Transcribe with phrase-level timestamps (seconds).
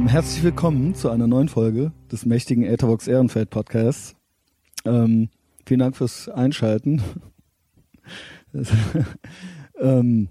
[0.00, 4.16] Ähm, herzlich willkommen zu einer neuen Folge des mächtigen Ethervox Ehrenfeld Podcasts.
[4.86, 5.28] Ähm,
[5.66, 7.02] vielen Dank fürs Einschalten.
[9.78, 10.28] ähm,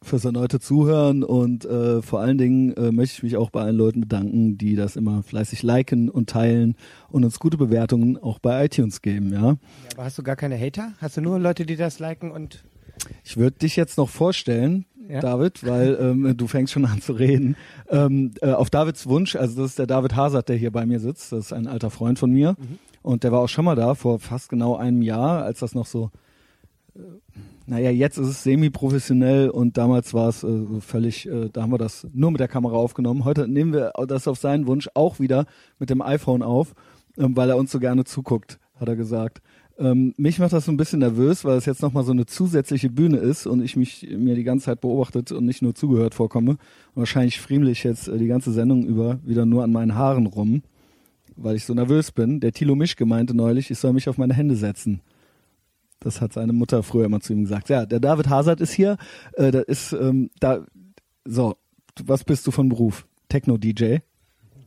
[0.00, 3.76] fürs erneute Zuhören und äh, vor allen Dingen äh, möchte ich mich auch bei allen
[3.76, 6.76] Leuten bedanken, die das immer fleißig liken und teilen
[7.08, 9.40] und uns gute Bewertungen auch bei iTunes geben, ja.
[9.40, 9.56] ja
[9.94, 10.92] aber hast du gar keine Hater?
[11.00, 12.62] Hast du nur Leute, die das liken und
[13.24, 15.20] ich würde dich jetzt noch vorstellen, ja?
[15.20, 17.56] David, weil ähm, du fängst schon an zu reden.
[17.88, 21.00] Ähm, äh, auf Davids Wunsch, also das ist der David Hazard, der hier bei mir
[21.00, 22.78] sitzt, das ist ein alter Freund von mir mhm.
[23.02, 25.86] und der war auch schon mal da vor fast genau einem Jahr, als das noch
[25.86, 26.10] so
[26.94, 27.00] äh,
[27.66, 31.78] naja, jetzt ist es semi-professionell und damals war es äh, völlig, äh, da haben wir
[31.78, 33.24] das nur mit der Kamera aufgenommen.
[33.24, 35.46] Heute nehmen wir das auf seinen Wunsch auch wieder
[35.78, 36.74] mit dem iPhone auf,
[37.16, 39.40] ähm, weil er uns so gerne zuguckt, hat er gesagt.
[39.80, 42.90] Ähm, mich macht das so ein bisschen nervös, weil es jetzt nochmal so eine zusätzliche
[42.90, 46.50] Bühne ist und ich mich mir die ganze Zeit beobachtet und nicht nur zugehört vorkomme.
[46.50, 46.58] Und
[46.96, 50.62] wahrscheinlich friemle ich jetzt äh, die ganze Sendung über wieder nur an meinen Haaren rum,
[51.34, 52.40] weil ich so nervös bin.
[52.40, 55.00] Der Tilo Misch gemeinte neulich, ich soll mich auf meine Hände setzen.
[55.98, 57.70] Das hat seine Mutter früher immer zu ihm gesagt.
[57.70, 58.98] Ja, der David Hazard ist hier.
[59.32, 60.64] Äh, da ist ähm, da.
[61.24, 61.56] So,
[62.04, 63.06] was bist du von Beruf?
[63.30, 63.98] Techno-DJ.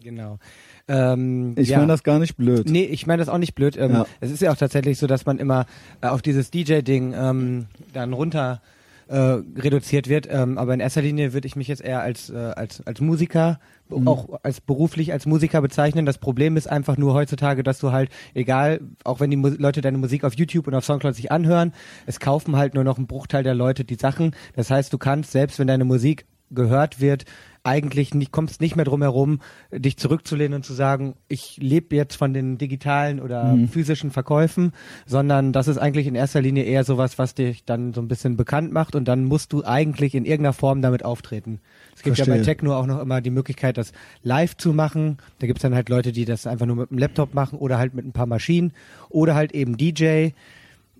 [0.04, 0.40] Genau.
[0.88, 1.78] Ähm, ich ja.
[1.78, 2.70] meine das gar nicht blöd.
[2.70, 3.78] Nee, ich meine das auch nicht blöd.
[3.78, 4.06] Ähm, ja.
[4.20, 5.66] Es ist ja auch tatsächlich so, dass man immer
[6.02, 8.62] äh, auf dieses DJ-Ding ähm, dann runter
[9.08, 9.18] äh,
[9.58, 10.28] reduziert wird.
[10.30, 13.60] Ähm, aber in erster Linie würde ich mich jetzt eher als, äh, als, als Musiker,
[13.90, 14.08] mhm.
[14.08, 16.06] auch als beruflich als Musiker bezeichnen.
[16.06, 19.82] Das Problem ist einfach nur heutzutage, dass du halt, egal, auch wenn die Mu Leute
[19.82, 21.74] deine Musik auf YouTube und auf Soundcloud sich anhören,
[22.06, 24.36] es kaufen halt nur noch ein Bruchteil der Leute die Sachen.
[24.56, 27.26] Das heißt, du kannst, selbst wenn deine Musik gehört wird,
[27.64, 29.40] eigentlich nicht, kommst nicht mehr drum herum,
[29.72, 33.70] dich zurückzulehnen und zu sagen, ich lebe jetzt von den digitalen oder mhm.
[33.70, 34.74] physischen Verkäufen,
[35.06, 38.36] sondern das ist eigentlich in erster Linie eher sowas, was dich dann so ein bisschen
[38.36, 41.62] bekannt macht und dann musst du eigentlich in irgendeiner Form damit auftreten.
[41.96, 42.36] Es gibt Verstehe.
[42.36, 45.18] ja bei Techno auch noch immer die Möglichkeit, das live zu machen.
[45.40, 47.94] Da gibt's dann halt Leute, die das einfach nur mit dem Laptop machen oder halt
[47.94, 48.74] mit ein paar Maschinen
[49.10, 50.30] oder halt eben DJ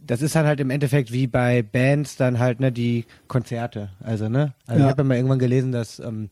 [0.06, 4.28] das ist dann halt im Endeffekt wie bei Bands dann halt ne die Konzerte also
[4.28, 4.88] ne also ja.
[4.88, 6.30] ich habe ja mal irgendwann gelesen dass ähm,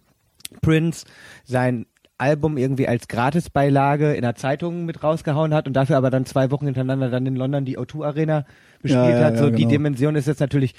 [0.62, 1.06] Prince
[1.44, 1.86] sein
[2.22, 6.52] Album irgendwie als Gratisbeilage in der Zeitung mit rausgehauen hat und dafür aber dann zwei
[6.52, 8.46] Wochen hintereinander dann in London die O2 Arena
[8.82, 9.38] bespielt ja, ja, hat.
[9.38, 9.58] So ja, genau.
[9.58, 10.76] die Dimension ist jetzt natürlich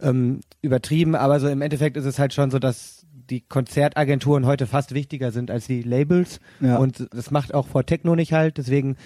[0.00, 4.66] ähm, übertrieben, aber so im Endeffekt ist es halt schon so, dass die Konzertagenturen heute
[4.66, 6.76] fast wichtiger sind als die Labels ja.
[6.76, 8.96] und das macht auch vor Techno nicht halt, deswegen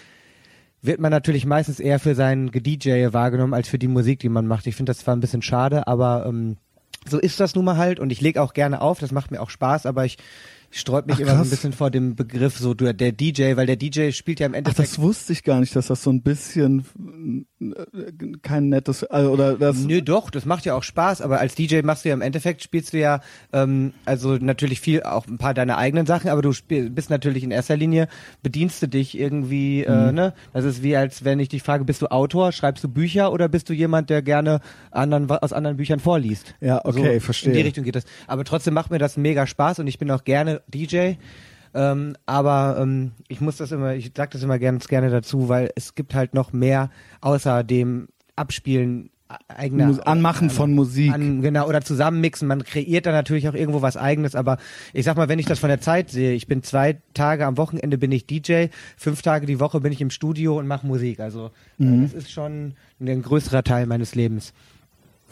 [0.82, 4.46] wird man natürlich meistens eher für sein DJ wahrgenommen als für die Musik, die man
[4.46, 4.66] macht.
[4.66, 6.56] Ich finde das zwar ein bisschen schade, aber ähm,
[7.06, 9.40] so ist das nun mal halt und ich lege auch gerne auf, das macht mir
[9.40, 10.18] auch Spaß, aber ich
[10.70, 13.76] sträubt mich Ach, immer so ein bisschen vor dem Begriff so der DJ, weil der
[13.76, 14.88] DJ spielt ja im Endeffekt.
[14.88, 16.86] Ach, das wusste ich gar nicht, dass das so ein bisschen
[17.60, 18.04] äh,
[18.42, 19.78] kein nettes äh, oder das.
[19.78, 22.62] Nö, doch, das macht ja auch Spaß, aber als DJ machst du ja im Endeffekt
[22.62, 23.20] spielst du ja
[23.52, 27.50] ähm, also natürlich viel auch ein paar deiner eigenen Sachen, aber du bist natürlich in
[27.50, 28.06] erster Linie
[28.42, 30.08] bedienst du dich irgendwie, äh, mhm.
[30.08, 30.34] äh, ne?
[30.52, 33.48] Das ist wie als wenn ich dich frage, bist du Autor, schreibst du Bücher oder
[33.48, 34.60] bist du jemand, der gerne
[34.92, 36.54] anderen aus anderen Büchern vorliest?
[36.60, 37.52] Ja, okay, so, verstehe.
[37.52, 38.04] In die Richtung geht das.
[38.28, 41.14] Aber trotzdem macht mir das mega Spaß und ich bin auch gerne DJ.
[41.72, 45.70] Ähm, aber ähm, ich muss das immer, ich sag das immer ganz gerne dazu, weil
[45.76, 46.90] es gibt halt noch mehr
[47.20, 49.10] außer dem Abspielen
[49.48, 51.12] eigener Anmachen an, von Musik.
[51.12, 52.48] An, genau, oder zusammenmixen.
[52.48, 54.58] Man kreiert da natürlich auch irgendwo was eigenes, aber
[54.92, 57.56] ich sag mal, wenn ich das von der Zeit sehe, ich bin zwei Tage am
[57.56, 58.66] Wochenende bin ich DJ,
[58.96, 61.20] fünf Tage die Woche bin ich im Studio und mache Musik.
[61.20, 62.02] Also mhm.
[62.02, 64.52] das ist schon ein größerer Teil meines Lebens.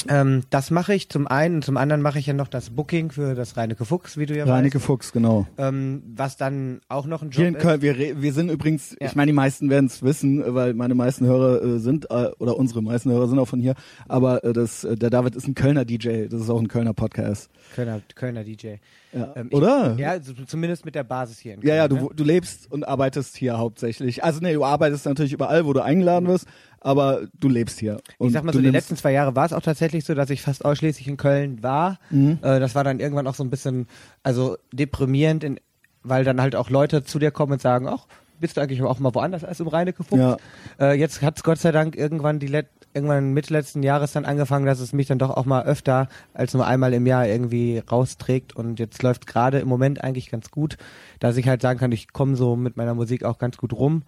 [0.09, 3.34] Ähm, das mache ich zum einen, zum anderen mache ich ja noch das Booking für
[3.34, 4.86] das Reinecke Fuchs, wie du ja Reinecke weißt.
[4.86, 5.47] Fuchs, genau.
[5.59, 9.09] Ähm, was dann auch noch ein Job Hier in Köln, wir, wir sind übrigens, ja.
[9.09, 12.56] ich meine, die meisten werden es wissen, weil meine meisten Hörer äh, sind, äh, oder
[12.56, 13.75] unsere meisten Hörer sind auch von hier,
[14.06, 16.94] aber äh, das, äh, der David ist ein Kölner DJ, das ist auch ein Kölner
[16.94, 17.50] Podcast.
[17.75, 18.76] Kölner, Kölner DJ.
[19.12, 19.32] Ja.
[19.36, 19.92] Ähm, Oder?
[19.94, 21.69] Ich, ja, zumindest mit der Basis hier in Köln.
[21.69, 22.09] Ja, ja, du, ne?
[22.15, 24.22] du lebst und arbeitest hier hauptsächlich.
[24.22, 26.47] Also nee, du arbeitest natürlich überall, wo du eingeladen wirst,
[26.81, 28.00] aber du lebst hier.
[28.19, 30.30] Und ich sag mal so, die letzten zwei Jahre war es auch tatsächlich so, dass
[30.30, 31.98] ich fast ausschließlich in Köln war.
[32.10, 32.39] Mhm.
[32.42, 33.86] Äh, das war dann irgendwann auch so ein bisschen,
[34.22, 35.60] also deprimierend, in,
[36.03, 38.07] weil dann halt auch Leute zu dir kommen und sagen, ach,
[38.41, 40.21] bist du eigentlich auch mal woanders als im Reinecke Fuchs?
[40.21, 40.36] Ja.
[40.80, 44.25] Äh, jetzt hat es Gott sei Dank irgendwann die Let irgendwann Mitte letzten Jahres dann
[44.25, 47.83] angefangen, dass es mich dann doch auch mal öfter als nur einmal im Jahr irgendwie
[47.91, 50.78] rausträgt und jetzt läuft gerade im Moment eigentlich ganz gut,
[51.21, 54.04] dass ich halt sagen kann, ich komme so mit meiner Musik auch ganz gut rum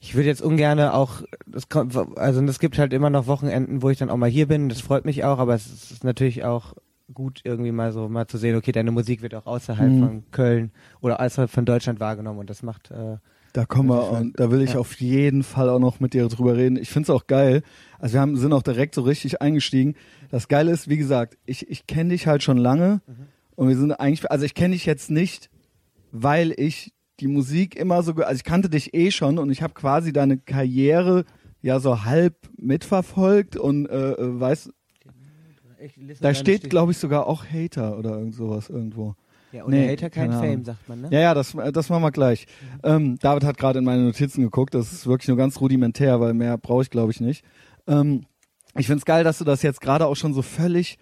[0.00, 3.90] ich würde jetzt ungerne auch, das kommt, also es gibt halt immer noch Wochenenden, wo
[3.90, 6.74] ich dann auch mal hier bin, das freut mich auch, aber es ist natürlich auch
[7.12, 10.00] gut, irgendwie mal so mal zu sehen, okay, deine Musik wird auch außerhalb mhm.
[10.00, 13.16] von Köln oder außerhalb von Deutschland wahrgenommen und das macht äh,
[13.54, 14.78] da kommen wir und da will ich ja.
[14.78, 16.76] auf jeden Fall auch noch mit dir drüber reden.
[16.76, 17.62] Ich finde es auch geil.
[17.98, 19.94] Also wir haben, sind auch direkt so richtig eingestiegen.
[20.30, 23.26] Das Geile ist, wie gesagt, ich, ich kenne dich halt schon lange mhm.
[23.56, 25.48] und wir sind eigentlich, also ich kenne dich jetzt nicht
[26.12, 29.74] weil ich die Musik immer so, also ich kannte dich eh schon und ich habe
[29.74, 31.24] quasi deine Karriere
[31.60, 34.70] ja so halb mitverfolgt und äh, äh weiß,
[36.20, 39.14] da steht glaube ich sogar auch Hater oder irgend sowas irgendwo.
[39.52, 41.08] Ja, und nee, Hater kein Fame, sagt man, ne?
[41.10, 42.46] Ja, ja, das, das machen wir gleich.
[42.60, 42.80] Mhm.
[42.82, 46.34] Ähm, David hat gerade in meine Notizen geguckt, das ist wirklich nur ganz rudimentär, weil
[46.34, 47.44] mehr brauche ich glaube ich nicht.
[47.86, 48.26] Ähm,
[48.76, 50.98] ich find's geil, dass du das jetzt gerade auch schon so völlig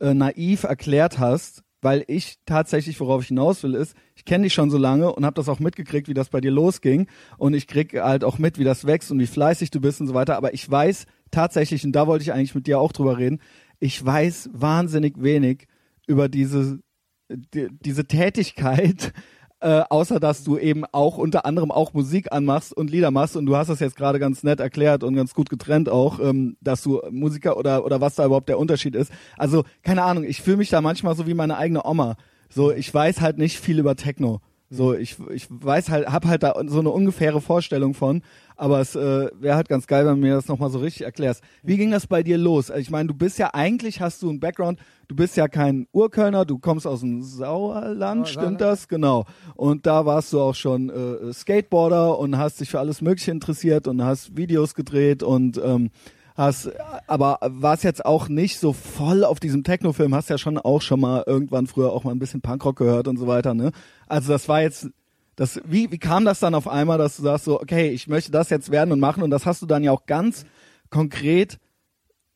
[0.00, 4.52] äh, naiv erklärt hast, weil ich tatsächlich, worauf ich hinaus will, ist, ich kenne dich
[4.54, 7.06] schon so lange und habe das auch mitgekriegt, wie das bei dir losging
[7.36, 10.08] und ich krieg halt auch mit, wie das wächst und wie fleißig du bist und
[10.08, 13.16] so weiter, aber ich weiß tatsächlich, und da wollte ich eigentlich mit dir auch drüber
[13.16, 13.40] reden,
[13.78, 15.68] ich weiß wahnsinnig wenig
[16.08, 16.80] über diese,
[17.28, 19.12] die, diese Tätigkeit,
[19.60, 23.46] äh, außer dass du eben auch unter anderem auch Musik anmachst und Lieder machst und
[23.46, 26.82] du hast das jetzt gerade ganz nett erklärt und ganz gut getrennt auch, ähm, dass
[26.82, 29.12] du Musiker oder oder was da überhaupt der Unterschied ist.
[29.36, 32.16] Also keine Ahnung, ich fühle mich da manchmal so wie meine eigene Oma.
[32.48, 34.40] So, ich weiß halt nicht viel über Techno.
[34.70, 38.22] So, ich, ich weiß halt, hab halt da so eine ungefähre Vorstellung von,
[38.54, 41.42] aber es äh, wäre halt ganz geil, wenn du mir das nochmal so richtig erklärst.
[41.62, 42.70] Wie ging das bei dir los?
[42.70, 45.86] Also ich meine, du bist ja eigentlich, hast du einen Background, du bist ja kein
[45.92, 48.88] Urkölner, du kommst aus dem Sauerland, oh, stimmt das?
[48.88, 49.24] Genau.
[49.54, 53.88] Und da warst du auch schon äh, Skateboarder und hast dich für alles Mögliche interessiert
[53.88, 55.90] und hast Videos gedreht und ähm,
[56.38, 56.70] hast,
[57.08, 61.00] aber warst jetzt auch nicht so voll auf diesem Techno-Film, hast ja schon auch schon
[61.00, 63.72] mal irgendwann früher auch mal ein bisschen Punkrock gehört und so weiter, ne?
[64.06, 64.88] Also das war jetzt,
[65.34, 68.30] das, wie, wie kam das dann auf einmal, dass du sagst so, okay, ich möchte
[68.30, 70.46] das jetzt werden und machen und das hast du dann ja auch ganz
[70.90, 71.58] konkret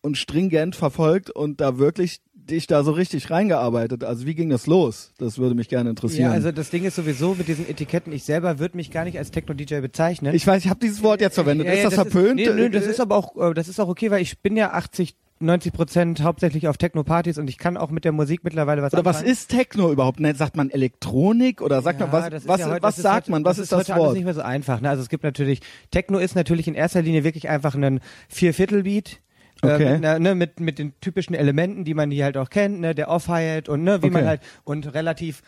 [0.03, 4.05] und stringent verfolgt und da wirklich dich da so richtig reingearbeitet?
[4.05, 5.13] Also wie ging das los?
[5.19, 6.31] Das würde mich gerne interessieren.
[6.31, 9.19] Ja, also das Ding ist sowieso mit diesen Etiketten, ich selber würde mich gar nicht
[9.19, 10.35] als Techno-DJ bezeichnen.
[10.35, 11.67] Ich weiß, ich habe dieses Wort jetzt verwendet.
[11.67, 12.41] Ja, ja, ist das, das verpönt?
[12.41, 14.57] Ist, nee, nee, das ist aber auch, äh, das ist auch okay, weil ich bin
[14.57, 18.81] ja 80 90 Prozent hauptsächlich auf Techno-Partys und ich kann auch mit der Musik mittlerweile
[18.81, 19.27] was Oder anfangen.
[19.27, 20.21] was ist Techno überhaupt?
[20.21, 22.47] Ne, sagt man Elektronik oder sagt ja, man was?
[22.47, 23.45] Was, ja heute, was sagt heute, man?
[23.45, 24.09] Was ist das, ist heute Wort?
[24.09, 24.81] Alles nicht mehr so einfach.
[24.81, 24.89] Ne?
[24.89, 25.61] Also es gibt natürlich
[25.91, 29.19] Techno ist natürlich in erster Linie wirklich einfach ein Vierviertelbeat äh,
[29.63, 29.85] okay.
[29.85, 32.95] Äh, mit, ne, mit, mit den typischen Elementen, die man hier halt auch kennt, ne,
[32.95, 34.15] der Off-Hi-Hat und ne, wie okay.
[34.15, 35.43] man halt und relativ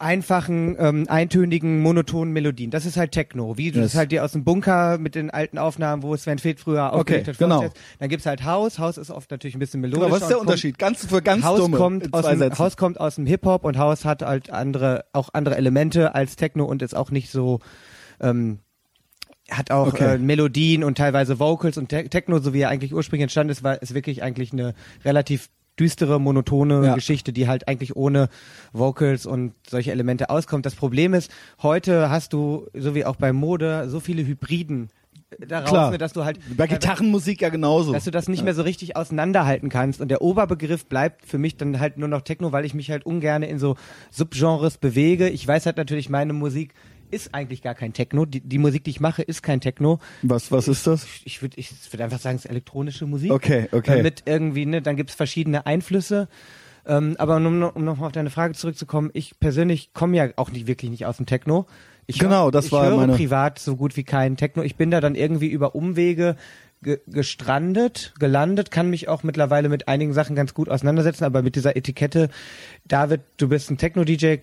[0.00, 2.70] einfachen, ähm, eintönigen, monotonen Melodien.
[2.70, 3.92] Das ist halt Techno, wie du yes.
[3.92, 7.28] das halt dir aus dem Bunker mit den alten Aufnahmen, wo Sven Feth früher aufgelegt
[7.28, 7.38] okay, hat.
[7.38, 7.72] Genau.
[7.98, 8.78] Dann gibt's halt House.
[8.78, 10.04] House ist oft natürlich ein bisschen melodisch.
[10.04, 10.78] Genau, was ist der Unterschied?
[10.78, 13.76] Ganz für ganz House dumme kommt aus dem, House kommt aus dem Hip Hop und
[13.76, 17.60] House hat halt andere, auch andere Elemente als Techno und ist auch nicht so
[18.20, 18.60] ähm,
[19.50, 20.14] hat auch okay.
[20.14, 23.62] äh, Melodien und teilweise Vocals und Te Techno, so wie er eigentlich ursprünglich entstanden ist,
[23.62, 24.74] war ist wirklich eigentlich eine
[25.04, 25.48] relativ
[25.78, 26.94] düstere, monotone ja.
[26.94, 28.28] Geschichte, die halt eigentlich ohne
[28.72, 30.66] Vocals und solche Elemente auskommt.
[30.66, 31.30] Das Problem ist,
[31.62, 34.90] heute hast du, so wie auch bei Mode, so viele Hybriden
[35.38, 35.98] daraus, Klar.
[35.98, 39.68] Dass du halt bei Gitarrenmusik ja genauso, dass du das nicht mehr so richtig auseinanderhalten
[39.68, 42.90] kannst und der Oberbegriff bleibt für mich dann halt nur noch Techno, weil ich mich
[42.90, 43.76] halt ungern in so
[44.10, 45.28] Subgenres bewege.
[45.28, 46.74] Ich weiß halt natürlich, meine Musik
[47.10, 48.24] ist eigentlich gar kein Techno.
[48.24, 49.98] Die, die Musik, die ich mache, ist kein Techno.
[50.22, 51.04] Was, was ist das?
[51.04, 53.32] Ich, ich würde ich würd einfach sagen, es ist elektronische Musik.
[53.32, 54.02] Okay, okay.
[54.02, 56.28] Mit irgendwie, ne, dann gibt's verschiedene Einflüsse.
[56.86, 60.66] Ähm, aber um, um nochmal auf deine Frage zurückzukommen, ich persönlich komme ja auch nicht
[60.66, 61.66] wirklich nicht aus dem Techno.
[62.06, 63.14] Ich genau, das ich war höre meine...
[63.14, 64.62] privat so gut wie kein Techno.
[64.62, 66.36] Ich bin da dann irgendwie über Umwege
[66.82, 71.56] ge gestrandet, gelandet, kann mich auch mittlerweile mit einigen Sachen ganz gut auseinandersetzen, aber mit
[71.56, 72.30] dieser Etikette,
[72.88, 74.38] David, du bist ein Techno-DJ,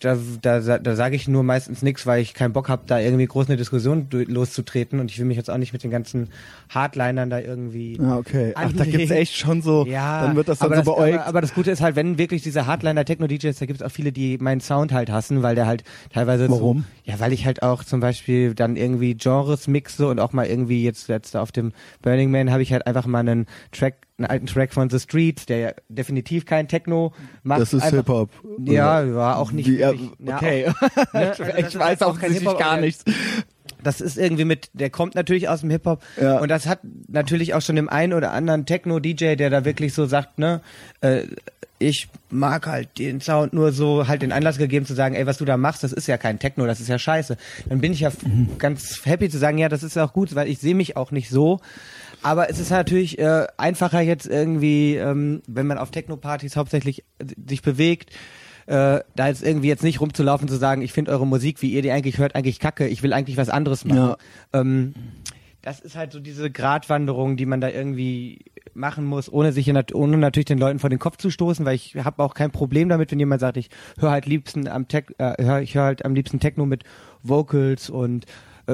[0.00, 3.26] da, da, da sage ich nur meistens nichts, weil ich keinen Bock habe, da irgendwie
[3.26, 6.28] groß eine Diskussion loszutreten und ich will mich jetzt auch nicht mit den ganzen
[6.70, 7.98] Hardlinern da irgendwie.
[8.02, 8.52] Ah, okay.
[8.54, 9.84] Ach, da gibt's echt schon so.
[9.86, 11.18] Ja, dann wird das dann so das, beäugt.
[11.18, 14.10] Aber, aber, das Gute ist halt, wenn wirklich diese Hardliner Techno-DJs, da gibt's auch viele,
[14.10, 16.48] die meinen Sound halt hassen, weil der halt teilweise.
[16.48, 16.78] Warum?
[17.04, 20.46] So, ja, weil ich halt auch zum Beispiel dann irgendwie Genres mixe und auch mal
[20.46, 24.30] irgendwie jetzt, jetzt auf dem Burning Man habe ich halt einfach mal einen Track einen
[24.30, 27.12] alten Track von The Streets, der ja definitiv kein Techno
[27.42, 27.60] macht.
[27.60, 28.30] Das ist Hip-Hop.
[28.64, 29.68] Ja, war auch nicht.
[29.68, 30.64] Wie, wirklich, okay.
[30.66, 31.34] Ja, auch, ne?
[31.36, 33.04] also ich weiß auch kein Hip-Hop, gar nichts.
[33.82, 36.38] Das ist irgendwie mit, der kommt natürlich aus dem Hip-Hop ja.
[36.38, 40.04] und das hat natürlich auch schon dem einen oder anderen Techno-DJ, der da wirklich so
[40.04, 40.60] sagt, ne,
[41.00, 41.22] äh,
[41.78, 45.38] ich mag halt den Sound nur so halt den Anlass gegeben zu sagen, ey, was
[45.38, 47.38] du da machst, das ist ja kein Techno, das ist ja scheiße.
[47.70, 48.58] Dann bin ich ja mhm.
[48.58, 51.30] ganz happy zu sagen, ja, das ist auch gut, weil ich sehe mich auch nicht
[51.30, 51.60] so.
[52.22, 57.04] Aber es ist natürlich äh, einfacher jetzt irgendwie, ähm, wenn man auf Techno-Partys hauptsächlich
[57.48, 58.10] sich bewegt,
[58.66, 61.82] äh, da jetzt irgendwie jetzt nicht rumzulaufen zu sagen, ich finde eure Musik, wie ihr
[61.82, 63.96] die eigentlich hört, eigentlich kacke, ich will eigentlich was anderes machen.
[63.96, 64.16] Ja.
[64.52, 64.94] Ähm,
[65.62, 70.16] das ist halt so diese Gratwanderung, die man da irgendwie machen muss, ohne sich ohne
[70.16, 73.10] natürlich den Leuten vor den Kopf zu stoßen, weil ich habe auch kein Problem damit,
[73.10, 76.14] wenn jemand sagt, ich höre halt liebsten am Tech, äh, hör, ich höre halt am
[76.14, 76.84] liebsten Techno mit
[77.22, 78.28] Vocals und äh,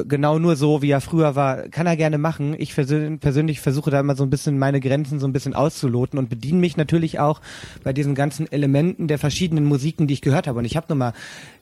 [0.04, 2.54] genau nur so, wie er früher war, kann er gerne machen.
[2.58, 6.28] Ich persönlich versuche da immer so ein bisschen meine Grenzen so ein bisschen auszuloten und
[6.28, 7.40] bediene mich natürlich auch
[7.84, 10.58] bei diesen ganzen Elementen der verschiedenen Musiken, die ich gehört habe.
[10.58, 11.12] Und ich habe nur mal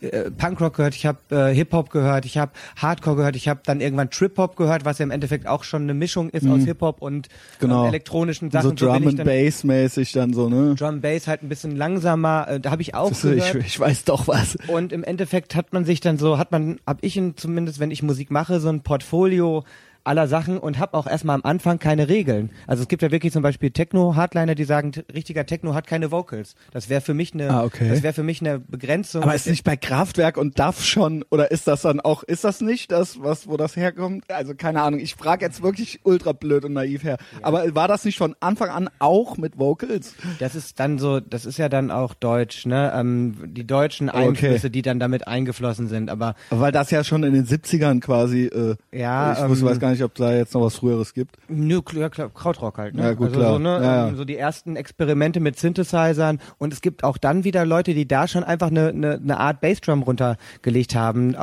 [0.00, 3.80] äh, Punkrock gehört, ich habe äh, Hip-Hop gehört, ich habe Hardcore gehört, ich habe dann
[3.80, 6.52] irgendwann Trip-Hop gehört, was ja im Endeffekt auch schon eine Mischung ist mhm.
[6.52, 7.28] aus Hip-Hop und
[7.60, 7.84] genau.
[7.84, 8.76] äh, elektronischen Sachen.
[8.76, 10.74] So Drum so and Bass mäßig dann so, ne?
[10.74, 13.54] Drum Bass halt ein bisschen langsamer, äh, da habe ich auch das gehört.
[13.56, 14.56] Ich, ich weiß doch was.
[14.68, 17.90] Und im Endeffekt hat man sich dann so, hat man, hab ich in, zumindest, wenn
[17.90, 19.64] ich Musik mache, so ein Portfolio
[20.04, 22.50] aller Sachen und habe auch erstmal am Anfang keine Regeln.
[22.66, 26.54] Also es gibt ja wirklich zum Beispiel Techno-Hardliner, die sagen, richtiger Techno hat keine Vocals.
[26.72, 27.88] Das wäre für mich eine, ah, okay.
[27.88, 29.22] das wäre für mich eine Begrenzung.
[29.22, 32.60] Aber ist nicht bei Kraftwerk und DAF schon oder ist das dann auch, ist das
[32.60, 34.24] nicht das, was wo das herkommt?
[34.30, 35.00] Also keine Ahnung.
[35.00, 37.18] Ich frage jetzt wirklich ultra blöd und naiv her.
[37.32, 37.38] Ja.
[37.42, 40.14] Aber war das nicht von Anfang an auch mit Vocals?
[40.38, 42.92] Das ist dann so, das ist ja dann auch Deutsch, ne?
[42.94, 44.70] Ähm, die deutschen Einflüsse, okay.
[44.70, 46.10] die dann damit eingeflossen sind.
[46.10, 48.44] Aber weil das ja schon in den 70ern quasi.
[48.46, 49.32] Äh, ja.
[49.32, 51.36] Ich ähm, weiß gar nicht nicht, ob da jetzt noch was Früheres gibt.
[51.48, 52.94] Nö, ja, klar, Krautrock halt.
[52.94, 53.02] Ne?
[53.02, 53.52] Ja, gut, also klar.
[53.52, 54.14] So, ne, ja, ja.
[54.14, 58.28] so die ersten Experimente mit Synthesizern und es gibt auch dann wieder Leute, die da
[58.28, 61.36] schon einfach eine, eine, eine Art Bassdrum runtergelegt haben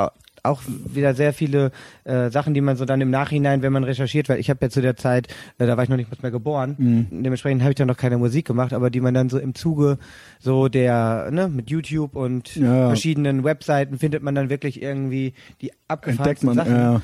[0.44, 1.72] auch wieder sehr viele
[2.04, 4.70] äh, Sachen, die man so dann im Nachhinein, wenn man recherchiert, weil ich habe ja
[4.70, 5.28] zu der Zeit,
[5.58, 7.24] äh, da war ich noch nicht mehr geboren, mhm.
[7.24, 9.98] dementsprechend habe ich dann noch keine Musik gemacht, aber die man dann so im Zuge
[10.40, 12.88] so der, ne, mit YouTube und ja.
[12.88, 16.76] verschiedenen Webseiten findet man dann wirklich irgendwie die abgefahrensten Sachen.
[16.76, 17.02] Ja.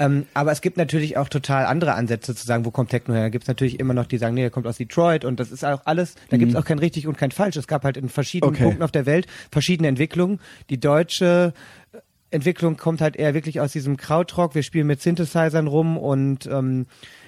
[0.00, 3.24] Ähm, aber es gibt natürlich auch total andere Ansätze zu sagen, wo kommt Techno her.
[3.24, 5.52] Da gibt es natürlich immer noch die sagen, nee, der kommt aus Detroit und das
[5.52, 6.40] ist auch alles, da mhm.
[6.40, 7.56] gibt es auch kein richtig und kein falsch.
[7.56, 8.64] Es gab halt in verschiedenen okay.
[8.64, 10.40] Punkten auf der Welt verschiedene Entwicklungen.
[10.70, 11.52] Die deutsche
[12.30, 14.54] Entwicklung kommt halt eher wirklich aus diesem Krautrock.
[14.54, 16.86] Wir spielen mit Synthesizern rum und ähm,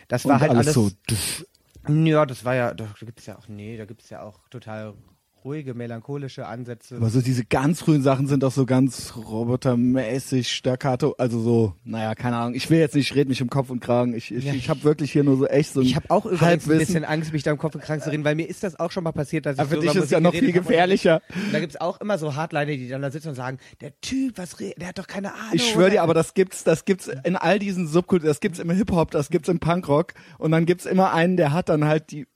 [0.09, 1.45] das war und halt alles, alles
[1.87, 1.93] so.
[1.93, 4.95] Ja, das war ja, da gibt's ja auch, nee, da gibt's ja auch total
[5.44, 6.96] ruhige, melancholische Ansätze.
[6.96, 12.14] Aber so diese ganz frühen Sachen sind auch so ganz robotermäßig, staccato, also so, naja,
[12.14, 12.54] keine Ahnung.
[12.54, 14.14] Ich will jetzt nicht, ich rede mich im Kopf und Kragen.
[14.14, 14.54] Ich, ich, ja.
[14.54, 17.04] ich habe wirklich hier nur so echt so ein Ich habe auch übrigens ein bisschen
[17.04, 19.04] Angst, mich da im Kopf und Kragen zu reden, weil mir ist das auch schon
[19.04, 21.22] mal passiert, dass Aber ich für dich ist ja noch viel gefährlicher.
[21.52, 24.56] Da gibt's auch immer so Hardliner, die dann da sitzen und sagen, der Typ, was
[24.56, 25.54] der hat doch keine Ahnung.
[25.54, 28.70] Ich schwöre dir, aber das gibt's, das gibt's in all diesen Subkulturen, das gibt's im
[28.70, 32.26] Hip-Hop, das gibt's im Punkrock und dann gibt's immer einen, der hat dann halt die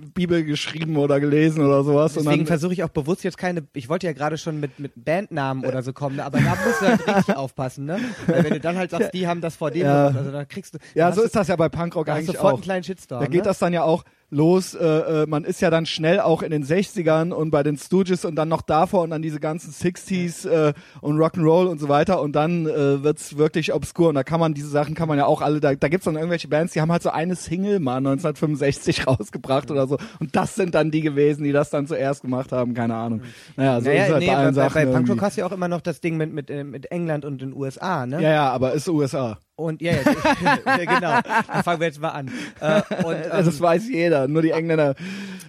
[0.00, 2.14] Bibel geschrieben oder gelesen oder sowas.
[2.14, 5.64] Deswegen versuche ich auch bewusst jetzt keine, ich wollte ja gerade schon mit, mit Bandnamen
[5.64, 8.00] oder so kommen, aber da musst du halt richtig aufpassen, ne?
[8.26, 10.08] Weil wenn du dann halt sagst, die haben das vor dem ja.
[10.08, 10.78] gemacht, also dann kriegst du.
[10.94, 12.52] Ja, so ist das ja bei Punkrock eigentlich sofort auch.
[12.54, 13.20] einen kleinen Shitstorm.
[13.20, 13.42] Da geht ne?
[13.42, 14.74] das dann ja auch, los.
[14.74, 18.24] Äh, äh, man ist ja dann schnell auch in den 60ern und bei den Stooges
[18.24, 22.20] und dann noch davor und dann diese ganzen 60s äh, und Rock'n'Roll und so weiter
[22.22, 25.26] und dann äh, wird's wirklich obskur und da kann man diese Sachen kann man ja
[25.26, 27.96] auch alle da, da gibt's dann irgendwelche Bands, die haben halt so eine Single mal
[27.96, 32.52] 1965 rausgebracht oder so und das sind dann die gewesen, die das dann zuerst gemacht
[32.52, 33.22] haben, keine Ahnung.
[33.56, 35.46] Naja, so naja, ist halt nee, bei allen bei, Sachen bei Punkrock hast du ja
[35.46, 38.22] auch immer noch das Ding mit mit äh, mit England und den USA, ne?
[38.22, 39.38] Ja, ja, aber ist USA.
[39.60, 39.98] Und ja, ja,
[40.66, 41.20] ja genau.
[41.46, 42.30] Dann fangen wir jetzt mal an.
[42.60, 44.94] Äh, und, ähm, also das weiß jeder, nur die Engländer.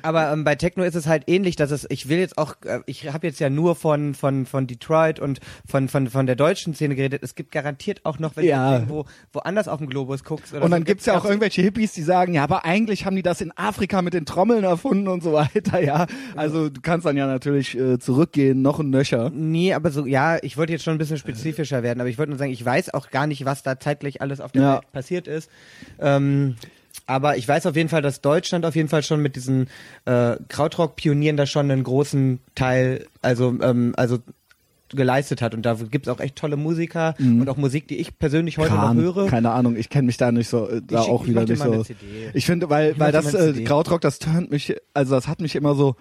[0.03, 2.79] Aber ähm, bei Techno ist es halt ähnlich, dass es, ich will jetzt auch, äh,
[2.85, 6.73] ich habe jetzt ja nur von von von Detroit und von von von der deutschen
[6.73, 7.23] Szene geredet.
[7.23, 8.69] Es gibt garantiert auch noch, wenn ja.
[8.69, 10.53] du irgendwo woanders auf dem Globus guckst.
[10.53, 13.23] und dann so, gibt's ja auch irgendwelche Hippies, die sagen, ja, aber eigentlich haben die
[13.23, 15.81] das in Afrika mit den Trommeln erfunden und so weiter.
[15.81, 19.31] Ja, also du kannst dann ja natürlich äh, zurückgehen, noch ein Nöcher.
[19.33, 22.31] Nee, aber so, ja, ich wollte jetzt schon ein bisschen spezifischer werden, aber ich wollte
[22.31, 24.73] nur sagen, ich weiß auch gar nicht, was da zeitlich alles auf der ja.
[24.75, 25.49] Welt passiert ist.
[25.99, 26.55] Ähm,
[27.07, 29.67] aber ich weiß auf jeden Fall, dass Deutschland auf jeden Fall schon mit diesen
[30.05, 34.19] äh, Krautrock-Pionieren da schon einen großen Teil, also ähm, also
[34.89, 37.41] geleistet hat und da gibt es auch echt tolle Musiker mhm.
[37.41, 39.27] und auch Musik, die ich persönlich heute Kran, noch höre.
[39.27, 41.63] Keine Ahnung, ich kenne mich da nicht so, äh, da ich, auch ich wieder nicht
[41.63, 41.85] so.
[42.33, 45.55] Ich finde, weil, ich weil das äh, Krautrock, das turnt mich, also das hat mich
[45.55, 45.95] immer so,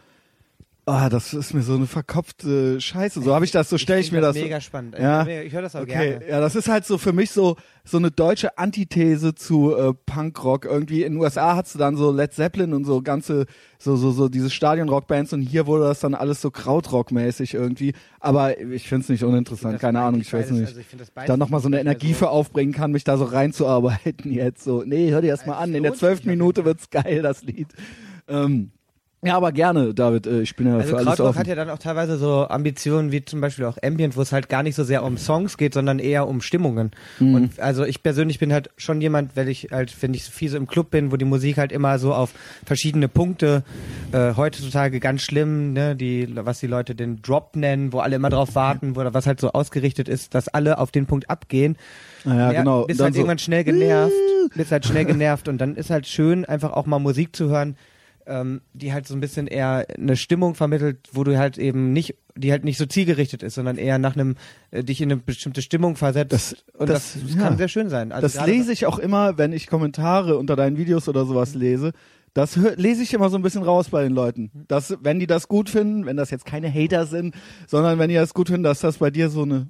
[0.90, 3.22] Ah, das ist mir so eine verkopfte Scheiße.
[3.22, 4.34] So habe ich das, so stelle ich, ich mir das.
[4.34, 4.98] Mega spannend.
[4.98, 5.24] Ja?
[5.24, 6.18] Ich höre das auch okay.
[6.18, 6.28] gerne.
[6.28, 10.64] Ja, das ist halt so für mich so so eine deutsche Antithese zu äh, Punkrock.
[10.64, 13.46] Irgendwie in den USA hast du dann so Led Zeppelin und so ganze
[13.78, 17.94] so so so diese Stadionrockbands und hier wurde das dann alles so Krautrock-mäßig irgendwie.
[18.18, 19.78] Aber ich finde es nicht uninteressant.
[19.78, 20.66] Keine Ahnung, ich weiß nicht.
[20.66, 20.86] Also ich
[21.26, 24.64] da noch mal so eine Energie für aufbringen kann, mich da so reinzuarbeiten jetzt.
[24.64, 25.72] So, nee, hör dir das mal an.
[25.72, 27.68] In der zwölften Minute wird's geil, das Lied.
[28.26, 28.72] Ähm,
[29.22, 30.26] ja, aber gerne, David.
[30.26, 31.38] Äh, ich bin ja also für alles offen.
[31.38, 34.48] hat ja dann auch teilweise so Ambitionen wie zum Beispiel auch Ambient, wo es halt
[34.48, 36.92] gar nicht so sehr um Songs geht, sondern eher um Stimmungen.
[37.18, 37.34] Mhm.
[37.34, 40.56] Und also ich persönlich bin halt schon jemand, weil ich halt, wenn ich viel so
[40.56, 42.32] im Club bin, wo die Musik halt immer so auf
[42.64, 43.62] verschiedene Punkte,
[44.12, 48.30] äh, heutzutage ganz schlimm, ne, die, was die Leute den Drop nennen, wo alle immer
[48.30, 51.76] drauf warten, wo was halt so ausgerichtet ist, dass alle auf den Punkt abgehen.
[52.24, 52.86] Ja, ja genau.
[52.86, 54.14] Bist halt so irgendwann schnell genervt,
[54.54, 57.76] bist halt schnell genervt und dann ist halt schön, einfach auch mal Musik zu hören,
[58.30, 62.14] ähm, die halt so ein bisschen eher eine Stimmung vermittelt, wo du halt eben nicht,
[62.36, 64.36] die halt nicht so zielgerichtet ist, sondern eher nach einem,
[64.70, 66.32] äh, dich in eine bestimmte Stimmung versetzt.
[66.32, 67.40] Das- und das- das, ja.
[67.42, 68.12] kann sehr schön sein.
[68.12, 71.92] Also das lese ich auch immer, wenn ich Kommentare unter deinen Videos oder sowas lese.
[72.32, 74.50] Das lese ich immer so ein bisschen raus bei den Leuten.
[74.68, 77.34] Dass, wenn die das gut finden, wenn das jetzt keine Hater sind,
[77.66, 79.66] sondern wenn die das gut finden, dass das bei dir so eine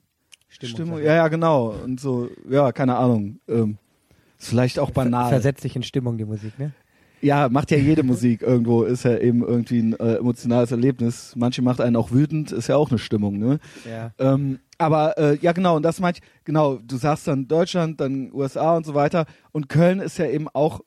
[0.49, 1.69] Stimmung Stimmung, ja, ja, genau.
[1.71, 3.38] Und so, ja, keine Ahnung.
[3.49, 3.79] Ähm,
[4.38, 5.29] ist vielleicht auch banal.
[5.31, 6.73] Versetzt dich in Stimmung, die Musik, ne?
[7.23, 11.35] Ja, macht ja jede Musik irgendwo, ist ja eben irgendwie ein äh, emotionales Erlebnis.
[11.37, 13.59] Manche macht einen auch wütend, ist ja auch eine Stimmung, ne?
[13.89, 14.12] Ja.
[14.19, 18.33] Ähm, aber äh, ja, genau, und das meinte ich, genau, du sagst dann Deutschland, dann
[18.33, 19.27] USA und so weiter.
[19.53, 20.81] Und Köln ist ja eben auch,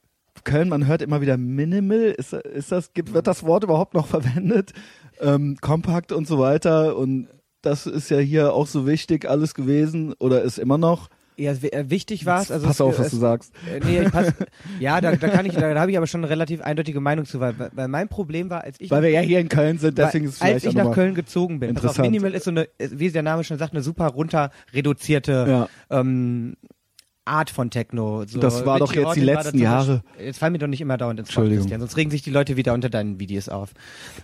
[0.44, 4.08] Köln, man hört immer wieder Minimal, ist, ist das, gibt, wird das Wort überhaupt noch
[4.08, 4.74] verwendet?
[5.22, 6.98] Ähm, Kompakt und so weiter.
[6.98, 7.28] Und
[7.62, 11.10] das ist ja hier auch so wichtig alles gewesen oder ist immer noch.
[11.38, 12.52] Ja, äh, wichtig war es.
[12.52, 13.54] Also Pass es- auf, was es, du sagst.
[13.72, 14.34] Äh, nee, ich pass,
[14.80, 17.26] ja, da, da kann ich, da, da habe ich aber schon eine relativ eindeutige Meinung
[17.26, 19.98] zu, weil, weil mein Problem war, als ich Weil wir ja hier in Köln sind,
[19.98, 21.74] deswegen weil, ist es vielleicht als ich nach Köln gezogen bin.
[21.74, 22.12] Pass auf, interessant.
[22.12, 25.46] Minimal ist so eine, ist, wie der Name schon sagt, eine super runter reduzierte
[25.90, 26.00] Ja.
[26.00, 26.56] ähm,
[27.26, 28.26] Art von Techno.
[28.26, 30.04] So, Das war doch jetzt die Hawtin war letzten Jahre.
[30.20, 31.64] Jetzt fallen mir doch nicht immer dauernd ins Wort, Entschuldigung.
[31.64, 33.72] Christian, sonst regen sich die Leute wieder unter deinen Videos auf.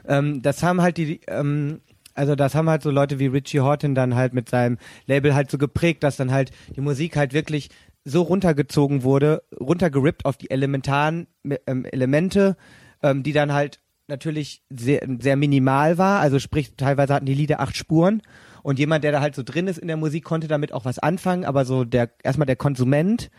[0.05, 1.79] Ähm, das haben halt die, ähm,
[2.13, 5.49] also das haben halt so Leute wie Richie Horton dann halt mit seinem Label halt
[5.51, 7.69] so geprägt, dass dann halt die Musik halt wirklich
[8.05, 11.27] so runtergezogen wurde, runtergerippt auf die elementaren
[11.67, 12.57] ähm, Elemente,
[13.03, 16.19] ähm, die dann halt natürlich sehr, sehr minimal war.
[16.19, 18.21] Also sprich, teilweise hatten die Lieder acht Spuren
[18.63, 20.99] und jemand, der da halt so drin ist in der Musik, konnte damit auch was
[20.99, 23.29] anfangen, aber so der erstmal der Konsument,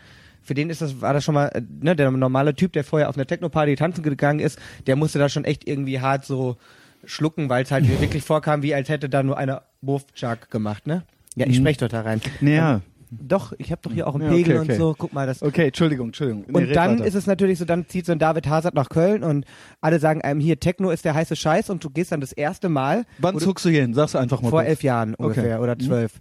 [0.41, 3.09] für den ist das, war das schon mal, äh, ne, der normale Typ, der vorher
[3.09, 6.57] auf einer Techno-Party tanzen gegangen ist, der musste da schon echt irgendwie hart so
[7.05, 11.03] schlucken, weil es halt wirklich vorkam, wie als hätte da nur einer Wurfchak gemacht, ne?
[11.35, 11.63] Ja, ich Mhm.
[11.63, 12.21] spreche doch da rein.
[12.41, 12.81] Naja.
[13.13, 14.71] Doch, ich habe doch hier auch einen Ja, Pegel okay, okay.
[14.71, 14.95] und so.
[14.97, 15.41] Guck mal, das.
[15.43, 16.45] Okay, Entschuldigung, Entschuldigung.
[16.47, 17.05] Nee, Und dann weiter.
[17.05, 19.45] ist es natürlich so, dann zieht so ein David Hazard nach Köln und
[19.81, 22.69] alle sagen einem hier, Techno ist der heiße Scheiß und du gehst dann das erste
[22.69, 23.93] Mal Wann du- zuckst du hier hin?
[23.93, 24.49] Sag's einfach mal.
[24.49, 25.23] vor elf Jahren Okay.
[25.23, 25.79] ungefähr oder Mhm.
[25.81, 26.19] zwölf.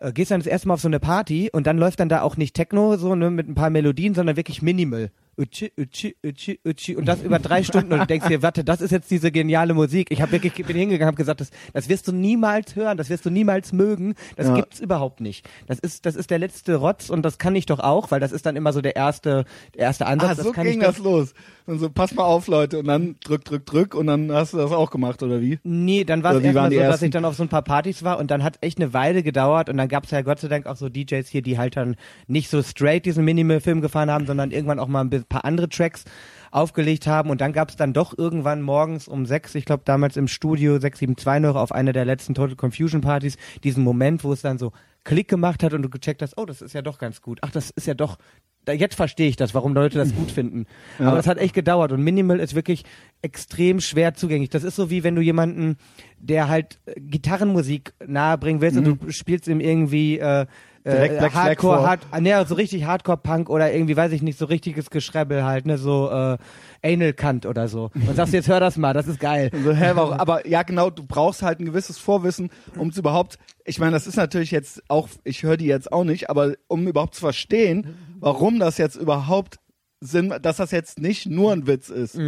[0.00, 2.22] Äh, gehst dann das erste Mal auf so eine Party und dann läuft dann da
[2.22, 5.10] auch nicht Techno so ne, mit ein paar Melodien, sondern wirklich Minimal.
[5.38, 6.96] Utschi, utschi, utschi, utschi.
[6.96, 9.72] Und das über drei Stunden und du denkst dir, warte, das ist jetzt diese geniale
[9.72, 10.08] Musik.
[10.10, 13.24] Ich habe wirklich bin hingegangen, habe gesagt, das, das wirst du niemals hören, das wirst
[13.24, 14.14] du niemals mögen.
[14.36, 14.54] Das Ja.
[14.56, 15.48] gibt's überhaupt nicht.
[15.68, 18.32] Das ist das ist der letzte Rotz und das kann ich doch auch, weil das
[18.32, 20.30] ist dann immer so der erste der erste Ansatz.
[20.30, 21.34] Ah, das so kann ging das los.
[21.66, 22.78] Und so, pass mal auf, Leute.
[22.78, 23.94] Und dann drück, drück, drück.
[23.94, 25.58] Und dann hast du das auch gemacht, oder wie?
[25.64, 27.04] Nee, dann war es erstmal so, die dass ersten?
[27.04, 29.68] ich dann auf so ein paar Partys war und dann hat echt eine Weile gedauert
[29.68, 31.96] und dann gab's ja Gott sei Dank auch so DJs hier, die halt dann
[32.26, 35.68] nicht so straight diesen Minimal-Film gefahren haben, sondern irgendwann auch mal ein bi- paar andere
[35.68, 36.04] Tracks
[36.50, 40.28] aufgelegt haben und dann gab's dann doch irgendwann morgens um sechs, ich glaube damals im
[40.28, 44.58] Studio 672 noch auf einer der letzten Total Confusion Partys, diesen Moment, wo es dann
[44.58, 44.72] so
[45.04, 47.38] Klick gemacht hat und du gecheckt hast, oh, das ist ja doch ganz gut.
[47.42, 48.18] Ach, das ist ja doch,
[48.64, 50.66] da, jetzt verstehe ich das, warum Leute das gut finden.
[50.98, 51.06] Ja.
[51.08, 52.84] Aber das hat echt gedauert und Minimal ist wirklich
[53.22, 54.50] extrem schwer zugänglich.
[54.50, 55.76] Das ist so wie wenn du jemanden,
[56.18, 60.48] der halt äh, Gitarrenmusik nahebringen willst und du spielst ihm irgendwie äh, Mhm.
[60.84, 61.86] Direkt äh, Black Flag Hardcore, vor.
[61.86, 65.66] hard, ah, ne, so richtig Hardcore-Punk oder irgendwie, weiß ich nicht, so richtiges Geschrebbel halt,
[65.66, 66.38] ne, so äh,
[66.82, 67.90] Anal Kant oder so.
[67.94, 69.50] Und sagst jetzt, hör das mal, das ist geil.
[69.64, 70.14] So, hä, warum?
[70.14, 74.06] Aber ja, genau, du brauchst halt ein gewisses Vorwissen, um es überhaupt, ich meine, das
[74.06, 77.96] ist natürlich jetzt auch, ich höre die jetzt auch nicht, aber um überhaupt zu verstehen,
[78.20, 79.58] warum das jetzt überhaupt
[80.00, 82.18] Sinn, dass das jetzt nicht nur ein Witz ist.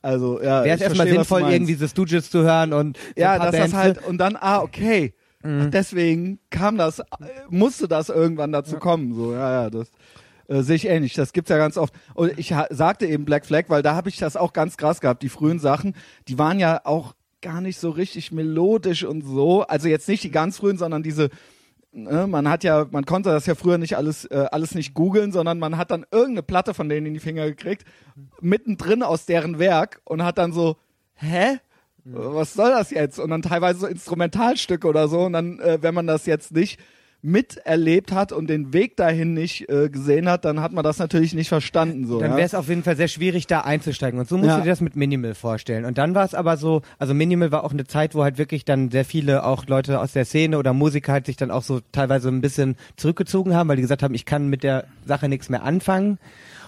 [0.00, 0.62] Also, ja.
[0.62, 4.06] Wäre es erstmal sinnvoll, irgendwie The Stooges zu hören und so Ja, dass das halt,
[4.06, 5.14] und dann, ah, okay.
[5.46, 7.02] Ach, deswegen kam das,
[7.48, 9.14] musste das irgendwann dazu kommen.
[9.14, 9.90] So, ja, ja, das
[10.48, 11.14] äh, sehe ich ähnlich.
[11.14, 11.94] Das gibt's ja ganz oft.
[12.14, 15.22] Und ich sagte eben Black Flag, weil da habe ich das auch ganz krass gehabt.
[15.22, 15.94] Die frühen Sachen,
[16.28, 19.62] die waren ja auch gar nicht so richtig melodisch und so.
[19.62, 21.30] Also jetzt nicht die ganz frühen, sondern diese,
[21.92, 25.32] ne, man hat ja, man konnte das ja früher nicht alles, äh, alles nicht googeln,
[25.32, 27.84] sondern man hat dann irgendeine Platte von denen in die Finger gekriegt,
[28.40, 30.76] mittendrin aus deren Werk und hat dann so,
[31.14, 31.58] hä?
[32.12, 33.18] Was soll das jetzt?
[33.18, 35.20] Und dann teilweise so Instrumentalstücke oder so.
[35.22, 36.78] Und dann, äh, wenn man das jetzt nicht
[37.22, 41.34] miterlebt hat und den Weg dahin nicht äh, gesehen hat, dann hat man das natürlich
[41.34, 42.06] nicht verstanden.
[42.06, 42.36] So, Dann ja?
[42.36, 44.20] wäre es auf jeden Fall sehr schwierig, da einzusteigen.
[44.20, 44.56] Und so musst Ja.
[44.58, 45.84] du dir das mit Minimal vorstellen.
[45.84, 48.64] Und dann war es aber so, also Minimal war auch eine Zeit, wo halt wirklich
[48.64, 51.80] dann sehr viele auch Leute aus der Szene oder Musiker halt sich dann auch so
[51.90, 55.48] teilweise ein bisschen zurückgezogen haben, weil die gesagt haben, ich kann mit der Sache nichts
[55.48, 56.18] mehr anfangen.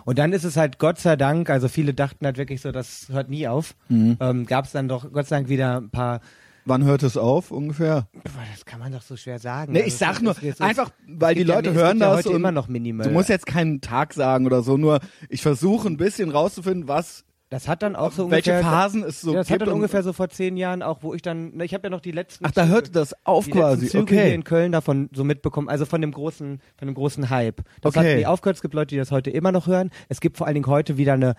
[0.08, 3.08] Und dann ist es halt Gott sei Dank, also viele dachten halt wirklich so, das
[3.10, 3.74] hört nie auf.
[3.90, 4.16] Mhm.
[4.20, 6.20] Ähm, Gab es dann doch Gott sei Dank wieder ein paar,
[6.64, 8.08] Wann hört es auf ungefähr?
[8.24, 9.72] Das kann man doch so schwer sagen.
[9.72, 12.16] Nee, Also ich sag nur, einfach, weil die ja- Leute es hören gibt ja das
[12.20, 13.06] heute und immer noch Minimal.
[13.06, 17.24] du musst jetzt keinen Tag sagen oder so, nur ich versuche ein bisschen rauszufinden, was,
[17.50, 20.02] das hat dann auch so welche ungefähr, Phasen es so ja, das hat dann ungefähr
[20.02, 22.44] so vor zehn Jahren auch, wo ich dann, ne, ich habe ja noch die letzten.
[22.44, 23.88] Ach, da hörte das auf die quasi.
[23.88, 24.34] Züge hier Okay.
[24.34, 27.62] in Köln davon so mitbekommen, also von dem großen, von dem großen Hype.
[27.80, 28.10] Das Okay.
[28.12, 28.56] hat nie aufgehört.
[28.56, 29.90] Es gibt Leute, die das heute immer noch hören.
[30.08, 31.34] Es gibt vor allen Dingen heute wieder eine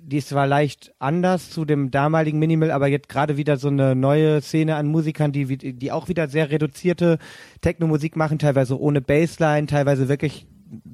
[0.00, 3.96] die ist zwar leicht anders zu dem damaligen Minimal, aber jetzt gerade wieder so eine
[3.96, 7.18] neue Szene an Musikern, die, die auch wieder sehr reduzierte
[7.62, 10.46] Techno-Musik machen, teilweise ohne Bassline, teilweise wirklich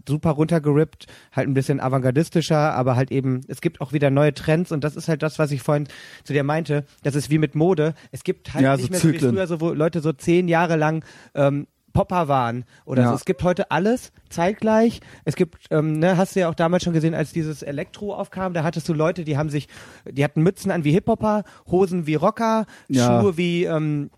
[0.08, 4.72] super runtergerippt, halt ein bisschen avantgardistischer, aber halt eben, es gibt auch wieder neue Trends
[4.72, 5.88] und das ist halt das, was ich vorhin
[6.24, 7.94] zu dir meinte, das ist wie mit Mode.
[8.12, 10.48] Es gibt halt Ja, nicht so mehr so wie früher, so, wo Leute so zehn
[10.48, 13.08] Jahre lang ähm, Popper waren oder Ja.
[13.10, 13.14] so.
[13.14, 15.00] Es gibt heute alles zeitgleich.
[15.24, 18.52] Es gibt, ähm, ne, hast du ja auch damals schon gesehen, als dieses Elektro aufkam,
[18.52, 19.68] da hattest du Leute, die haben sich,
[20.10, 23.20] die hatten Mützen an wie Hip-Hopper, Hosen wie Rocker, Ja.
[23.20, 24.10] Schuhe wie, ähm,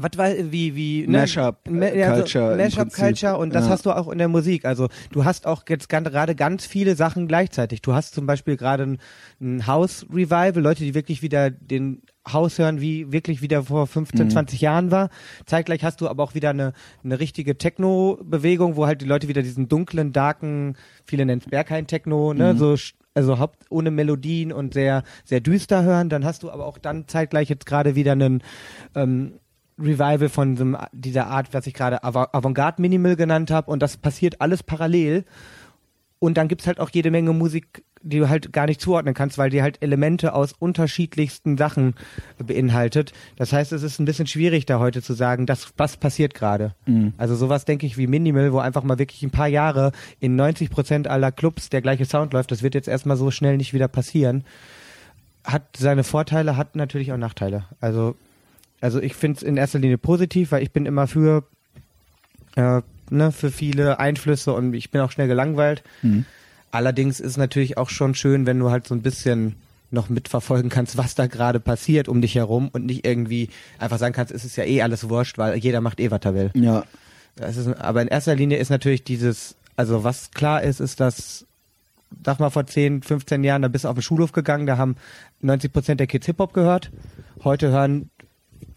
[0.00, 1.18] was war, wie, wie, ne?
[1.18, 2.92] Mashup, Ma- äh, Culture im Mashup.
[2.92, 3.70] Culture und das Ja.
[3.70, 4.64] hast du auch in der Musik.
[4.64, 7.82] Also du hast auch jetzt gerade ganz viele Sachen gleichzeitig.
[7.82, 8.98] Du hast zum Beispiel gerade ein,
[9.40, 14.26] ein House Revival, Leute, die wirklich wieder den House hören, wie wirklich wieder vor 15,
[14.26, 14.30] Mhm.
[14.30, 15.08] 20 Jahren war.
[15.46, 19.42] Zeitgleich hast du aber auch wieder eine, eine richtige Techno-Bewegung, wo halt die Leute wieder
[19.42, 22.58] diesen dunklen, darken, viele nennen es Berghain-Techno, ne, Mhm.
[22.58, 22.76] so
[23.14, 26.08] also haupt ohne Melodien und sehr, sehr düster hören.
[26.08, 28.42] Dann hast du aber auch dann zeitgleich jetzt gerade wieder einen
[28.94, 29.32] ähm,
[29.78, 33.70] Revival von so dieser Art, was ich gerade Ava- Avantgarde Minimal genannt habe.
[33.70, 35.24] Und das passiert alles parallel.
[36.20, 39.38] Und dann gibt's halt auch jede Menge Musik, die du halt gar nicht zuordnen kannst,
[39.38, 41.94] weil die halt Elemente aus unterschiedlichsten Sachen
[42.44, 43.12] beinhaltet.
[43.36, 46.74] Das heißt, es ist ein bisschen schwierig da heute zu sagen, das, was passiert gerade.
[47.18, 50.70] Also sowas denke ich wie Minimal, wo einfach mal wirklich ein paar Jahre in 90
[50.70, 52.50] Prozent aller Clubs der gleiche Sound läuft.
[52.50, 54.42] Das wird jetzt erstmal so schnell nicht wieder passieren.
[55.44, 57.64] Hat seine Vorteile, hat natürlich auch Nachteile.
[57.80, 58.16] Also,
[58.80, 61.44] also ich finde es in erster Linie positiv, weil ich bin immer für
[62.56, 65.82] äh, ne, für viele Einflüsse und ich bin auch schnell gelangweilt.
[66.02, 66.24] Mhm.
[66.70, 69.56] Allerdings ist natürlich auch schon schön, wenn du halt so ein bisschen
[69.90, 74.14] noch mitverfolgen kannst, was da gerade passiert um dich herum und nicht irgendwie einfach sagen
[74.14, 76.50] kannst, es ist ja eh alles wurscht, weil jeder macht eh, was er will.
[76.54, 76.84] Ja.
[77.36, 81.46] Ist, aber in erster Linie ist natürlich dieses, also was klar ist, ist, dass,
[82.22, 84.96] sag mal vor 10, 15 Jahren, da bist du auf den Schulhof gegangen, da haben
[85.40, 86.90] 90 Prozent der Kids Hip-Hop gehört.
[87.42, 88.10] Heute hören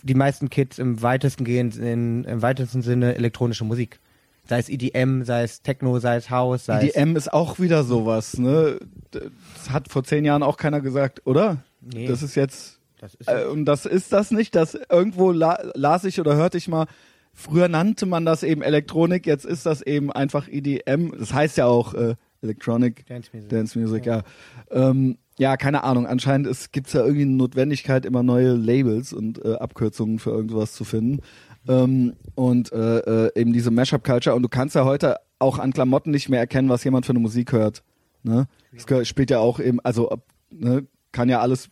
[0.03, 3.99] die meisten Kids im weitesten gehen in, im weitesten Sinne elektronische Musik.
[4.47, 6.95] Sei es EDM, sei es Techno, sei es House, sei es.
[6.95, 8.79] EDM ist auch wieder sowas, ne?
[9.11, 11.57] Das hat vor zehn Jahren auch keiner gesagt, oder?
[11.79, 12.07] Nee.
[12.07, 16.03] Das ist jetzt Das ist Äh, und das ist das nicht, dass irgendwo la las
[16.03, 16.87] ich oder hörte ich mal,
[17.33, 21.11] früher nannte man das eben Elektronik, jetzt ist das eben einfach EDM.
[21.17, 23.49] Das heißt ja auch äh, Electronic Dance Music.
[23.49, 24.23] Dance Music, ja.
[24.71, 26.05] Ähm, ja, keine Ahnung.
[26.05, 30.73] Anscheinend gibt es ja irgendwie eine Notwendigkeit, immer neue Labels und äh, Abkürzungen für irgendwas
[30.73, 31.21] zu finden.
[31.67, 34.35] Ähm, und äh, äh, eben diese Mashup-Culture.
[34.35, 37.21] Und du kannst ja heute auch an Klamotten nicht mehr erkennen, was jemand für eine
[37.21, 37.81] Musik hört.
[38.21, 38.45] Ne?
[38.87, 40.15] Das spielt ja auch eben, also
[40.51, 41.71] ne, kann ja alles,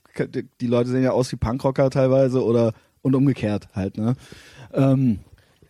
[0.60, 4.00] die Leute sehen ja aus wie Punkrocker teilweise oder und umgekehrt halt.
[4.00, 4.16] Ne?
[4.74, 5.20] Ähm,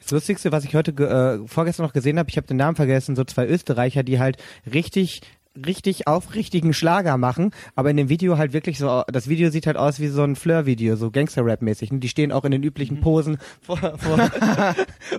[0.02, 3.18] Das Lustigste, was ich heute äh, vorgestern noch gesehen habe, ich habe den Namen vergessen,
[3.18, 4.38] so zwei Österreicher, die halt
[4.72, 5.22] richtig
[5.66, 9.78] richtig aufrichtigen Schlager machen, aber in dem Video halt wirklich so, das Video sieht halt
[9.78, 11.92] aus wie so ein Fleur-Video, so Gangster-Rap-mäßig.
[11.92, 12.00] ne?
[12.00, 14.18] Die stehen auch in den üblichen Posen vor, vor,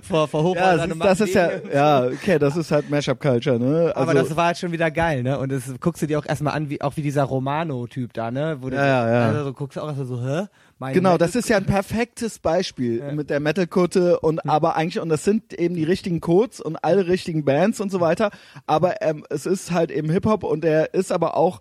[0.03, 3.59] vor, vor ja, Hochhäusern das ist, das ist ja, ja, okay, das ist halt Mashup-Culture,
[3.59, 3.91] ne?
[3.95, 5.37] aber Also- das war halt schon wieder geil, ne?
[5.39, 8.57] Und das guckst du dir auch erstmal an, wie, auch wie dieser Romano-Typ da, ne?
[8.61, 9.27] Wo du, Ja, ja, ja.
[9.27, 10.45] Also, so guckst du auch erstmal so, hä?
[10.81, 15.09] Mein Genau, das ist ja ein perfektes Beispiel mit der Metal-Kutte und aber eigentlich, und
[15.09, 18.31] das sind eben die richtigen Codes und alle richtigen Bands und so weiter,
[18.65, 21.59] aber ähm, es ist halt eben Hip-Hop und der ist aber auch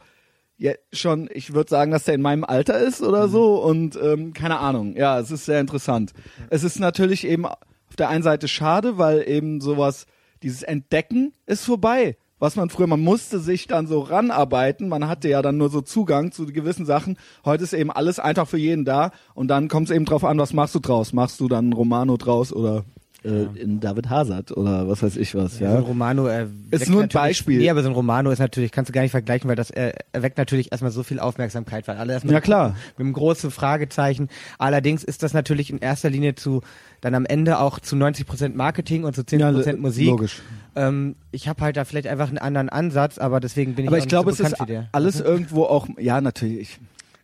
[0.57, 4.33] ja, schon, ich würde sagen, dass der in meinem Alter ist oder so und ähm,
[4.33, 6.15] keine Ahnung, ja, es ist sehr interessant.
[6.49, 10.07] Es ist natürlich eben auf der einen Seite schade, weil eben sowas,
[10.43, 12.17] dieses Entdecken ist vorbei.
[12.41, 15.83] Was man früher, man musste sich dann so ranarbeiten, man hatte ja dann nur so
[15.83, 17.19] Zugang zu gewissen Sachen.
[17.45, 20.39] Heute ist eben alles einfach für jeden da und dann kommt es eben drauf an,
[20.39, 21.13] was machst du draus?
[21.13, 22.87] Machst du dann Romano draus oder
[23.25, 25.77] äh, in David Hazard oder was weiß ich was, So ja?
[25.77, 26.29] ein Romano
[26.71, 27.59] Ist nur ein Beispiel.
[27.59, 29.93] Nee, aber so ein Romano ist natürlich, kannst du gar nicht vergleichen, weil das äh,
[30.13, 32.77] erweckt natürlich erstmal so viel Aufmerksamkeit, weil alle erstmal Ja, klar.
[32.97, 34.29] mit einem großen Fragezeichen.
[34.59, 36.63] Allerdings ist das natürlich in erster Linie zu
[37.03, 40.07] dann am Ende auch zu 90 Prozent Marketing und zu 10 Ja, Prozent lo- Musik.
[40.07, 40.43] logisch.
[40.77, 43.97] Ähm, ich habe halt da vielleicht einfach einen anderen Ansatz, aber deswegen bin ich Aber
[43.97, 44.61] auch ich glaube, so es ist
[44.93, 46.79] alles irgendwo auch, ja, natürlich.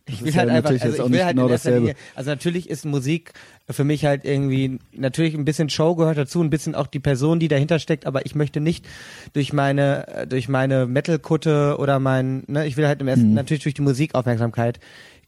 [0.08, 1.78] Ich Das will ist halt ja einfach, natürlich also ich will halt genau dasselbe.
[1.80, 3.32] Linie, also natürlich ist Musik
[3.68, 7.40] für mich halt irgendwie, natürlich ein bisschen Show gehört dazu, ein bisschen auch die Person,
[7.40, 8.86] die dahinter steckt, aber ich möchte nicht
[9.32, 13.10] durch meine, durch meine Metal-Kutte oder mein, ne, ich will halt im Mhm.
[13.10, 14.78] ersten, natürlich durch die Musikaufmerksamkeit.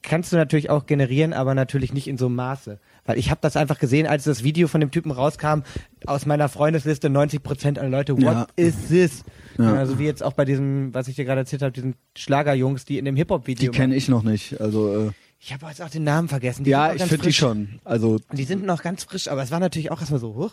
[0.03, 2.79] Kannst du natürlich auch generieren, aber natürlich nicht in so einem Maße.
[3.09, 5.61] Weil ich habe das einfach gesehen, als das Video von dem Typen rauskam,
[6.05, 8.47] aus meiner Freundesliste 90 Prozent aller Leute, what Ja.
[8.57, 9.23] is this?
[9.57, 9.73] Ja.
[9.77, 12.99] Also wie jetzt auch bei diesem, was ich dir gerade erzählt habe, diesen Schlagerjungs, die
[12.99, 14.61] in dem Die Hip-Hop-Video kenne ich noch nicht.
[14.61, 16.64] Also äh, ich habe jetzt auch den Namen vergessen.
[16.64, 17.81] Die ja, ich finde die schon.
[17.83, 20.53] Also Die sind noch ganz frisch, aber es war natürlich auch erstmal so, huch.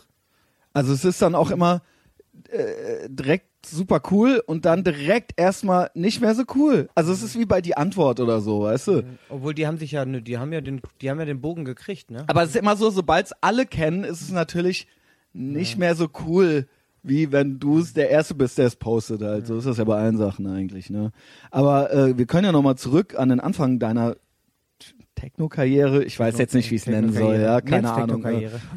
[0.72, 1.82] Also es ist dann auch immer,
[2.50, 6.90] äh, direkt super cool und dann direkt erstmal nicht mehr so cool.
[6.96, 9.04] Also es ist wie bei die Antwort oder so, weißt du?
[9.30, 11.66] Obwohl die haben sich ja, ne, die haben ja den, die haben ja den Bogen
[11.66, 12.24] gekriegt, ne?
[12.28, 14.88] Aber es ist immer so, sobald es alle kennen, ist es natürlich
[15.34, 15.80] nicht ja.
[15.80, 16.68] mehr so cool,
[17.04, 19.22] wie wenn du es der Erste bist, der es postet.
[19.22, 19.48] Halt.
[19.48, 20.90] So ist das ja bei allen Sachen eigentlich.
[20.90, 21.12] Ne?
[21.52, 24.16] Aber äh, wir können ja nochmal zurück an den Anfang deiner
[25.16, 26.04] Techno-Karriere.
[26.04, 27.38] Ich weiß jetzt nicht, wie ich es nennen soll.
[27.38, 28.26] Ja, keine Ahnung.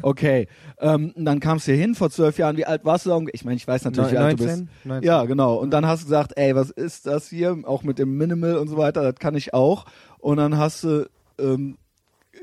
[0.01, 0.47] Okay.
[0.79, 2.57] Ähm, dann kamst du hier hin vor zwölf Jahren.
[2.57, 3.27] Wie alt warst du?
[3.33, 4.85] Ich meine, ich weiß natürlich, wie alt 19, du bist.
[4.85, 5.07] 19.
[5.07, 5.55] Ja, genau.
[5.55, 7.57] Und dann hast du gesagt, ey, was ist das hier?
[7.63, 9.03] Auch mit dem Minimal und so weiter.
[9.03, 9.85] Das kann ich auch.
[10.19, 11.77] Und dann hast du ähm,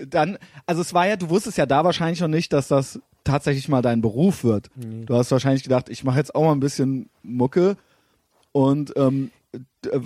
[0.05, 3.69] dann, also es war ja, du wusstest ja da wahrscheinlich noch nicht, dass das tatsächlich
[3.69, 4.71] mal dein Beruf wird.
[4.77, 5.07] Mhm.
[5.07, 7.77] Du hast wahrscheinlich gedacht, ich mache jetzt auch mal ein bisschen Mucke
[8.53, 9.36] und ähm, äh,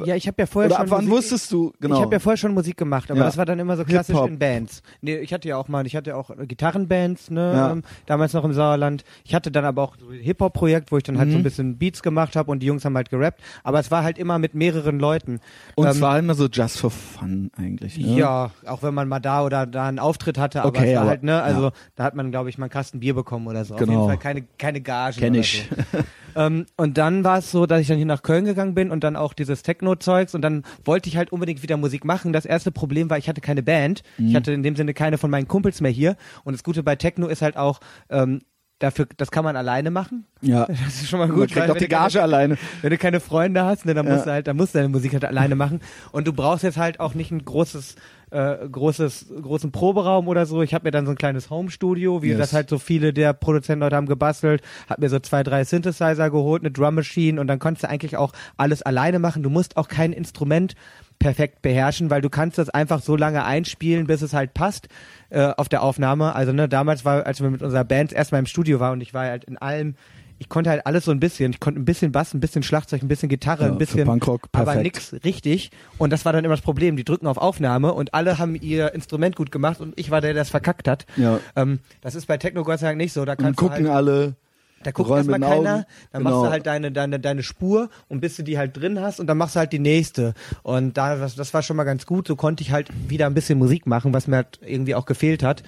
[0.04, 0.80] ja, ich habe ja vorher schon.
[0.80, 1.96] Ab wann Musik, wusstest du, genau.
[1.96, 3.26] Ich habe ja vorher schon Musik gemacht, aber ja.
[3.26, 4.82] das war dann immer so klassisch in Bands.
[5.00, 7.72] Nee, ich hatte ja auch mal, ich hatte auch Gitarrenbands, ne, ja.
[7.72, 9.04] ähm, damals noch im Sauerland.
[9.24, 11.32] Ich hatte dann aber auch so ein Hip-Hop-Projekt, wo ich dann halt mhm.
[11.32, 13.40] so ein bisschen Beats gemacht habe und die Jungs haben halt gerappt.
[13.62, 15.40] Aber es war halt immer mit mehreren Leuten.
[15.74, 17.98] Und ähm, es war immer so just for fun eigentlich.
[17.98, 18.16] Ne?
[18.16, 21.02] Ja, auch wenn man mal da oder da einen Auftritt hatte, aber okay, es war
[21.02, 21.72] aber, halt, ne, also ja.
[21.96, 23.74] da hat man, glaube ich, mal einen Kasten Bier bekommen oder so.
[23.74, 23.82] Genau.
[23.82, 24.06] Auf jeden genau.
[24.08, 25.20] Fall keine, keine Gage.
[25.20, 25.68] Kenn ich.
[25.92, 25.98] So.
[26.40, 29.04] ähm, und dann war es so, dass ich dann hier nach Köln gegangen bin und
[29.04, 32.32] dann auch dieses Techno-Zeugs und dann wollte ich halt unbedingt wieder Musik machen.
[32.32, 34.02] Das erste Problem war, ich hatte keine Band.
[34.16, 34.28] Mhm.
[34.28, 36.16] Ich hatte in dem Sinne keine von meinen Kumpels mehr hier.
[36.44, 38.40] Und das Gute bei Techno ist halt auch, ähm,
[38.78, 40.24] dafür, das kann man alleine machen.
[40.40, 40.66] Ja.
[40.84, 41.38] Das ist schon mal gut.
[41.38, 42.58] Man kriegt auch die Gage keine, alleine.
[42.80, 45.12] Wenn du keine Freunde hast, ne, dann musst du halt, dann musst du deine Musik
[45.12, 45.80] halt alleine machen.
[46.10, 47.96] Und du brauchst jetzt halt auch nicht ein großes,
[48.30, 50.62] äh, großes, großen Proberaum oder so.
[50.62, 52.38] Ich habe mir dann so ein kleines Home-Studio, wie yes.
[52.38, 56.30] das halt so viele der Produzenten heute haben gebastelt, hab mir so zwei, drei Synthesizer
[56.30, 59.42] geholt, eine Drum Machine und dann konntest du eigentlich auch alles alleine machen.
[59.42, 60.74] Du musst auch kein Instrument
[61.18, 64.88] perfekt beherrschen, weil du kannst das einfach so lange einspielen, bis es halt passt
[65.28, 66.34] äh, auf der Aufnahme.
[66.34, 69.12] Also ne, damals war, als wir mit unserer Band erstmal im Studio waren und ich
[69.14, 69.94] war halt in allem
[70.40, 71.52] ich konnte halt alles so ein bisschen.
[71.52, 74.48] Ich konnte ein bisschen Bass, ein bisschen Schlagzeug, ein bisschen Gitarre, ja, ein bisschen, Punkrock,
[74.52, 75.70] aber nix richtig.
[75.98, 76.96] Und das war dann immer das Problem.
[76.96, 80.32] Die drücken auf Aufnahme und alle haben ihr Instrument gut gemacht und ich war der,
[80.32, 81.04] der das verkackt hat.
[81.16, 81.40] Ja.
[81.56, 83.26] Ähm, das ist bei Techno Gott sei Dank nicht so.
[83.26, 84.34] Da kannst und gucken halt, alle.
[84.82, 86.30] Da guckt erstmal keiner, dann genau.
[86.30, 89.26] machst du halt deine, deine, deine Spur und bis du die halt drin hast und
[89.26, 90.32] dann machst du halt die nächste.
[90.62, 92.26] Und da, das, das war schon mal ganz gut.
[92.26, 95.42] So konnte ich halt wieder ein bisschen Musik machen, was mir halt irgendwie auch gefehlt
[95.42, 95.62] hat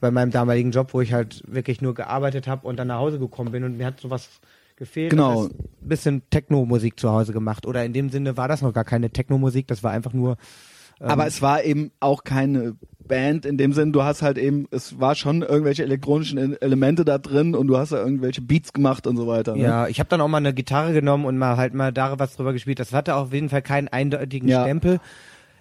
[0.00, 3.18] bei meinem damaligen Job, wo ich halt wirklich nur gearbeitet habe und dann nach Hause
[3.18, 4.28] gekommen bin und mir hat sowas
[4.76, 5.10] gefehlt.
[5.10, 5.44] Genau.
[5.44, 7.66] Ein bisschen Techno-Musik zu Hause gemacht.
[7.66, 10.36] Oder in dem Sinne war das noch gar keine Techno-Musik, das war einfach nur.
[11.00, 12.76] Ähm, Aber es war eben auch keine
[13.06, 17.18] Band in dem Sinn, du hast halt eben, es war schon irgendwelche elektronischen Elemente da
[17.18, 19.56] drin und du hast da irgendwelche Beats gemacht und so weiter.
[19.56, 19.62] Ne?
[19.62, 22.36] Ja, ich habe dann auch mal eine Gitarre genommen und mal halt mal da was
[22.36, 22.78] drüber gespielt.
[22.78, 24.62] Das hatte auf jeden Fall keinen eindeutigen ja.
[24.62, 25.00] Stempel.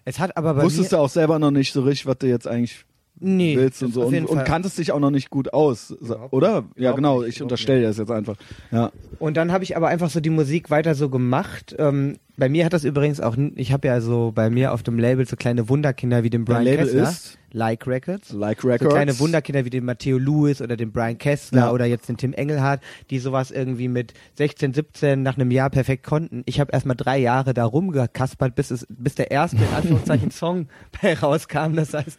[0.05, 2.47] Es hat aber bei Wusstest du auch selber noch nicht so richtig, was du jetzt
[2.47, 2.85] eigentlich
[3.19, 5.95] nee, willst und so und, und, kanntest dich auch noch nicht gut aus,
[6.31, 6.65] oder?
[6.75, 8.35] Ja, genau, ich unterstelle das jetzt einfach.
[8.71, 8.91] Ja.
[9.19, 11.75] Und dann habe ich aber einfach so die Musik weiter so gemacht.
[11.77, 14.97] Ähm, bei mir hat das übrigens auch, ich habe ja so bei mir auf dem
[14.97, 17.03] Label so kleine Wunderkinder wie den Brian Label Kessler.
[17.03, 18.31] Ist like Records.
[18.31, 18.83] Like Records.
[18.83, 21.71] So kleine Wunderkinder wie den Matteo Lewis oder den Brian Kessler ja.
[21.71, 26.03] oder jetzt den Tim Engelhardt, die sowas irgendwie mit 16, 17 nach einem Jahr perfekt
[26.03, 26.41] konnten.
[26.45, 30.67] Ich habe erstmal drei Jahre da rumgekaspert, bis es, bis der erste in Anführungszeichen Song
[31.01, 31.75] bei rauskam.
[31.75, 32.17] Das heißt,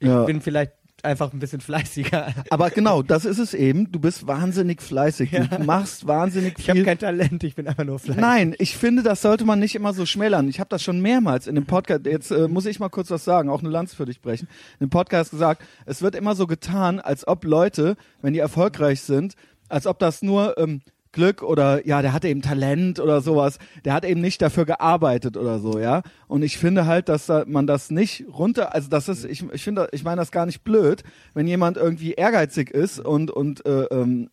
[0.00, 0.24] ich ja.
[0.24, 2.34] bin vielleicht einfach ein bisschen fleißiger.
[2.50, 3.90] Aber genau, das ist es eben.
[3.90, 5.30] Du bist wahnsinnig fleißig.
[5.30, 5.44] Ja.
[5.44, 6.62] Du machst wahnsinnig viel.
[6.64, 8.20] Ich habe kein Talent, ich bin einfach nur fleißig.
[8.20, 10.48] Nein, ich finde, das sollte man nicht immer so schmälern.
[10.48, 13.24] Ich habe das schon mehrmals in dem Podcast, jetzt äh, muss ich mal kurz was
[13.24, 16.46] sagen, auch eine Lanze für dich brechen, in dem Podcast gesagt, es wird immer so
[16.46, 19.34] getan, als ob Leute, wenn die erfolgreich sind,
[19.68, 23.58] als ob das nur ähm, Glück oder ja, der hatte eben Talent oder sowas.
[23.84, 26.02] Der hat eben nicht dafür gearbeitet oder so, ja.
[26.28, 29.88] Und ich finde halt, dass man das nicht runter, also das ist, ich, ich finde,
[29.92, 31.02] ich meine das gar nicht blöd,
[31.34, 34.30] wenn jemand irgendwie ehrgeizig ist und und äh, ähm,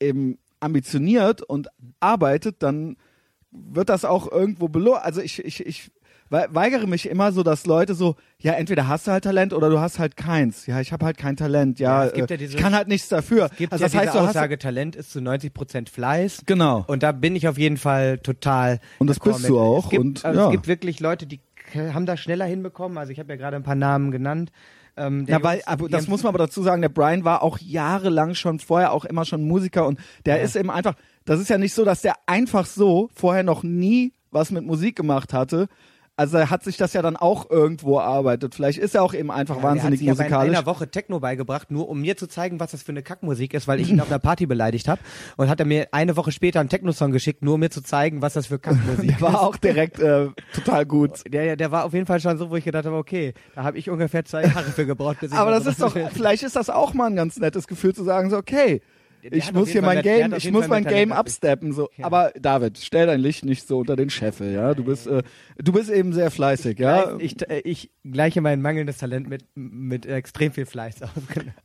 [0.00, 1.68] eben ambitioniert und
[2.00, 2.96] arbeitet, dann
[3.50, 5.02] wird das auch irgendwo belohnt.
[5.02, 5.90] Also ich, ich, ich
[6.30, 9.80] weigere mich immer so, dass Leute so, ja, entweder hast du halt Talent oder du
[9.80, 10.66] hast halt keins.
[10.66, 11.80] Ja, ich habe halt kein Talent.
[11.80, 13.46] Ja, ja, ja diese, ich kann halt nichts dafür.
[13.50, 16.42] Es gibt also das ja heißt, diese Aussage, Talent ist zu 90 Prozent Fleiß.
[16.46, 16.84] Genau.
[16.86, 18.78] Und da bin ich auf jeden Fall total.
[18.98, 19.84] Und das bist du auch.
[19.84, 21.40] Es gibt, und, also es gibt wirklich Leute, die
[21.74, 22.96] haben das schneller hinbekommen.
[22.96, 24.52] Also ich habe ja gerade ein paar Namen genannt.
[24.96, 28.34] Ähm, ja, weil, aber das muss man aber dazu sagen, der Brian war auch jahrelang
[28.34, 30.42] schon vorher auch immer schon Musiker und der ja.
[30.42, 34.12] ist eben einfach, das ist ja nicht so, dass der einfach so vorher noch nie
[34.32, 35.68] was mit Musik gemacht hatte,
[36.20, 38.54] also er hat sich das ja dann auch irgendwo erarbeitet.
[38.54, 40.50] Vielleicht ist er auch eben einfach ja, wahnsinnig er hat sich musikalisch.
[40.50, 43.54] in einer Woche Techno beigebracht, nur um mir zu zeigen, was das für eine Kackmusik
[43.54, 45.00] ist, weil ich ihn auf einer Party beleidigt habe.
[45.38, 48.20] Und hat er mir eine Woche später einen Techno-Song geschickt, nur um mir zu zeigen,
[48.20, 49.20] was das für Kackmusik ist.
[49.20, 51.22] Der war auch direkt äh, total gut.
[51.26, 53.78] Der, der war auf jeden Fall schon so, wo ich gedacht habe, okay, da habe
[53.78, 55.20] ich ungefähr zwei Jahre für gebraucht.
[55.20, 57.94] Bis ich Aber das ist doch, vielleicht ist das auch mal ein ganz nettes Gefühl
[57.94, 58.82] zu sagen, so okay,
[59.22, 61.88] ich muss hier mein Game, ich muss mein Game absteppen, so.
[61.96, 62.06] Ja.
[62.06, 64.74] Aber David, stell dein Licht nicht so unter den Scheffel, ja.
[64.74, 65.22] Du bist, äh,
[65.58, 67.16] du bist eben sehr fleißig, ich ja.
[67.18, 71.10] Ich, ich, ich gleiche mein mangelndes Talent mit, mit extrem viel Fleiß aus.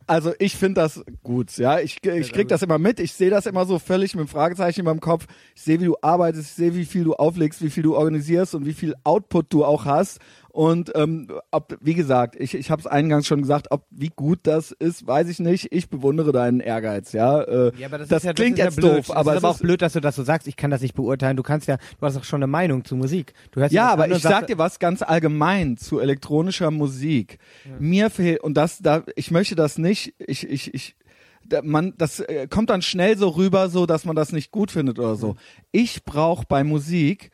[0.07, 1.79] Also ich finde das gut, ja.
[1.79, 2.99] Ich, ich krieg das immer mit.
[2.99, 5.25] Ich sehe das immer so völlig mit einem Fragezeichen in meinem Kopf.
[5.55, 8.53] Ich sehe, wie du arbeitest, ich sehe, wie viel du auflegst, wie viel du organisierst
[8.53, 10.19] und wie viel Output du auch hast.
[10.55, 14.39] Und ähm, ob, wie gesagt, ich, ich habe es eingangs schon gesagt, ob wie gut
[14.43, 15.67] das ist, weiß ich nicht.
[15.71, 17.41] Ich bewundere deinen Ehrgeiz, ja.
[17.41, 19.53] Äh, ja aber das, das ja, klingt das jetzt ja doof, aber es ist aber
[19.53, 20.47] auch blöd, dass du das so sagst.
[20.47, 21.35] Ich kann das nicht beurteilen.
[21.35, 23.33] Du kannst ja, du hast auch schon eine Meinung zu Musik.
[23.51, 27.37] Du hörst ja, aber ich sag dir was ganz allgemein zu elektronischer Musik.
[27.65, 27.71] Ja.
[27.79, 30.13] Mir fehlt und das, da, ich möchte das nicht.
[30.19, 30.95] Ich, ich, ich
[31.63, 34.99] man, das äh, kommt dann schnell so rüber, so dass man das nicht gut findet
[34.99, 35.35] oder so.
[35.73, 37.31] Ich brauche bei Musik,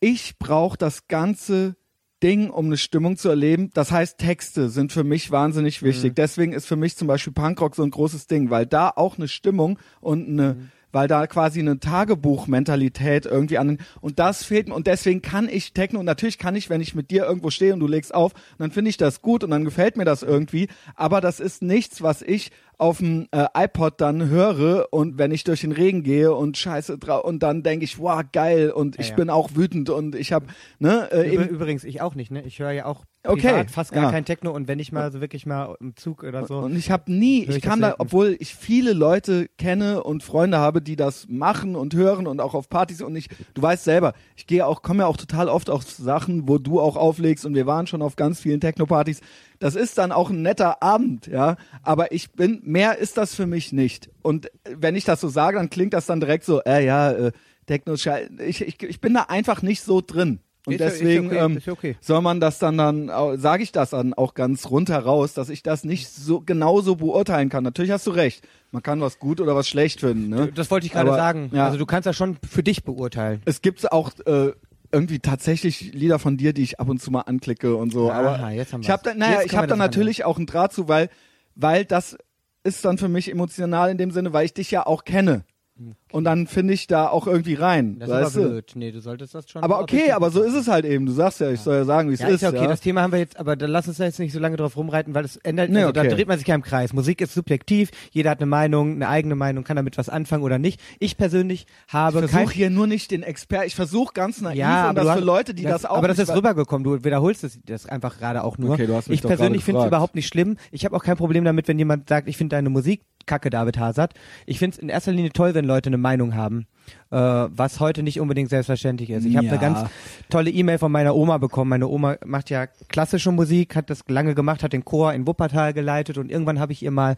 [0.00, 1.76] ich brauche das ganze
[2.22, 3.70] Ding, um eine Stimmung zu erleben.
[3.74, 6.12] Das heißt, Texte sind für mich wahnsinnig wichtig.
[6.12, 6.14] Mhm.
[6.16, 9.28] Deswegen ist für mich zum Beispiel Punkrock so ein großes Ding, weil da auch eine
[9.28, 14.74] Stimmung und eine mhm weil da quasi eine Tagebuchmentalität irgendwie an und das fehlt mir
[14.74, 17.74] und deswegen kann ich Techno und natürlich kann ich, wenn ich mit dir irgendwo stehe
[17.74, 20.68] und du legst auf, dann finde ich das gut und dann gefällt mir das irgendwie,
[20.94, 25.44] aber das ist nichts, was ich auf dem äh, iPod dann höre und wenn ich
[25.44, 29.10] durch den Regen gehe und scheiße und dann denke ich, wow, geil und ja, ich
[29.10, 29.16] ja.
[29.16, 30.46] bin auch wütend und ich habe
[30.78, 32.42] ne äh, Übr übrigens ich auch nicht, ne?
[32.42, 34.10] Ich höre ja auch okay, fast gar ja.
[34.10, 36.58] kein Techno und wenn ich mal so wirklich mal im Zug oder so.
[36.58, 40.58] Und ich habe nie, ich, ich kann da, obwohl ich viele Leute kenne und Freunde
[40.58, 44.14] habe, die das machen und hören und auch auf Partys und ich, du weißt selber,
[44.36, 47.54] ich gehe auch, komme ja auch total oft auf Sachen, wo du auch auflegst und
[47.54, 49.20] wir waren schon auf ganz vielen Techno-Partys
[49.60, 51.56] das ist dann auch ein netter Abend, ja.
[51.82, 54.10] Aber ich bin, mehr ist das für mich nicht.
[54.22, 57.32] Und wenn ich das so sage, dann klingt das dann direkt so, äh, ja, äh,
[57.66, 60.40] Techno, ich, ich, ich bin da einfach nicht so drin.
[60.66, 61.96] Und ist deswegen okay, ähm, okay.
[62.00, 65.62] soll man das dann dann, sage ich das dann auch ganz rund heraus, dass ich
[65.62, 67.64] das nicht so genauso beurteilen kann.
[67.64, 68.46] Natürlich hast du recht.
[68.70, 70.28] Man kann was gut oder was schlecht finden.
[70.28, 70.52] Ne?
[70.54, 71.50] Das wollte ich gerade sagen.
[71.52, 71.66] Ja.
[71.66, 73.40] Also du kannst das schon für dich beurteilen.
[73.46, 74.52] Es gibt auch äh,
[74.92, 78.10] irgendwie tatsächlich Lieder von dir, die ich ab und zu mal anklicke und so.
[78.10, 80.72] Aha, aber jetzt haben ich habe da, naja, ich habe da natürlich auch einen Draht
[80.72, 81.08] zu, weil,
[81.54, 82.16] weil das
[82.64, 85.44] ist dann für mich emotional in dem Sinne, weil ich dich ja auch kenne.
[85.80, 85.96] Okay.
[86.12, 87.98] Und dann finde ich da auch irgendwie rein.
[87.98, 88.72] Das weißt ist aber blöd.
[88.74, 89.62] Nee, du solltest das schon.
[89.62, 91.06] Aber okay, aber so ist es halt eben.
[91.06, 92.42] Du sagst ja, ich soll ja sagen, wie es ja, ist.
[92.42, 92.66] Ja, okay, ja.
[92.66, 94.76] das Thema haben wir jetzt, aber da lass uns da jetzt nicht so lange drauf
[94.76, 96.08] rumreiten, weil es ändert, nee, also, okay.
[96.08, 96.92] da dreht man sich ja im Kreis.
[96.92, 100.58] Musik ist subjektiv, jeder hat eine Meinung, eine eigene Meinung, kann damit was anfangen oder
[100.58, 100.80] nicht.
[100.98, 104.90] Ich persönlich habe Ich versuche hier nur nicht den Expert, ich versuche ganz naiv ja,
[104.90, 107.44] und das hast, für Leute, die das, das auch Aber das ist rübergekommen, du wiederholst
[107.44, 108.74] das, das einfach gerade auch nur.
[108.74, 110.56] Okay, du hast mich ich persönlich finde es überhaupt nicht schlimm.
[110.72, 113.78] Ich habe auch kein Problem damit, wenn jemand sagt, ich finde deine Musik kacke, David
[113.78, 114.14] Hazard.
[114.46, 116.66] Ich finde es in erster Linie toll, wenn Leute eine Meinung haben
[117.10, 119.24] äh, was heute nicht unbedingt selbstverständlich ist.
[119.24, 119.52] Ich habe ja.
[119.52, 119.90] eine ganz
[120.28, 121.70] tolle E-Mail von meiner Oma bekommen.
[121.70, 125.72] Meine Oma macht ja klassische Musik, hat das lange gemacht, hat den Chor in Wuppertal
[125.72, 127.16] geleitet und irgendwann habe ich ihr mal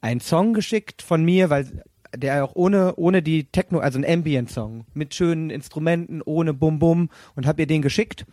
[0.00, 1.82] einen Song geschickt von mir, weil
[2.14, 6.78] der auch ohne ohne die Techno, also ein Ambient Song mit schönen Instrumenten, ohne Bum
[6.78, 8.26] Bum und habe ihr den geschickt.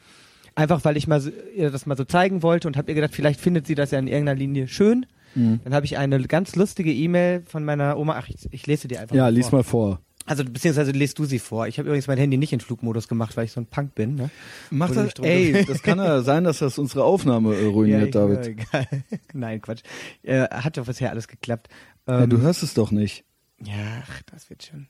[0.56, 1.22] Einfach weil ich mal
[1.56, 4.00] ihr das mal so zeigen wollte und habe ihr gedacht, vielleicht findet sie das ja
[4.00, 5.08] in irgendeiner Linie schön.
[5.36, 5.60] Mhm.
[5.64, 8.16] Dann habe ich eine ganz lustige E-Mail von meiner Oma.
[8.18, 9.34] Ach, ich, ich lese dir einfach ja, mal vor.
[9.34, 10.00] Ja, lies mal vor.
[10.26, 11.68] Also beziehungsweise lest du sie vor.
[11.68, 14.16] Ich habe übrigens mein Handy nicht in Flugmodus gemacht, weil ich so ein Punk bin.
[14.16, 14.30] Ne?
[14.70, 18.48] Mach das, ey, das kann ja sein, dass das unsere Aufnahme äh, ruiniert, ja, David.
[18.48, 18.88] Egal.
[19.34, 19.82] Nein, Quatsch.
[20.24, 21.68] Äh, hat doch bisher alles geklappt.
[22.08, 23.26] Ähm, ja, du hörst es doch nicht.
[23.60, 24.88] Ja, ach, das wird schon.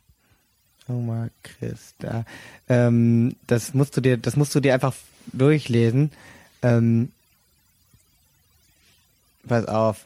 [0.88, 2.26] Oma Christa.
[2.70, 4.94] Ähm, das musst du dir, das musst du dir einfach
[5.32, 6.12] durchlesen.
[6.62, 7.12] Ähm,
[9.48, 10.06] pass auf.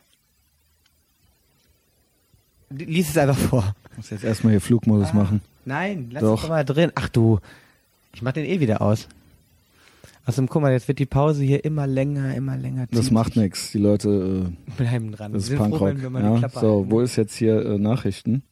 [2.70, 3.76] Lies es einfach vor.
[3.92, 5.42] Ich muss jetzt erstmal hier Flugmodus ah, machen.
[5.66, 6.42] Nein, lass doch.
[6.42, 6.92] doch mal drin.
[6.96, 7.40] Ach du,
[8.14, 9.08] ich mach den eh wieder aus.
[10.26, 12.88] Also guck mal, jetzt wird die Pause hier immer länger, immer länger.
[12.92, 13.72] Das macht nichts.
[13.72, 15.32] Die Leute äh, bleiben dran.
[15.32, 15.98] Das ist Punkrock.
[15.98, 16.92] Ja, so, halten.
[16.92, 18.44] wo ist jetzt hier äh, Nachrichten?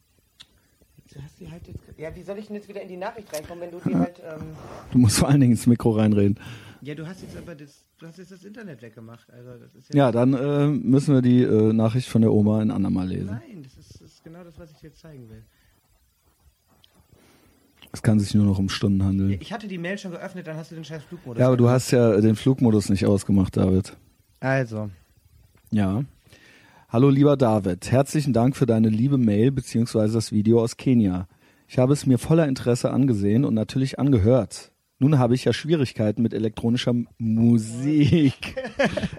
[1.50, 3.80] Halt jetzt, ja, wie soll ich denn jetzt wieder in die Nachricht reinkommen, wenn du
[3.86, 4.20] die halt.
[4.20, 4.42] Ähm
[4.92, 6.38] du musst vor allen Dingen ins Mikro reinreden.
[6.80, 9.30] Ja, du hast jetzt aber das, du hast jetzt das Internet weggemacht.
[9.30, 12.62] Also das ist ja, ja dann äh, müssen wir die äh, Nachricht von der Oma
[12.62, 13.26] in andermal lesen.
[13.26, 13.95] Nein, das ist
[14.26, 15.44] genau das, was ich dir zeigen will.
[17.92, 19.38] Es kann sich nur noch um Stunden handeln.
[19.40, 21.40] Ich hatte die Mail schon geöffnet, dann hast du den scheiß Flugmodus.
[21.40, 23.96] Ja, aber du hast ja den Flugmodus nicht ausgemacht, David.
[24.40, 24.90] Also.
[25.70, 26.04] Ja.
[26.88, 30.12] Hallo lieber David, herzlichen Dank für deine liebe Mail bzw.
[30.12, 31.28] das Video aus Kenia.
[31.68, 34.72] Ich habe es mir voller Interesse angesehen und natürlich angehört.
[34.98, 38.56] Nun habe ich ja Schwierigkeiten mit elektronischer Musik.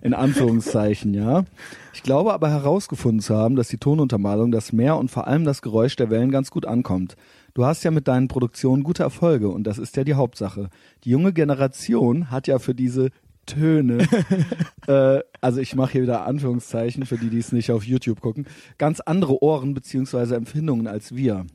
[0.01, 1.45] In Anführungszeichen, ja.
[1.93, 5.61] Ich glaube aber herausgefunden zu haben, dass die Tonuntermalung, das Meer und vor allem das
[5.61, 7.15] Geräusch der Wellen ganz gut ankommt.
[7.53, 10.69] Du hast ja mit deinen Produktionen gute Erfolge und das ist ja die Hauptsache.
[11.03, 13.09] Die junge Generation hat ja für diese
[13.45, 14.07] Töne.
[14.87, 18.47] äh, also ich mache hier wieder Anführungszeichen für die, die es nicht auf YouTube gucken.
[18.79, 21.45] Ganz andere Ohren beziehungsweise Empfindungen als wir.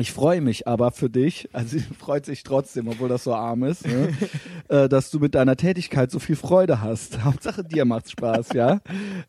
[0.00, 3.64] Ich freue mich aber für dich, also sie freut sich trotzdem, obwohl das so arm
[3.64, 4.12] ist, ne?
[4.68, 7.22] äh, dass du mit deiner Tätigkeit so viel Freude hast.
[7.24, 8.80] Hauptsache dir macht's Spaß, ja.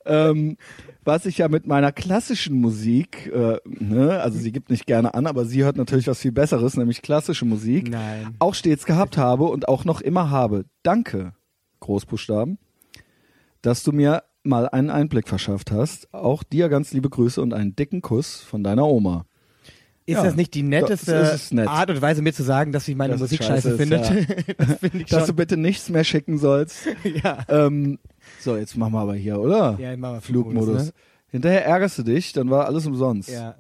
[0.06, 0.58] Ähm,
[1.04, 5.28] was ich ja mit meiner klassischen Musik, äh, ne, also sie gibt nicht gerne an,
[5.28, 8.36] aber sie hört natürlich was viel Besseres, nämlich klassische Musik, Nein.
[8.40, 10.66] auch stets gehabt habe und auch noch immer habe.
[10.84, 11.34] Danke,
[11.80, 12.60] Großbuchstaben,
[13.62, 16.14] dass du mir mal einen Einblick verschafft hast.
[16.14, 19.26] Auch dir ganz liebe Grüße und einen dicken Kuss von deiner Oma.
[20.06, 21.68] Ist Ja, das nicht die netteste das nett.
[21.68, 24.58] Art und Weise, mir zu sagen, dass sie meine Dass Musik scheiße scheiße, findet?
[24.58, 26.88] das finde ich Dass du bitte nichts mehr schicken sollst.
[27.24, 27.40] ja.
[27.48, 28.00] ähm,
[28.40, 29.78] so, jetzt machen wir aber hier, oder?
[29.80, 30.66] Ja, machen wir Flugmodus.
[30.66, 30.94] Flugmodus, ne?
[31.28, 33.30] Hinterher ärgerst du dich, dann war alles umsonst.
[33.30, 33.56] Ja.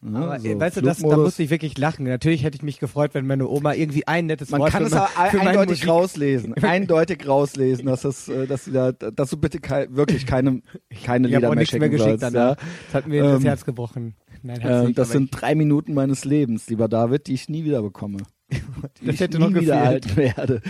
[0.00, 0.18] Ne?
[0.18, 2.04] Aber So, weißt du, das, da musste ich wirklich lachen.
[2.04, 4.92] Natürlich hätte ich mich gefreut, wenn meine Oma irgendwie ein nettes Man Wort kann es
[4.92, 6.54] aber eindeutig Musik- rauslesen.
[6.62, 10.62] Eindeutig rauslesen, dass das, äh, dass sie da, dass du bitte kei wirklich keine,
[11.04, 12.34] keine Lieder mehr mehr schicken geschickt sollst.
[12.34, 12.54] Ja?
[12.54, 14.14] Das hat mir das Ähm, Herz gebrochen.
[14.42, 18.18] Nein, Äh, das sind drei Minuten meines Lebens, lieber David, die ich nie wieder bekomme.
[19.00, 20.60] Die Das ich hätte nie noch wieder alt werde.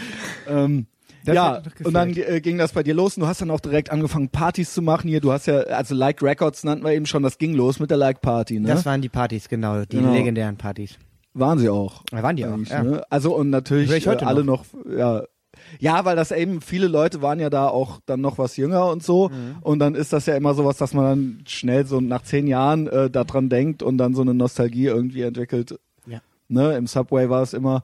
[0.48, 0.86] Ähm,
[1.26, 3.50] Das ja, noch und dann äh, ging das bei dir los und du hast dann
[3.50, 5.20] auch direkt angefangen, Partys zu machen hier.
[5.20, 7.98] Du hast ja, also Like Records nannten wir eben schon, das ging los mit der
[7.98, 8.68] Like Party, ne?
[8.68, 10.12] Das waren die Partys, genau, die Genau.
[10.12, 10.98] legendären Partys.
[11.34, 12.02] Waren sie auch.
[12.10, 12.82] Da waren die auch, ja.
[12.82, 13.02] ne?
[13.10, 14.64] Also und natürlich äh, heute alle noch.
[14.96, 15.22] ja.
[15.80, 19.02] Ja, weil das eben, viele Leute waren ja da auch dann noch was jünger und
[19.02, 19.30] so.
[19.30, 19.56] Mhm.
[19.62, 22.86] Und dann ist das ja immer sowas, dass man dann schnell so nach zehn Jahren
[22.88, 25.78] äh, daran denkt und dann so eine Nostalgie irgendwie entwickelt.
[26.06, 26.20] Ja.
[26.48, 27.82] Ne, im Subway war es immer.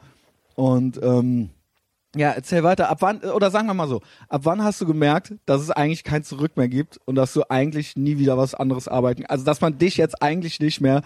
[0.54, 1.48] Und ähm,
[2.14, 2.88] ja, erzähl weiter.
[2.90, 6.04] Ab wann, oder sagen wir mal so, ab wann hast du gemerkt, dass es eigentlich
[6.04, 9.60] kein Zurück mehr gibt und dass du eigentlich nie wieder was anderes arbeiten, also dass
[9.60, 11.02] man dich jetzt eigentlich nicht mehr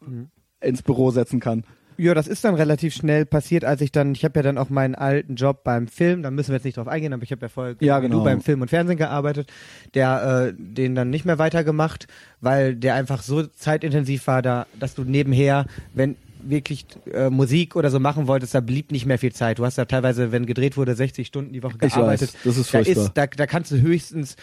[0.00, 0.28] Mhm.
[0.60, 1.64] ins Büro setzen kann?
[1.98, 4.68] Ja, das ist dann relativ schnell passiert, als ich dann, ich habe ja dann auch
[4.68, 7.40] meinen alten Job beim Film, da müssen wir jetzt nicht drauf eingehen, aber ich habe
[7.40, 8.18] ja vorher Ja, genau.
[8.18, 9.50] du beim Film und Fernsehen gearbeitet,
[9.94, 12.06] der äh, den dann nicht mehr weitergemacht,
[12.42, 16.16] weil der einfach so zeitintensiv war, da, dass du nebenher, wenn
[16.50, 19.58] wirklich äh, Musik oder so machen wolltest, da blieb nicht mehr viel Zeit.
[19.58, 22.34] Du hast ja teilweise, wenn gedreht wurde, 60 Stunden die Woche Ich gearbeitet.
[22.34, 23.04] weiß, das ist da furchtbar.
[23.04, 24.36] ist, da, da kannst du höchstens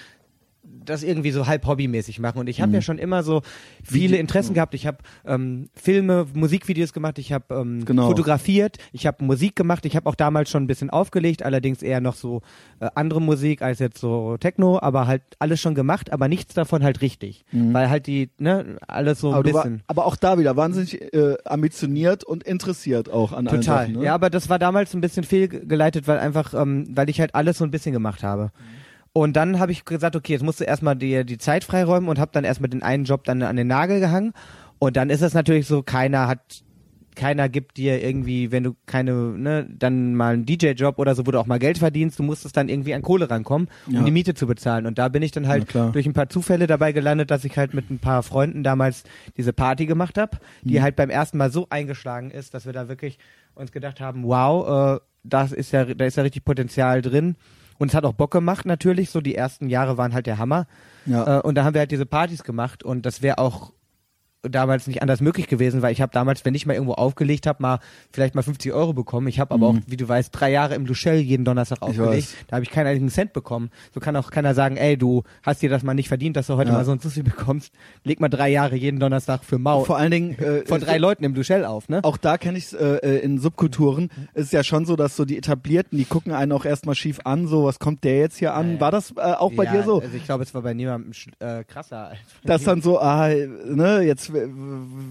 [0.86, 2.40] das irgendwie so halb hobbymäßig machen.
[2.40, 3.42] Und ich habe ja schon immer so
[3.84, 4.74] viele Interessen gehabt.
[4.74, 8.08] Ich habe ähm, Filme, Musikvideos gemacht, ich habe ähm, Genau.
[8.08, 12.02] fotografiert, ich habe Musik gemacht, ich habe auch damals schon ein bisschen aufgelegt, allerdings eher
[12.02, 12.42] noch so
[12.80, 16.84] äh, andere Musik als jetzt so Techno, aber halt alles schon gemacht, aber nichts davon
[16.84, 17.46] halt richtig.
[17.52, 19.84] Weil halt die, ne, alles so ein Aber, war, bisschen.
[19.88, 23.62] aber auch da wieder wahnsinnig äh, ambitioniert und interessiert auch an Total.
[23.88, 23.94] Sachen.
[24.00, 24.06] Ne?
[24.06, 27.58] Ja, aber das war damals ein bisschen fehlgeleitet, weil einfach, ähm, weil ich halt alles
[27.58, 28.52] so ein bisschen gemacht habe.
[29.14, 32.18] Und dann habe ich gesagt, okay, jetzt musst du erstmal die, die Zeit freiräumen und
[32.20, 34.34] habe dann erstmal den einen Job dann an den Nagel gehangen.
[34.80, 36.64] Und dann ist es natürlich so, keiner hat,
[37.16, 41.32] keiner gibt dir irgendwie, wenn du keine, ne, dann mal einen DJ-Job oder so, wo
[41.32, 44.04] du auch mal Geld verdienst, du musstest dann irgendwie an Kohle rankommen, um Ja.
[44.04, 44.88] die Miete zu bezahlen.
[44.88, 45.92] Und da bin ich dann halt klar.
[45.92, 49.04] durch ein paar Zufälle dabei gelandet, dass ich halt mit ein paar Freunden damals
[49.38, 50.82] diese Party gemacht habe, die Mhm.
[50.82, 53.20] halt beim ersten Mal so eingeschlagen ist, dass wir da wirklich
[53.54, 57.36] uns gedacht haben, wow, äh, das ist ja, da ist ja richtig Potenzial drin.
[57.78, 60.68] Und es hat auch Bock gemacht natürlich, so die ersten Jahre waren halt der Hammer.
[61.06, 61.40] Ja.
[61.40, 63.74] Äh, und da haben wir halt diese Partys gemacht und das wäre auch
[64.44, 67.62] damals nicht anders möglich gewesen, weil ich habe damals, wenn ich mal irgendwo aufgelegt habe,
[67.62, 67.80] mal
[68.12, 69.28] vielleicht mal 50 Euro bekommen.
[69.28, 71.92] Ich habe aber auch, wie du weißt, drei Jahre im Luschell jeden Donnerstag Mhm.
[71.94, 72.28] Ich aufgelegt.
[72.48, 73.72] Da habe ich keinen einzigen Cent bekommen.
[73.94, 76.56] So kann auch keiner sagen, ey, du hast dir das mal nicht verdient, dass du
[76.56, 76.78] heute Ja.
[76.78, 77.72] mal so so viel bekommst.
[78.04, 81.24] Leg mal drei Jahre jeden Donnerstag für Mau Vor allen Dingen äh, von drei Leuten
[81.24, 82.02] im Luschell auf, ne?
[82.04, 84.10] Auch da kenne ich es äh, äh, in Subkulturen.
[84.34, 87.48] ist ja schon so, dass so die Etablierten, die gucken einen auch erstmal schief an,
[87.48, 88.80] so was kommt der jetzt hier an?
[88.80, 90.02] War das äh, auch bei ja, dir so?
[90.02, 92.10] Also ich glaube, es war bei niemandem äh, krasser.
[92.10, 92.66] als bei mir.
[92.66, 94.50] dann so, ah, ne, jetzt, wer-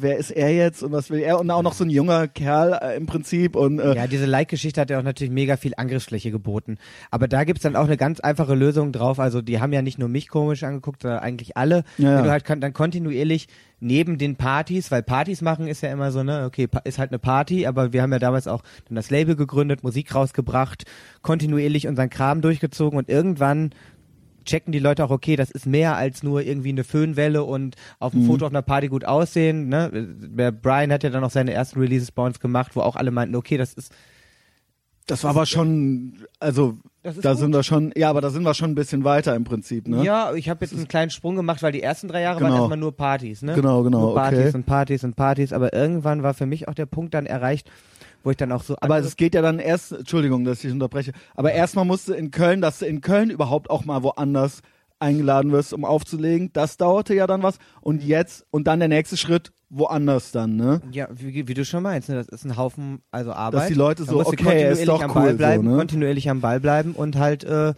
[0.00, 1.40] wer ist er jetzt und was will er?
[1.40, 4.80] Und auch noch so ein junger Kerl äh, im Prinzip und äh, Ja, diese Like-Geschichte
[4.80, 6.78] hat ja auch natürlich mega viel Angriffsfläche geboten.
[7.10, 9.18] Aber da gibt's dann auch eine ganz einfache Lösung drauf.
[9.20, 11.84] Also die haben ja nicht nur mich komisch angeguckt, sondern eigentlich alle.
[11.98, 12.16] Ja.
[12.16, 13.46] Wenn du halt dann kontinuierlich
[13.80, 17.18] neben den Partys, weil Partys machen ist ja immer so, ne, okay, ist halt eine
[17.18, 20.84] Party, aber wir haben ja damals auch dann das Label gegründet, Musik rausgebracht,
[21.22, 23.70] kontinuierlich unseren Kram durchgezogen und irgendwann
[24.44, 28.12] checken die Leute auch, okay, das ist mehr als nur irgendwie eine Föhnwelle und auf
[28.14, 28.20] Mhm.
[28.20, 29.68] dem Foto auf einer Party gut aussehen.
[29.68, 29.90] Ne?
[29.92, 33.10] Der Brian hat ja dann auch seine ersten Releases bei uns gemacht, wo auch alle
[33.10, 33.92] meinten, okay, das ist
[35.06, 37.38] das war aber schon, also da gut.
[37.40, 40.04] sind wir schon, ja, aber da sind wir schon ein bisschen weiter im Prinzip, ne?
[40.04, 42.50] Ja, ich habe jetzt einen kleinen Sprung gemacht, weil die ersten drei Jahre Genau.
[42.50, 43.54] waren erstmal nur Partys, ne?
[43.54, 44.56] Genau, genau, Nur Partys okay.
[44.58, 47.68] und Partys und Partys, aber irgendwann war für mich auch der Punkt dann erreicht,
[48.22, 51.12] wo ich dann auch so Aber es geht ja dann erst, Entschuldigung, dass ich unterbreche,
[51.34, 54.62] aber erstmal musst du in Köln, dass du in Köln überhaupt auch mal woanders
[55.02, 59.16] eingeladen wirst, um aufzulegen, das dauerte ja dann was und jetzt, und dann der nächste
[59.16, 60.80] Schritt, woanders dann, ne?
[60.92, 62.14] Ja, wie, wie du schon meinst, ne?
[62.14, 63.62] das ist ein Haufen, also Arbeit.
[63.62, 65.76] Dass die Leute so, okay, ist doch am cool, Ball bleiben, so, ne?
[65.76, 67.74] kontinuierlich am Ball bleiben und halt äh,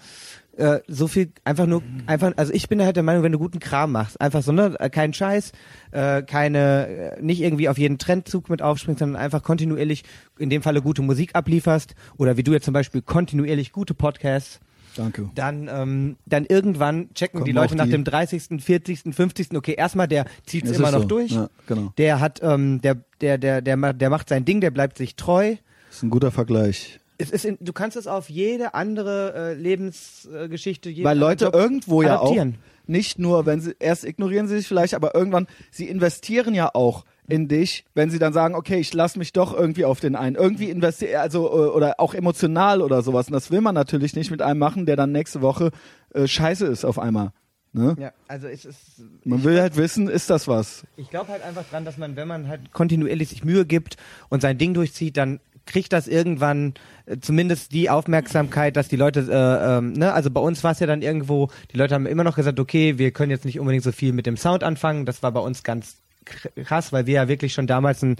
[0.57, 3.61] äh, so viel einfach nur einfach also ich bin halt der Meinung wenn du guten
[3.61, 5.53] Kram machst einfach so ne äh, kein Scheiß
[5.93, 6.87] äh, keine
[7.17, 10.05] äh, nicht irgendwie auf jeden Trendzug mit aufspringst sondern einfach kontinuierlich
[10.39, 14.61] in dem Falle gute Musik ablieferst oder wie du jetzt zum Beispiel kontinuierlich gute Podcasts
[14.97, 15.29] Danke.
[15.35, 19.75] dann, ähm, dann irgendwann checken Kommen die Leute nach die- dem 30., 40., 50., okay,
[19.77, 21.09] erstmal der zieht es immer noch so.
[21.09, 21.33] durch.
[21.33, 21.93] Ja, genau.
[21.99, 25.57] Der hat, ähm, der, der, der, der, der macht sein Ding, der bleibt sich treu.
[25.89, 27.01] Das ist ein guter Vergleich.
[27.19, 31.55] Es ist in, du kannst es auf jede andere äh, Lebensgeschichte, jeden Weil Leute Job
[31.55, 32.57] irgendwo ja auch adaptieren.
[32.87, 37.05] nicht nur, wenn sie erst ignorieren sie sich vielleicht, aber irgendwann sie investieren ja auch
[37.27, 40.35] in dich, wenn sie dann sagen, okay, ich lasse mich doch irgendwie auf den ein.
[40.35, 43.29] Irgendwie investieren, also äh, oder auch emotional oder sowas.
[43.29, 45.71] Und das will man natürlich nicht mit einem machen, der dann nächste Woche
[46.13, 47.31] äh, scheiße ist auf einmal.
[47.73, 47.97] Ne?
[47.99, 48.79] Ja, also es ist.
[49.25, 50.85] Man will halt wissen, ist das was?
[50.97, 53.97] Ich glaube halt einfach dran, dass man, wenn man halt kontinuierlich sich Mühe gibt
[54.29, 56.75] und sein Ding durchzieht, dann kriegt das irgendwann
[57.07, 60.81] äh, zumindest die Aufmerksamkeit, dass die Leute, äh, ähm, ne, also bei uns war es
[60.81, 63.85] ja dann irgendwo, die Leute haben immer noch gesagt, okay, wir können jetzt nicht unbedingt
[63.85, 65.07] so viel mit dem Sound anfangen.
[65.07, 65.97] Das war bei uns ganz
[66.27, 68.17] kr- krass, weil wir ja wirklich schon damals einen,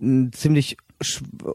[0.00, 0.76] einen ziemlich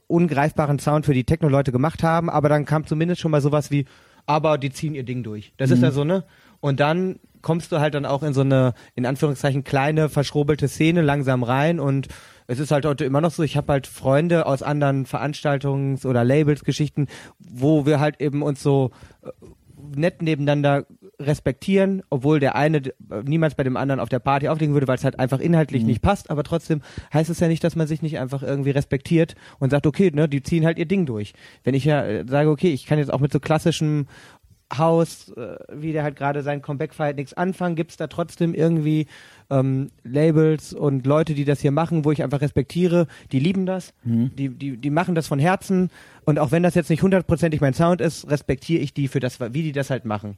[0.08, 3.86] ungreifbaren Sound für die Techno-Leute gemacht haben, aber dann kam zumindest schon mal sowas wie,
[4.26, 5.54] aber die ziehen ihr Ding durch.
[5.58, 6.24] Das ist ja so, ne?
[6.62, 11.02] Und dann kommst du halt dann auch in so eine, in Anführungszeichen, kleine, verschrobelte Szene
[11.02, 12.08] langsam rein und
[12.48, 16.24] es ist halt heute immer noch so, ich habe halt Freunde aus anderen Veranstaltungs- oder
[16.24, 17.08] Labels-Geschichten,
[17.40, 18.92] wo wir halt eben uns so
[19.24, 19.30] äh,
[19.96, 20.86] nett nebeneinander
[21.20, 22.94] respektieren, obwohl der eine d-
[23.26, 26.02] niemals bei dem anderen auf der Party auflegen würde, weil es halt einfach inhaltlich nicht
[26.02, 26.82] passt, aber trotzdem
[27.14, 30.28] heißt es ja nicht, dass man sich nicht einfach irgendwie respektiert und sagt, okay, ne,
[30.28, 31.34] die ziehen halt ihr Ding durch.
[31.64, 34.08] Wenn ich ja äh, sage, okay, ich kann jetzt auch mit so klassischem
[34.76, 39.08] Haus, äh, wie der halt gerade sein Comeback feiert, nichts anfangen, gibt's da trotzdem irgendwie
[39.50, 43.94] ähm, Labels und Leute, die das hier machen, wo ich einfach respektiere, die lieben das,
[44.04, 45.90] die, die, die machen das von Herzen
[46.26, 49.40] und auch wenn das jetzt nicht hundertprozentig mein Sound ist, respektiere ich die für das,
[49.40, 50.38] wie die das halt machen.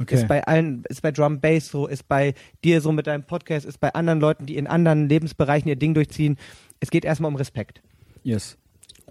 [0.00, 0.16] Okay.
[0.16, 2.34] Ist bei allen, ist bei Drum Bass so, ist bei
[2.64, 5.94] dir so mit deinem Podcast, ist bei anderen Leuten, die in anderen Lebensbereichen ihr Ding
[5.94, 6.36] durchziehen.
[6.80, 7.80] Es geht erstmal um Respekt.
[8.24, 8.58] Yes.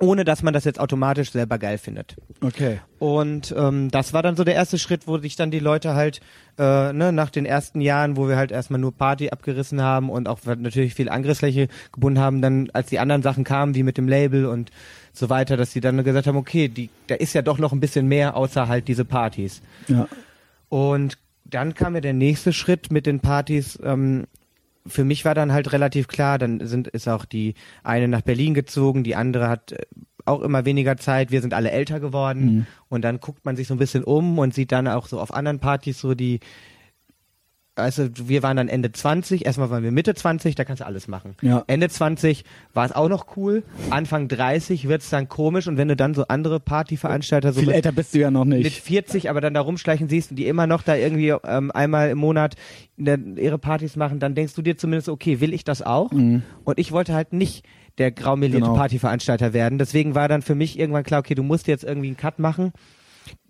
[0.04, 2.16] Ohne dass man das jetzt automatisch selber geil findet.
[2.41, 2.80] Okay.
[2.99, 6.22] Und ähm, das war dann so der erste Schritt, wo sich dann die Leute halt
[6.58, 10.28] äh, ne, nach den ersten Jahren, wo wir halt erstmal nur Party abgerissen haben und
[10.28, 14.08] auch natürlich viel Angriffsfläche gebunden haben, dann als die anderen Sachen kamen, wie mit dem
[14.08, 14.72] Label und
[15.14, 17.80] so weiter, dass die dann gesagt haben, okay, die, da ist ja doch noch ein
[17.80, 19.62] bisschen mehr außer halt diese Partys.
[19.88, 20.08] Ja.
[20.70, 23.80] Und dann kam ja der nächste Schritt mit den Partys.
[23.84, 24.26] Ähm,
[24.86, 28.54] für mich war dann halt relativ klar, dann sind ist auch die eine nach Berlin
[28.54, 29.86] gezogen, die andere hat äh,
[30.26, 31.32] auch immer weniger Zeit.
[31.32, 34.54] Wir sind alle älter geworden und dann guckt man sich so ein bisschen um und
[34.54, 36.40] sieht dann auch so auf anderen Partys so die
[37.76, 41.07] also wir waren dann Ende 20, erstmal waren wir Mitte 20, da kannst du alles
[41.07, 41.36] machen.
[41.41, 41.63] Ja.
[41.67, 42.43] Ende 20
[42.74, 46.26] war es auch noch cool, Anfang 30 wird's dann komisch und wenn du dann so
[46.28, 48.82] andere Partyveranstalter so Viel mit älter bist du ja noch mit nicht.
[48.82, 52.19] 40, aber dann da rumschleichen siehst und die immer noch da irgendwie ähm, einmal im
[52.19, 52.55] Monat
[52.97, 56.11] ne, ihre Partys machen, dann denkst du dir zumindest, okay, will ich das auch?
[56.11, 56.43] Und
[56.78, 57.65] ich wollte halt nicht
[57.97, 58.76] der graumelierte Genau.
[58.76, 59.78] Partyveranstalter werden.
[59.80, 62.71] Deswegen war dann für mich irgendwann klar, okay, du musst jetzt irgendwie einen Cut machen.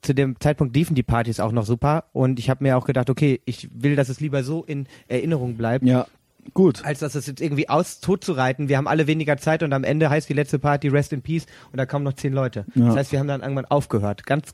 [0.01, 3.09] Zu dem Zeitpunkt liefen die Partys auch noch super und ich habe mir auch gedacht,
[3.09, 6.07] okay, ich will, dass es lieber so in Erinnerung bleibt, Ja.
[6.53, 6.83] Gut.
[6.83, 8.67] als dass es jetzt irgendwie aus tot zu reiten.
[8.67, 11.45] Wir haben alle weniger Zeit und am Ende heißt die letzte Party Rest in Peace
[11.71, 12.65] und da kommen noch zehn Leute.
[12.75, 12.87] Ja.
[12.87, 14.25] Das heißt, wir haben dann irgendwann aufgehört.
[14.25, 14.53] Ganz,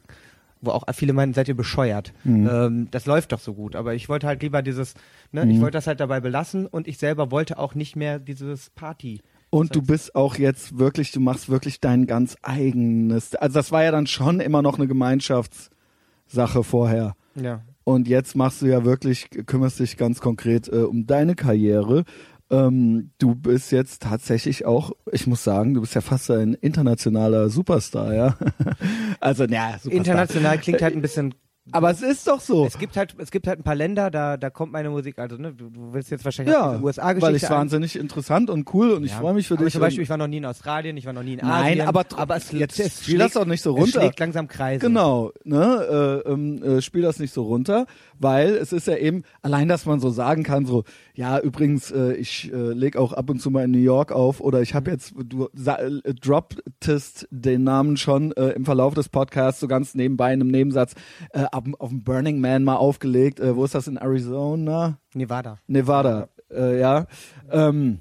[0.62, 2.14] wo auch viele meinen, seid ihr bescheuert.
[2.26, 2.48] Mhm.
[2.48, 3.76] Ähm, das läuft doch so gut.
[3.76, 4.94] Aber ich wollte halt lieber dieses,
[5.32, 5.52] ne, Mhm.
[5.52, 9.22] ich wollte das halt dabei belassen und ich selber wollte auch nicht mehr dieses Party.
[9.50, 13.36] Und du bist auch jetzt wirklich, du machst wirklich dein ganz eigenes.
[13.36, 17.16] Also das war ja dann schon immer noch eine Gemeinschaftssache vorher.
[17.36, 17.62] Ja.
[17.84, 22.04] Und jetzt machst du ja wirklich, kümmerst dich ganz konkret äh, um deine Karriere.
[22.52, 27.50] Ähm, du bist jetzt tatsächlich auch, ich muss sagen, du bist ja fast ein internationaler
[27.50, 28.38] Superstar, ja.
[29.20, 29.92] also, ja, Superstar.
[29.92, 31.34] International klingt halt ein bisschen
[31.72, 32.66] Aber es ist doch so.
[32.66, 35.38] Es gibt halt, es gibt halt ein paar Länder, da, da kommt meine Musik, also
[35.38, 38.50] ne, du, du willst jetzt wahrscheinlich auch Ja, diese USA-Geschichte weil ich an- wahnsinnig interessant
[38.50, 39.18] und cool und ich Ja.
[39.20, 39.74] freue mich für aber dich.
[39.74, 41.88] Zum Beispiel, ich war noch nie in Australien, ich war noch nie in Nein, Asien.
[41.88, 43.86] aber tr- aber es, jetzt es spiel das doch nicht so runter.
[43.88, 44.86] Es schlägt langsam Kreise.
[44.86, 47.86] Genau, ne, äh, ähm, äh, spiel das nicht so runter,
[48.18, 50.84] weil es ist ja eben, allein, dass man so sagen kann, so,
[51.20, 54.40] ja, übrigens, äh, ich äh, leg auch ab und zu mal in New York auf
[54.40, 59.60] oder ich habe jetzt, du äh, dropptest den Namen schon äh, im Verlauf des Podcasts
[59.60, 60.96] so ganz nebenbei in einem Nebensatz
[61.34, 63.42] äh, auf, auf dem Burning Man mal aufgelegt.
[63.42, 64.98] Äh, wo ist das in Arizona?
[65.14, 65.58] Nevada.
[65.68, 67.06] Nevada, äh, ja.
[67.52, 68.00] Ähm,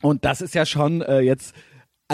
[0.00, 1.54] und das ist ja schon äh, jetzt,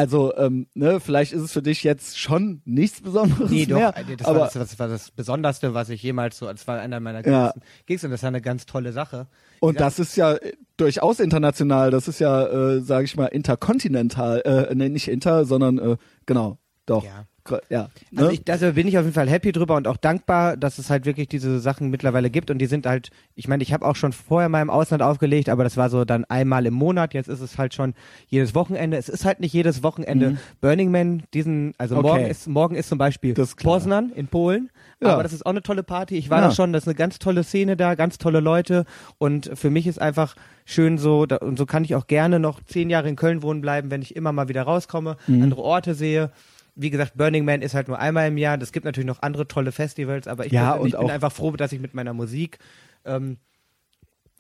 [0.01, 3.92] also ähm, ne, vielleicht ist es für dich jetzt schon nichts Besonderes nee, mehr.
[3.92, 6.80] Doch, das, aber war das, das war das Besonderste, was ich jemals so, das war
[6.80, 7.53] einer meiner ja.
[7.86, 9.26] Gigs und das war eine ganz tolle Sache.
[9.61, 10.36] Und das ist ja
[10.76, 15.78] durchaus international, das ist ja, äh, sage ich mal, interkontinental, äh, nee, nicht inter, sondern
[15.78, 17.05] äh, genau, doch.
[17.05, 17.26] Ja
[17.68, 17.88] ja.
[18.11, 18.20] Ne?
[18.20, 20.90] Also ich, da bin ich auf jeden Fall happy drüber und auch dankbar, dass es
[20.90, 23.96] halt wirklich diese Sachen mittlerweile gibt und die sind halt, ich meine, ich habe auch
[23.96, 27.28] schon vorher mal im Ausland aufgelegt, aber das war so dann einmal im Monat, jetzt
[27.28, 27.94] ist es halt schon
[28.28, 28.96] jedes Wochenende.
[28.96, 30.38] Es ist halt nicht jedes Wochenende mhm.
[30.61, 32.07] Burning Man, diesen, also okay.
[32.07, 34.70] morgen ist morgen ist zum Beispiel Poznan in Polen,
[35.01, 35.12] ja.
[35.12, 36.16] aber das ist auch eine tolle Party.
[36.16, 36.48] Ich war ja.
[36.48, 38.84] da schon, das ist eine ganz tolle Szene da, ganz tolle Leute
[39.18, 42.62] und für mich ist einfach schön so, da, und so kann ich auch gerne noch
[42.62, 45.42] zehn Jahre in Köln wohnen bleiben, wenn ich immer mal wieder rauskomme, mhm.
[45.42, 46.30] andere Orte sehe
[46.75, 48.61] wie gesagt, Burning Man ist halt nur einmal im Jahr.
[48.61, 51.53] Es gibt natürlich noch andere tolle Festivals, aber ich, ja, bin, ich bin einfach froh,
[51.53, 52.59] dass ich mit meiner Musik.
[53.05, 53.39] Ähm,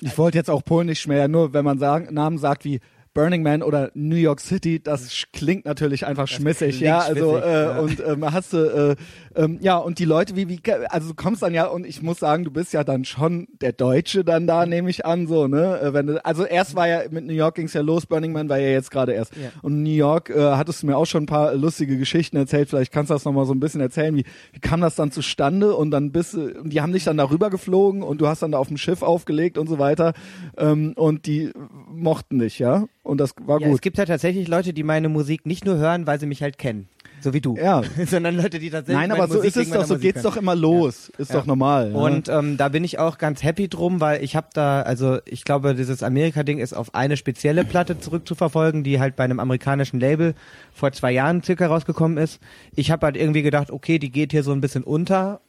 [0.00, 2.80] ich wollte jetzt auch Polen nicht mehr, nur wenn man sagen, Namen sagt wie
[3.12, 7.00] Burning Man oder New York City, das klingt natürlich einfach das schmissig, ja.
[7.00, 7.78] Also schmissig, äh, ja.
[7.78, 8.96] und ähm, hast du äh,
[9.34, 12.18] ähm, ja und die Leute wie wie also du kommst dann ja und ich muss
[12.18, 15.80] sagen, du bist ja dann schon der Deutsche dann da, nehme ich an, so ne.
[15.80, 18.48] Äh, wenn du, also erst war ja mit New York ging's ja los, Burning Man
[18.48, 19.50] war ja jetzt gerade erst ja.
[19.62, 22.68] und New York äh, hattest du mir auch schon ein paar lustige Geschichten erzählt.
[22.68, 25.12] Vielleicht kannst du das noch mal so ein bisschen erzählen, wie wie kam das dann
[25.12, 28.52] zustande und dann bist du, die haben dich dann darüber geflogen und du hast dann
[28.52, 30.12] da auf dem Schiff aufgelegt und so weiter
[30.56, 31.50] ähm, und die
[31.88, 33.74] mochten dich, ja und das war ja, gut.
[33.74, 36.58] Es gibt ja tatsächlich Leute, die meine Musik nicht nur hören, weil sie mich halt
[36.58, 36.88] kennen.
[37.20, 37.56] So wie du.
[37.56, 37.82] Ja.
[38.06, 39.08] Sondern Leute, die tatsächlich.
[39.08, 41.10] Nein, aber so Musik ist es doch, so Musik geht's doch immer los.
[41.12, 41.22] Ja.
[41.22, 41.38] Ist ja.
[41.38, 41.92] doch normal.
[41.92, 45.44] Und ähm, da bin ich auch ganz happy drum, weil ich habe da, also ich
[45.44, 50.34] glaube, dieses Amerika-Ding ist auf eine spezielle Platte zurückzuverfolgen, die halt bei einem amerikanischen Label
[50.72, 52.40] vor zwei Jahren circa rausgekommen ist.
[52.74, 55.40] Ich habe halt irgendwie gedacht, okay, die geht hier so ein bisschen unter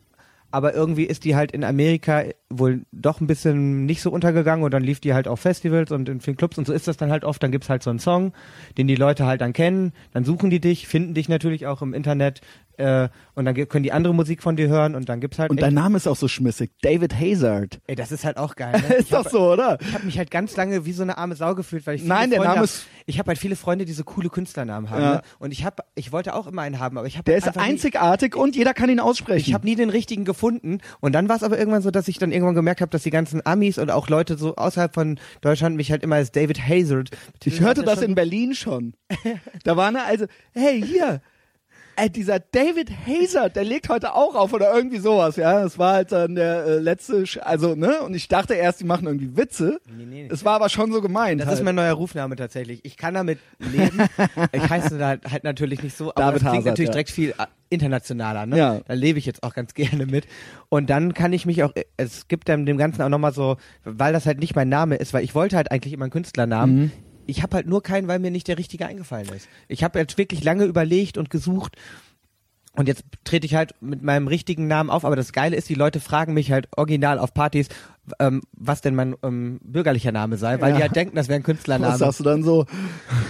[0.51, 4.73] aber irgendwie ist die halt in Amerika wohl doch ein bisschen nicht so untergegangen und
[4.73, 7.11] dann lief die halt auf Festivals und in vielen Clubs und so ist das dann
[7.11, 8.33] halt oft, dann gibt's halt so einen Song,
[8.77, 11.93] den die Leute halt dann kennen, dann suchen die dich, finden dich natürlich auch im
[11.93, 12.41] Internet,
[12.77, 15.51] äh, und dann können die andere Musik von dir hören und dann gibt's halt.
[15.51, 16.71] Und dein Name ist auch so schmissig.
[16.81, 17.79] David Hazard.
[17.87, 18.81] Ey, das ist halt auch geil.
[18.87, 18.95] Ne?
[18.99, 19.77] ist doch so, oder?
[19.81, 22.29] Ich habe mich halt ganz lange wie so eine arme Sau gefühlt, weil ich Nein,
[22.29, 22.85] der Name hab, ist.
[23.05, 25.01] Ich habe halt viele Freunde, die so coole Künstlernamen haben.
[25.01, 25.13] Ja.
[25.15, 25.21] Ne?
[25.39, 27.23] Und ich habe, ich wollte auch immer einen haben, aber ich habe.
[27.25, 29.47] Der ist einzigartig nie, und jeder kann ihn aussprechen.
[29.47, 30.79] Ich habe nie den richtigen gefunden.
[30.99, 33.09] Und dann war es aber irgendwann so, dass ich dann irgendwann gemerkt habe, dass die
[33.09, 37.09] ganzen Amis und auch Leute so außerhalb von Deutschland mich halt immer als David Hazard.
[37.43, 38.93] Ich hörte das in Berlin schon.
[39.63, 41.21] da war eine also, hey hier
[42.01, 45.61] Ey, dieser David Hazer, der legt heute auch auf oder irgendwie sowas, ja.
[45.61, 48.01] Das war halt dann der äh, letzte, Sch also, ne?
[48.01, 49.79] Und ich dachte erst, die machen irgendwie Witze.
[49.95, 51.39] Nee, nee, Es war aber schon so gemeint.
[51.41, 51.59] Das halt.
[51.59, 52.83] ist mein neuer Rufname tatsächlich.
[52.85, 53.99] Ich kann damit leben.
[54.51, 56.93] ich heiße da halt, halt natürlich nicht so, aber David das klingt Hazard, natürlich ja.
[56.93, 58.57] direkt viel äh, internationaler, ne?
[58.57, 58.79] Ja.
[58.79, 60.25] Da lebe ich jetzt auch ganz gerne mit.
[60.69, 64.11] Und dann kann ich mich auch, es gibt dann dem Ganzen auch nochmal so, weil
[64.11, 66.79] das halt nicht mein Name ist, weil ich wollte halt eigentlich immer einen Künstlernamen.
[66.79, 66.91] Mhm
[67.27, 69.47] ich habe halt nur keinen, weil mir nicht der richtige eingefallen ist.
[69.67, 71.75] Ich habe jetzt wirklich lange überlegt und gesucht
[72.73, 75.75] und jetzt trete ich halt mit meinem richtigen Namen auf, aber das Geile ist, die
[75.75, 77.67] Leute fragen mich halt original auf Partys,
[78.19, 80.77] ähm, was denn mein ähm, bürgerlicher Name sei, weil ja.
[80.77, 81.93] die halt denken, das wäre ein Künstlername.
[81.93, 82.65] Was sagst du dann so?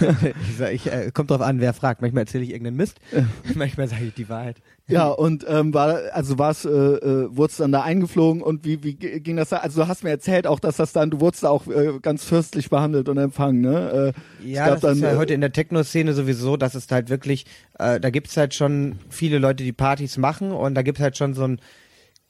[0.00, 2.02] ich sag, ich, äh, kommt drauf an, wer fragt.
[2.02, 3.00] Manchmal erzähle ich irgendeinen Mist,
[3.54, 4.56] manchmal sage ich die Wahrheit.
[4.88, 8.94] Ja, und ähm, war, also war's, äh, äh, wurdest dann da eingeflogen und wie, wie
[8.94, 9.58] ging das da?
[9.58, 12.24] Also du hast mir erzählt auch, dass das dann, du wurdest da auch äh, ganz
[12.24, 14.12] fürstlich behandelt und empfangen, ne?
[14.42, 17.08] Äh, ja, das dann, ist ja äh, heute in der Techno-Szene sowieso, dass es halt
[17.10, 17.46] wirklich,
[17.78, 21.34] äh, da gibt's halt schon viele Leute, die Partys machen und da gibt's halt schon
[21.34, 21.60] so ein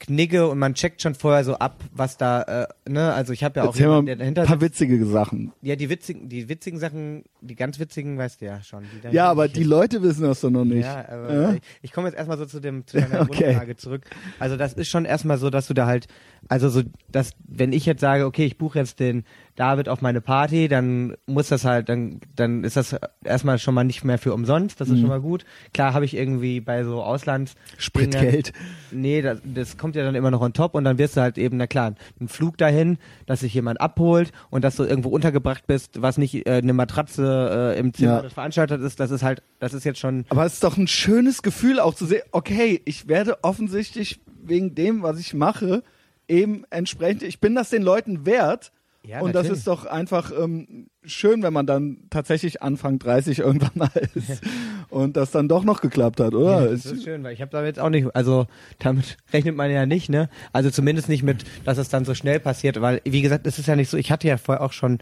[0.03, 3.61] Knigge und man checkt schon vorher so ab, was da, äh, ne, also ich habe
[3.61, 5.53] ja auch Erzähl jemanden, der dahinter ein paar witzige Sachen.
[5.63, 8.83] Ja, die witzigen, die witzigen Sachen, die ganz witzigen weißt du ja schon.
[9.13, 10.85] ja, aber die Leute wissen das doch noch nicht.
[10.85, 11.53] Ja, aber ja?
[11.53, 13.57] ich, ich komme jetzt erstmal so zu dem zu deiner okay.
[13.77, 14.03] Zurück.
[14.41, 16.09] Also das ist schon erstmal so, dass du da halt,
[16.49, 19.25] also so, dass wenn ich jetzt sage, okay, ich buche jetzt den
[19.57, 23.85] David auf meine Party, dann muss das halt, dann, dann ist das erstmal schon mal
[23.85, 25.01] nicht mehr für umsonst, das ist mhm.
[25.01, 25.45] schon mal gut.
[25.75, 28.53] Klar habe ich irgendwie bei so Auslands Spritgeld.
[28.91, 31.39] Nee, das, das kommt ja dann immer noch on top und dann wirst du halt
[31.39, 35.67] eben, na klar, ein Flug dahin, dass sich jemand abholt und dass du irgendwo untergebracht
[35.67, 38.23] bist, was nicht äh, eine Matratze äh, im Zimmer ja.
[38.23, 40.25] des Veranstalters ist, das ist halt, das ist jetzt schon.
[40.29, 44.75] Aber es ist doch ein schönes Gefühl auch zu sehen, okay, ich werde offensichtlich wegen
[44.75, 45.83] dem, was ich mache,
[46.29, 48.73] eben entsprechend, ich bin das den Leuten wert
[49.05, 49.49] ja, und natürlich.
[49.49, 54.43] das ist doch einfach ähm, schön, wenn man dann tatsächlich Anfang 30 irgendwann mal ist
[54.91, 56.63] und das dann doch noch geklappt hat, oder?
[56.63, 58.47] Ja, das ist schön, weil ich habe da jetzt auch nicht, also
[58.79, 60.29] damit rechnet man ja nicht, ne?
[60.53, 63.67] Also zumindest nicht mit, dass es dann so schnell passiert, weil wie gesagt, es ist
[63.67, 64.99] ja nicht so, ich hatte ja vorher auch schon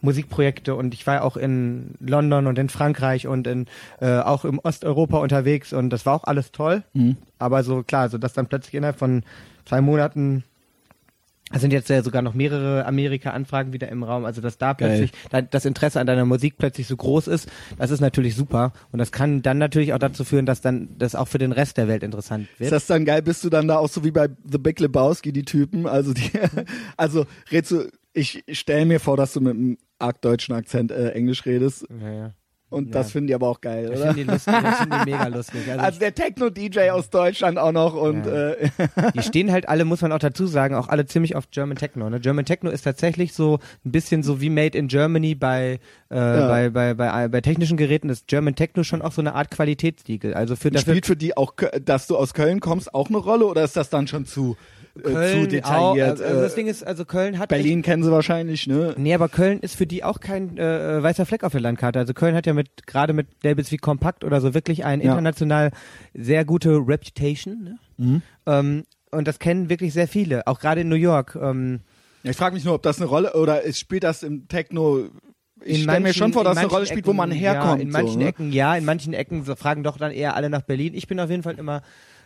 [0.00, 3.66] Musikprojekte und ich war ja auch in London und in Frankreich und in
[4.00, 7.18] äh, auch im Osteuropa unterwegs und das war auch alles toll, mhm.
[7.38, 9.22] aber so klar, so dass dann plötzlich innerhalb von
[9.64, 10.42] zwei Monaten
[11.54, 15.12] Es sind jetzt ja sogar noch mehrere Amerika-Anfragen wieder im Raum, also dass da plötzlich
[15.30, 17.48] da, das Interesse an deiner Musik plötzlich so groß ist,
[17.78, 21.14] das ist natürlich super und das kann dann natürlich auch dazu führen, dass dann das
[21.14, 22.66] auch für den Rest der Welt interessant wird.
[22.66, 23.22] Ist das dann geil?
[23.22, 25.86] Bist du dann da auch so wie bei The Big Lebowski, die Typen?
[25.86, 26.30] Also die,
[26.96, 31.10] also redst du, ich stell mir vor, dass du mit einem arg deutschen Akzent äh,
[31.10, 31.86] Englisch redest.
[32.00, 32.34] ja, ja.
[32.74, 32.92] Und Ja.
[32.92, 34.12] das finden die aber auch geil, Ich oder?
[34.12, 35.60] finde die, lustig, ich find die mega lustig.
[35.70, 38.50] Also, Also der Techno-DJ aus Deutschland auch noch und Ja.
[38.50, 38.68] äh,
[39.14, 42.10] die stehen halt alle, muss man auch dazu sagen, auch alle ziemlich auf German Techno.
[42.10, 42.20] Ne?
[42.20, 45.78] German Techno ist tatsächlich so ein bisschen so wie Made in Germany bei,
[46.10, 49.50] äh, bei, bei, bei, bei technischen Geräten ist German Techno schon auch so eine Art
[49.50, 50.34] Qualitätssiegel.
[50.34, 51.54] Also für dafür spielt für die auch,
[51.84, 54.56] dass du aus Köln kommst, auch eine Rolle oder ist das dann schon zu,
[54.96, 56.20] äh, zu Köln detailliert?
[56.20, 58.94] Auch, also das äh, Ding ist, also Köln hat echt Berlin kennen sie wahrscheinlich, ne?
[58.96, 61.98] Nee, aber Köln ist für die auch kein äh, weißer Fleck auf der Landkarte.
[61.98, 65.10] Also Köln hat ja mit gerade mit Labels wie Kompakt oder so wirklich eine Ja.
[65.12, 65.70] international
[66.14, 67.64] sehr gute Reputation.
[67.64, 67.78] Ne?
[67.96, 68.22] Mhm.
[68.46, 71.36] Ähm, und das kennen wirklich sehr viele, auch gerade in New York.
[71.40, 71.80] Ähm,
[72.22, 75.04] Ja, Ich frage mich nur, ob das eine Rolle oder ist, spielt das im Techno.
[75.64, 77.76] Ich stelle mir schon vor, dass es eine Rolle spielt, wo man Ecken, herkommt.
[77.78, 78.26] Ja, in manchen so, ne?
[78.28, 80.92] Ecken ja, in manchen Ecken so fragen doch dann eher alle nach Berlin.
[80.94, 81.82] Ich bin auf jeden Fall immer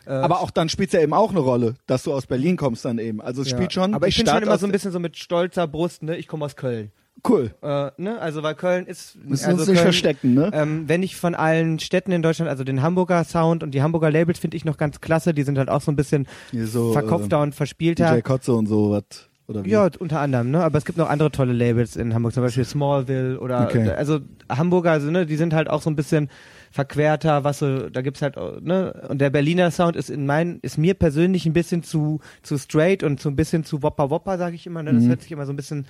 [0.08, 2.56] äh, Aber auch dann spielt es ja eben auch eine Rolle, dass du aus Berlin
[2.56, 3.20] kommst dann eben.
[3.20, 3.56] Also es ja.
[3.56, 3.94] spielt schon.
[3.94, 6.16] Aber ich bin schon immer so ein bisschen so mit stolzer Brust, ne?
[6.16, 6.90] Ich komme aus Köln.
[7.28, 7.50] Cool.
[7.62, 8.18] Äh, ne?
[8.20, 10.50] Also weil Köln ist Müssen also uns nicht Köln, verstecken, ne?
[10.54, 14.10] Ähm, wenn ich von allen Städten in Deutschland, also den Hamburger Sound und die Hamburger
[14.10, 15.34] Labels finde ich noch ganz klasse.
[15.34, 18.14] Die sind halt auch so ein bisschen so, verkopfter und verspielter.
[18.14, 19.28] DJ Kotze und so was.
[19.48, 19.70] Oder wie?
[19.70, 20.62] Ja, unter anderem, ne?
[20.62, 23.90] Aber es gibt noch andere tolle Labels in Hamburg, zum Beispiel Smallville oder Okay.
[23.90, 26.28] also Hamburger, also, ne, die sind halt auch so ein bisschen
[26.70, 29.06] verquerter, was so, da gibt's halt, ne?
[29.08, 33.02] Und der Berliner Sound ist in meinen, ist mir persönlich ein bisschen zu, zu straight
[33.02, 34.82] und so ein bisschen zu Wopper Wopper, sage ich immer.
[34.82, 34.92] Ne?
[34.94, 35.08] Das Mhm.
[35.08, 35.86] hört sich immer so ein bisschen,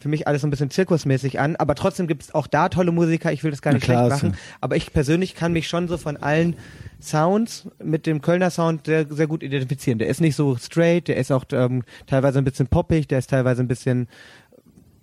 [0.00, 1.56] für mich alles so ein bisschen zirkusmäßig an.
[1.56, 4.34] Aber trotzdem gibt's auch da tolle Musiker, ich will das gar nicht schlecht machen.
[4.60, 6.56] Aber ich persönlich kann mich schon so von allen
[7.00, 9.98] Sounds mit dem Kölner Sound sehr, sehr gut identifizieren.
[9.98, 13.30] Der ist nicht so straight, der ist auch ähm, teilweise ein bisschen poppig, der ist
[13.30, 14.08] teilweise ein bisschen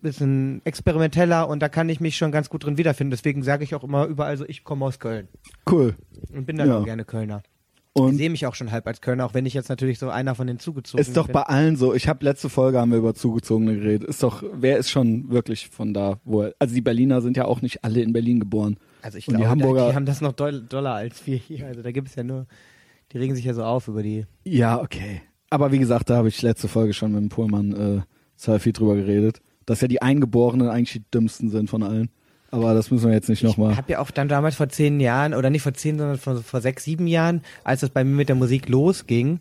[0.02, 3.12] bisschen experimenteller und da kann ich mich schon ganz gut drin wiederfinden.
[3.12, 5.28] Deswegen sage ich auch immer überall so, ich komme aus Köln
[5.70, 5.96] Cool.
[6.34, 6.80] und bin dann Ja.
[6.80, 7.44] auch gerne Kölner.
[7.96, 10.10] Ich Und sehe mich auch schon halb als Kölner, auch wenn ich jetzt natürlich so
[10.10, 11.34] einer von den Zugezogenen ist doch bin.
[11.34, 11.94] bei allen so.
[11.94, 14.08] Ich habe letzte Folge haben wir über Zugezogene geredet.
[14.08, 17.46] Ist doch, wer ist schon wirklich von da, wo er, also die Berliner sind ja
[17.46, 18.78] auch nicht alle in Berlin geboren.
[19.02, 21.66] Also ich und die glaube, Hamburger- die haben das noch doll, doller als wir hier.
[21.66, 22.46] Also da gibt es ja nur,
[23.12, 24.26] die regen sich ja so auf über die.
[24.44, 25.22] Ja, okay.
[25.50, 28.02] Aber wie gesagt, da habe ich letzte Folge schon mit dem Pullmann äh,
[28.36, 32.10] sehr viel drüber geredet, dass ja die Eingeborenen eigentlich die dümmsten sind von allen.
[32.52, 33.78] Aber das müssen wir jetzt nicht Ich nochmal.
[33.78, 36.62] habe ja auch dann damals vor zehn Jahren, oder nicht vor zehn, sondern vor, vor
[36.62, 39.40] sechs, sieben Jahren, als es bei mir mit der Musik losging,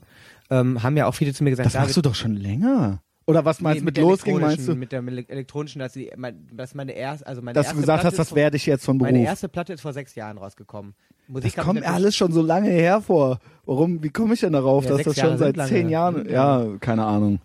[0.51, 3.01] ähm, haben ja auch viele zu mir gesagt, Das machst du doch schon länger.
[3.27, 4.75] Oder was meinst du Nee, mit der losging, meinst du?
[4.75, 6.11] Mit der ele- elektronischen, dass, die,
[6.53, 8.85] dass meine erste, also meine Dass erste du gesagt Platte hast, das werde ich jetzt
[8.85, 9.13] von Beruf.
[9.13, 10.95] Meine erste Platte ist vor sechs Jahren rausgekommen.
[11.29, 13.39] Musik das ich kommt alles schon so lange her vor.
[13.67, 16.67] Warum, wie komme ich denn darauf, Ja, dass das schon Jahre seit zehn Jahren, ja,
[16.81, 17.39] keine Ahnung.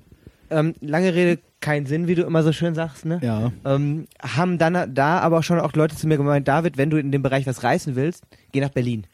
[0.50, 3.20] Ähm, lange Rede, kein Sinn, wie du immer so schön sagst, ne?
[3.24, 3.52] Ja.
[3.66, 6.98] Ähm, haben dann da aber auch schon auch Leute zu mir gemeint, David, wenn du
[6.98, 9.06] in dem Bereich was reißen willst, geh nach Berlin.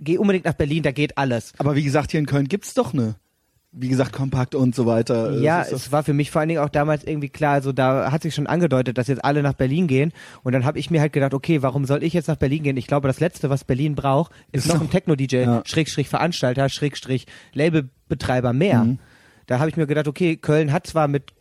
[0.00, 1.52] Geh unbedingt nach Berlin, da geht alles.
[1.58, 3.16] Aber wie gesagt, hier in Köln gibt's doch ne.
[3.76, 5.32] Wie gesagt, Kompakt und so weiter.
[5.40, 8.22] Ja, es war für mich vor allen Dingen auch damals irgendwie klar, also da hat
[8.22, 10.12] sich schon angedeutet, dass jetzt alle nach Berlin gehen
[10.44, 12.76] und dann habe ich mir halt gedacht, okay, warum soll ich jetzt nach Berlin gehen?
[12.76, 15.62] Ich glaube, das Letzte, was Berlin braucht, ist, Ist noch noch- ein Techno-DJ, Ja.
[15.66, 18.84] Schrägstrich Veranstalter, Schrägstrich Labelbetreiber mehr.
[18.84, 18.98] Mhm.
[19.46, 21.32] Da habe ich mir gedacht, okay, Köln hat zwar mit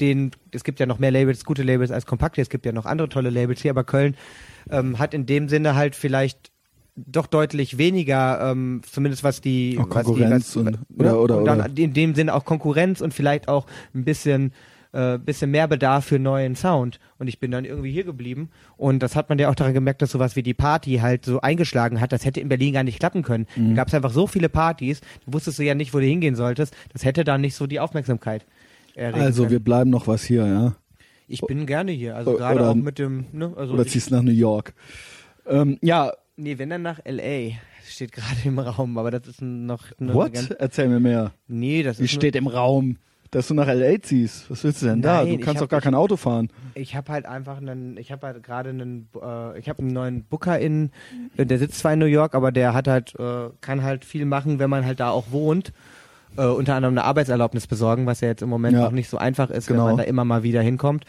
[0.00, 2.86] den, es gibt ja noch mehr Labels, gute Labels als Kompakt, es gibt ja noch
[2.86, 4.16] andere tolle Labels hier, aber Köln
[4.70, 6.52] ähm, hat in dem Sinne halt vielleicht
[6.94, 10.78] doch deutlich weniger, ähm, zumindest was die, Auch was die Konkurrenz was, und- ne?
[10.98, 14.52] oder- oder- und dann oder- in dem Sinne auch Konkurrenz und vielleicht auch ein bisschen
[14.92, 19.02] äh, bisschen mehr Bedarf für neuen Sound und ich bin dann irgendwie hier geblieben und
[19.02, 22.00] das hat man ja auch daran gemerkt, dass sowas wie die Party halt so eingeschlagen
[22.00, 23.46] hat, das hätte in Berlin gar nicht klappen können.
[23.56, 23.70] Mhm.
[23.70, 26.36] Da gab es einfach so viele Partys, du wusstest du ja nicht, wo du hingehen
[26.36, 28.46] solltest, das hätte dann nicht so die Aufmerksamkeit
[28.94, 29.52] erregen also können.
[29.52, 30.74] wir bleiben noch was hier, ja.
[31.28, 34.32] Ich bin gerne hier, also gerade auch mit dem, ne, also Oder ziehst nach New
[34.32, 34.72] York.
[35.46, 37.52] Ähm, ja, nee, wenn dann nach LA,
[37.86, 40.50] steht gerade im Raum, aber das ist noch what?
[40.58, 41.32] Erzähl mir mehr.
[41.46, 42.96] nee, das Wie ist steht im Raum,
[43.30, 44.00] dass du nach L.A.
[44.00, 44.50] ziehst?
[44.50, 45.18] Was willst du denn da?
[45.18, 46.48] Nein, Du ich kannst hab- doch gar kein Auto fahren.
[46.74, 50.24] Ich habe halt einfach einen, ich habe halt gerade einen, äh, ich habe einen neuen
[50.24, 50.90] Booker in,
[51.36, 54.24] äh, der sitzt zwar in New York, aber der hat halt, äh, kann halt viel
[54.24, 55.72] machen, wenn man halt da auch wohnt.
[56.36, 58.86] Äh, unter anderem eine Arbeitserlaubnis besorgen, was ja jetzt im Moment Ja.
[58.86, 59.80] auch nicht so einfach ist, Genau.
[59.86, 61.04] wenn man da immer mal wieder hinkommt.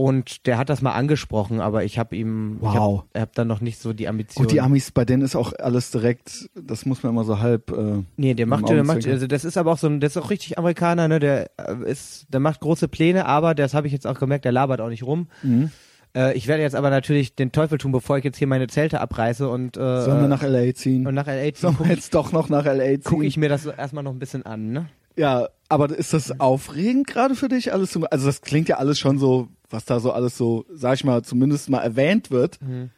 [0.00, 2.70] Und der hat das mal angesprochen, aber ich habe ihm, Wow.
[2.72, 4.44] ich habe hab dann noch nicht so die Ambition.
[4.44, 7.70] Gut, die Amis, bei denen ist auch alles direkt, das muss man immer so halb.
[7.70, 10.22] Äh, Nee, der macht, der macht, also das ist aber auch so ein, das ist
[10.22, 13.92] auch richtig Amerikaner, ne, der äh, ist, der macht große Pläne, aber das habe ich
[13.92, 15.28] jetzt auch gemerkt, der labert auch nicht rum.
[15.42, 15.70] mhm.
[16.16, 19.00] Äh, ich werde jetzt aber natürlich den Teufel tun, bevor ich jetzt hier meine Zelte
[19.00, 20.74] abreiße und, äh, Sollen wir nach L.A.
[20.74, 21.06] ziehen?
[21.06, 22.84] und nach LA Sollen wir gucke jetzt doch noch nach L.A.
[22.84, 23.02] ziehen?
[23.04, 24.86] guck ich mir das erstmal noch ein bisschen an, ne?
[25.16, 27.92] Ja, aber ist das aufregend gerade für dich alles?
[27.92, 31.04] Zum, also das klingt ja alles schon so, was da so alles so, sag ich
[31.04, 32.60] mal, zumindest mal erwähnt wird.
[32.60, 32.90] Mhm.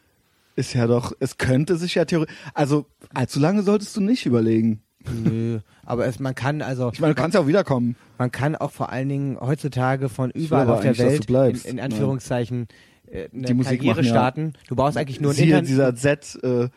[0.55, 4.83] Ist ja doch, es könnte sich ja theoretisch, also allzu lange solltest du nicht überlegen.
[5.11, 6.91] Nö, aber es, man kann also.
[6.93, 7.95] Ich meine, du kannst ja auch wiederkommen.
[8.17, 12.67] Man kann auch vor allen Dingen heutzutage von überall auf der Welt, in, in, Anführungszeichen,
[13.11, 14.53] äh, eine die Musik Karriere machen, starten.
[14.67, 15.67] Du brauchst eigentlich nur ein Internet.
[15.67, 16.69] dieser Z äh,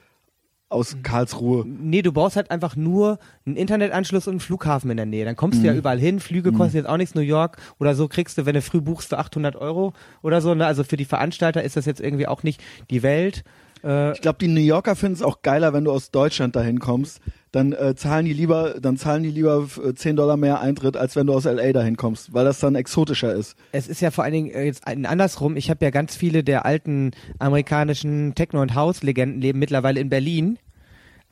[0.68, 1.64] aus Karlsruhe.
[1.66, 5.24] Nee, du brauchst halt einfach nur einen Internetanschluss und einen Flughafen in der Nähe.
[5.24, 5.78] Dann kommst du ja Mhm.
[5.78, 6.18] überall hin.
[6.18, 7.14] Flüge kosten jetzt auch nichts.
[7.14, 9.92] New York oder so kriegst du, wenn du früh buchst, für 800 Euro
[10.22, 10.54] oder so.
[10.54, 10.66] Ne?
[10.66, 12.60] Also für die Veranstalter ist das jetzt irgendwie auch nicht
[12.90, 13.44] die Welt.
[13.84, 16.78] Äh, Ich glaube, die New Yorker finden es auch geiler, wenn du aus Deutschland dahin
[16.80, 17.20] kommst.
[17.52, 21.16] Dann äh, zahlen die lieber, dann zahlen die lieber äh, 10 Dollar mehr Eintritt, als
[21.16, 23.56] wenn du aus LA dahin kommst, weil das dann exotischer ist.
[23.72, 25.56] es ist ja vor allen Dingen äh, jetzt andersrum.
[25.56, 30.58] Ich habe ja ganz viele der alten amerikanischen Techno- und House-Legenden leben mittlerweile in Berlin.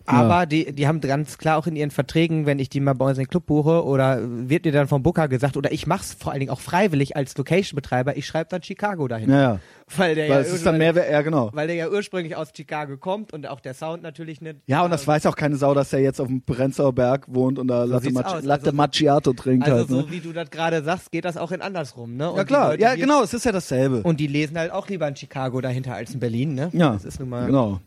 [0.07, 3.07] Aber die, die haben ganz klar auch in ihren Verträgen, wenn ich die mal bei
[3.07, 6.15] uns in den Club buche oder wird mir dann vom Booker gesagt oder ich mach's
[6.19, 9.31] vor allen Dingen auch freiwillig als Location-Betreiber, ich schreibe dann Chicago dahin.
[9.31, 9.61] Ja, ja.
[9.97, 11.51] Weil der Weil ja es ist dann mehr, ja genau.
[11.53, 14.57] weil der ja ursprünglich aus Chicago kommt und auch der Sound natürlich nicht.
[14.67, 17.59] Ja, und das weiß auch keine Sau, dass er jetzt auf dem Prenzlauer Berg wohnt
[17.59, 18.43] und da Latte, sieht's Mac aus.
[18.45, 19.89] Latte Also- Macchiato trinkt Also halt.
[19.89, 20.07] so Ne?
[20.11, 22.31] wie du das gerade sagst, geht das auch in andersrum, ne?
[22.31, 24.03] Und Ja klar, Leute, ja genau, es ist ja dasselbe.
[24.03, 26.71] Und die lesen halt auch lieber in Chicago dahinter als in Berlin, ne?
[26.73, 27.81] ja, Das ist nun mal, genau.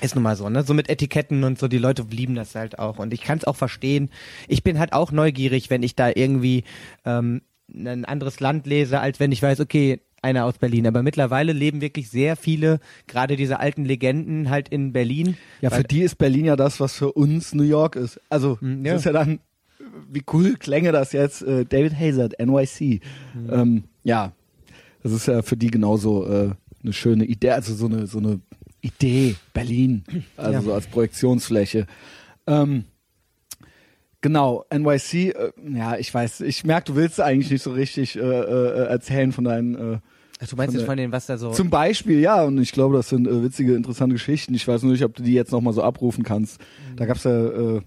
[0.00, 0.62] Ist nun mal so, ne?
[0.62, 2.98] So mit Etiketten und so, die Leute lieben das halt auch.
[2.98, 4.10] Und ich kann es auch verstehen.
[4.48, 6.64] Ich bin halt auch neugierig, wenn ich da irgendwie
[7.04, 7.42] ähm,
[7.74, 10.86] ein anderes Land lese, als wenn ich weiß, okay, einer aus Berlin.
[10.86, 15.36] Aber mittlerweile leben wirklich sehr viele, gerade diese alten Legenden halt in Berlin.
[15.60, 18.20] Ja, für die ist Berlin ja das, was für uns New York ist.
[18.28, 18.92] Also, Mm, ja.
[18.92, 19.40] das ist ja dann,
[20.10, 23.00] wie cool klänge das jetzt, äh, David Hazard, NYC.
[23.34, 23.50] Mhm.
[23.50, 24.32] Ähm, ja,
[25.02, 26.50] das ist ja für die genauso äh,
[26.82, 28.40] eine schöne Idee, also so eine, so eine
[28.82, 30.04] Idee, Berlin,
[30.36, 30.60] also Ja.
[30.60, 31.86] so als Projektionsfläche.
[32.46, 32.84] Ähm,
[34.20, 38.20] genau, NYC, äh, ja, ich weiß, ich merke, du willst eigentlich nicht so richtig äh,
[38.20, 39.98] äh, erzählen von deinen äh,
[40.44, 41.50] Ach, du meinst von jetzt von denen, was da so.
[41.52, 44.54] zum Beispiel, ja, und ich glaube, das sind äh, witzige, interessante Geschichten.
[44.54, 46.60] Ich weiß nur nicht, ob du die jetzt nochmal so abrufen kannst.
[46.96, 47.80] Da gab's ja, äh,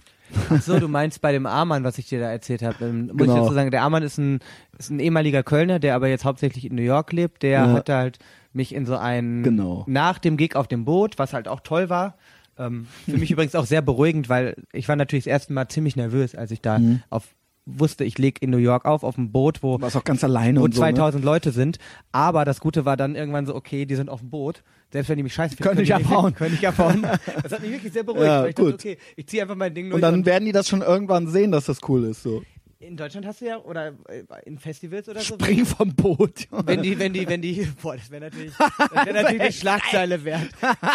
[0.50, 2.86] Ach so, du meinst bei dem Arman, was ich dir da erzählt habe.
[2.86, 3.36] Ähm, Muss Genau.
[3.36, 4.40] ich dazu sagen, der Arman ist ein,
[4.78, 7.44] ist ein ehemaliger Kölner, der aber jetzt hauptsächlich in New York lebt.
[7.44, 7.72] Der Ja.
[7.74, 8.18] hat halt
[8.56, 9.84] mich in so einen, Genau.
[9.88, 12.18] nach dem Gig auf dem Boot, was halt auch toll war.
[12.58, 15.96] Ähm, für mich übrigens auch sehr beruhigend, weil ich war natürlich das erste Mal ziemlich
[15.96, 17.02] nervös, als ich da Mhm.
[17.10, 17.24] auf
[17.68, 20.66] wusste, ich leg in New York auf, auf dem Boot, wo auch ganz alleine wo
[20.66, 20.82] und so.
[20.84, 20.90] Ne?
[20.94, 21.80] 2000 Leute sind.
[22.12, 24.62] Aber das Gute war dann irgendwann so, okay, die sind auf dem Boot.
[24.92, 26.36] Selbst wenn die mich scheiße finden, Können mich abhauen.
[26.36, 27.02] Können nicht abhauen.
[27.42, 28.26] Das hat mich wirklich sehr beruhigt.
[28.28, 28.66] Ja, weil ich gut.
[28.74, 29.96] dachte, okay, ich ziehe einfach mein Ding durch.
[29.96, 32.22] Und dann werden die das schon irgendwann sehen, dass das cool ist.
[32.22, 32.44] So.
[32.86, 35.36] In Deutschland hast du ja, oder äh, in Festivals oder so.
[35.36, 36.48] Spring vom Boot.
[36.66, 40.24] Wenn die, wenn die, wenn die, boah, das wäre natürlich, das wäre natürlich eine Schlagzeile
[40.24, 40.48] wert.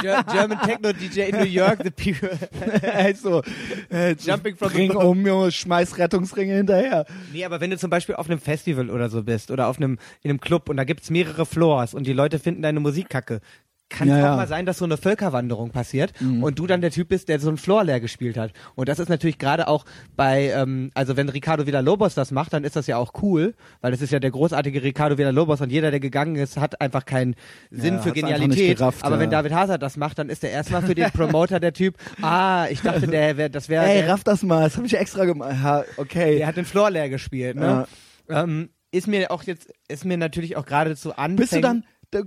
[0.03, 2.39] Ger- German Techno DJ in New York, the people.
[2.95, 3.43] also,
[3.91, 5.05] äh, Jumping from the bring boat.
[5.05, 7.07] um, Junge, schmeiß Rettungsringe hinterher.
[7.33, 9.99] Nee, aber wenn du zum Beispiel auf einem Festival oder so bist oder auf einem,
[10.23, 13.41] in einem Club und da gibt's mehrere Floors und die Leute finden deine Musik kacke,
[13.91, 14.31] kann es Ja, auch ja.
[14.31, 14.37] Mhm.
[14.39, 17.49] mal sein, dass so eine Völkerwanderung passiert und du dann der Typ bist, der so
[17.49, 18.53] einen Floor leer gespielt hat.
[18.77, 19.85] Und das ist natürlich gerade auch
[20.17, 23.91] bei, ähm, also wenn Ricardo Villalobos das macht, dann ist das ja auch cool, weil
[23.91, 27.35] das ist ja der großartige Ricardo Villalobos und jeder, der gegangen ist, hat einfach keinen
[27.71, 28.79] Sinn Ja, für Genialität.
[28.79, 31.73] gerafft, aber wenn David Hazard das macht, dann ist der erstmal für den Promoter der
[31.73, 34.97] Typ, ah, ich dachte, der wär, das wäre Ey, raff das mal, das habe ich
[34.97, 35.57] extra gemacht.
[35.63, 36.39] Ja, okay.
[36.39, 37.87] der hat den Floor leer gespielt, ne?
[38.29, 41.37] Ähm, ist mir auch jetzt, ist mir natürlich auch gerade zu Anfängen.
[41.37, 41.85] Bist du dann,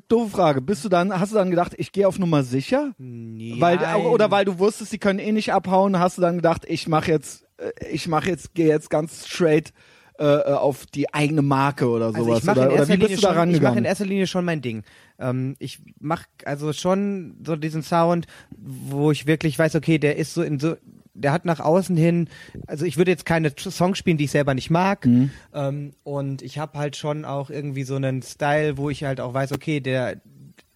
[0.08, 2.94] doofe Frage, bist du dann, hast du dann gedacht, ich gehe auf Nummer sicher?
[2.98, 6.64] Nee, Weil, oder weil du wusstest, die können eh nicht abhauen, hast du dann gedacht,
[6.68, 9.74] ich mache jetzt, äh, ich mache jetzt, gehe jetzt ganz straight
[10.20, 12.40] äh, äh, auf die eigene Marke oder also sowas.
[12.40, 13.60] ich mache oder, in oder erster wie bist Linie du da schon, ich mache in
[13.64, 13.86] rangegangen?
[13.86, 14.84] erster Linie schon mein Ding.
[15.20, 20.34] Ähm, ich mache also schon so diesen Sound, wo ich wirklich weiß, okay, der ist
[20.36, 20.76] so in so
[21.14, 22.28] der hat nach außen hin,
[22.68, 25.06] also ich würde jetzt keine Songs spielen, die ich selber nicht mag.
[25.06, 25.30] Mhm.
[25.54, 29.34] Ähm, und ich habe halt schon auch irgendwie so einen Style, wo ich halt auch
[29.34, 30.18] weiß, okay, der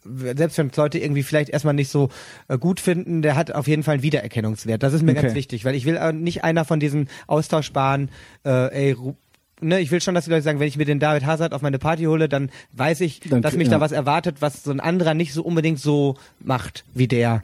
[0.09, 2.09] selbst wenn es Leute irgendwie vielleicht erstmal nicht so
[2.47, 4.81] äh, gut finden, der hat auf jeden Fall einen Wiedererkennungswert.
[4.81, 5.21] Das ist mir Okay.
[5.23, 8.09] ganz wichtig, weil ich will äh, nicht einer von diesen austauschbaren,
[8.45, 8.95] äh, ey,
[9.59, 11.61] ne, ich will schon, dass die Leute sagen, wenn ich mir den David Hazard auf
[11.61, 13.73] meine Party hole, dann weiß ich, Dann- dass mich ja.
[13.73, 17.43] da was erwartet, was so ein anderer nicht so unbedingt so macht wie der.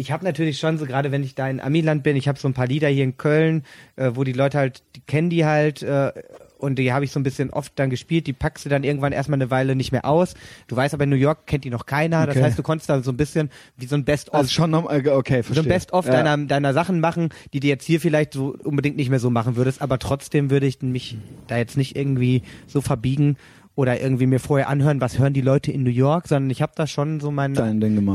[0.00, 2.46] Ich habe natürlich schon so, gerade wenn ich da in Amiland bin, ich habe so
[2.48, 3.64] ein paar Lieder hier in Köln,
[3.96, 6.12] äh, wo die Leute halt, die kennen die halt äh,
[6.58, 9.10] und die habe ich so ein bisschen oft dann gespielt, die packst du dann irgendwann
[9.12, 10.34] erstmal eine Weile nicht mehr aus.
[10.68, 12.44] Du weißt aber, in New York kennt die noch keiner, das Okay.
[12.44, 15.02] heißt, du konntest da so ein bisschen wie so ein Best-of Also schon noch, äh,
[15.10, 15.62] okay, so verstehe.
[15.64, 16.12] ein Best-of Ja.
[16.12, 19.56] deiner, deiner Sachen machen, die du jetzt hier vielleicht so unbedingt nicht mehr so machen
[19.56, 21.16] würdest, aber trotzdem würde ich mich
[21.48, 23.36] da jetzt nicht irgendwie so verbiegen
[23.74, 26.72] oder irgendwie mir vorher anhören, was hören die Leute in New York, sondern ich habe
[26.76, 27.54] da schon so meinen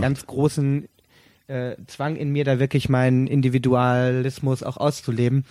[0.02, 0.86] ganz großen
[1.48, 5.46] äh, Zwang in mir, da wirklich meinen Individualismus auch auszuleben.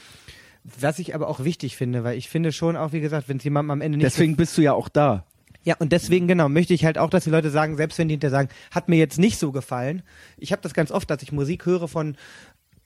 [0.64, 3.44] Was ich aber auch wichtig finde, weil ich finde schon auch, wie gesagt, wenn es
[3.44, 4.06] jemandem am Ende nicht.
[4.06, 5.24] Deswegen bist du ja auch da.
[5.64, 8.14] Ja, und deswegen, genau, möchte ich halt auch, dass die Leute sagen, selbst wenn die
[8.14, 10.02] hinterher sagen, hat mir jetzt nicht so gefallen.
[10.36, 12.16] Ich habe das ganz oft, dass ich Musik höre von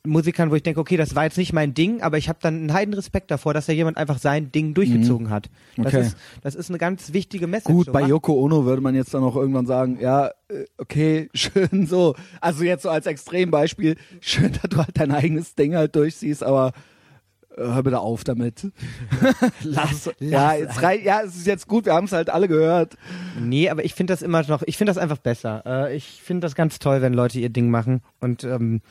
[0.07, 2.55] Musikern, wo ich denke, okay, das war jetzt nicht mein Ding, aber ich habe dann
[2.55, 5.31] einen heiden Respekt davor, dass da jemand einfach sein Ding durchgezogen mhm.
[5.31, 5.51] hat.
[5.77, 6.01] Das, okay.
[6.01, 7.75] ist, das ist eine ganz wichtige Message.
[7.75, 11.87] Gut, bei Yoko Ono würde man jetzt dann auch irgendwann sagen, ja, äh, okay, schön
[11.87, 12.15] so.
[12.41, 16.73] Also jetzt so als Extrembeispiel, schön, dass du halt dein eigenes Ding halt durchziehst, aber
[17.57, 18.69] äh, hör bitte auf damit.
[19.63, 22.49] lass, lass, ja, jetzt rei ja, es ist jetzt gut, wir haben es halt alle
[22.49, 22.97] gehört.
[23.41, 25.63] Nee, aber ich finde das immer noch, ich finde das einfach besser.
[25.67, 28.83] Äh, ich finde das ganz toll, wenn Leute ihr Ding machen und ähm,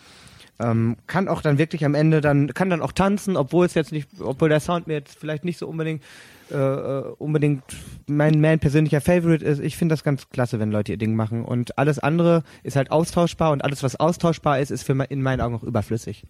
[0.59, 3.91] ähm, kann auch dann wirklich am Ende dann, kann dann auch tanzen, obwohl es jetzt
[3.91, 6.01] nicht, obwohl der Sound mir jetzt vielleicht nicht so unbedingt
[6.49, 7.63] äh, äh unbedingt
[8.07, 9.59] mein, mein persönlicher Favorite ist.
[9.59, 11.43] Ich finde das ganz klasse, wenn Leute ihr Ding machen.
[11.43, 15.41] Und alles andere ist halt austauschbar und alles, was austauschbar ist, ist für in meinen
[15.41, 16.23] Augen auch überflüssig.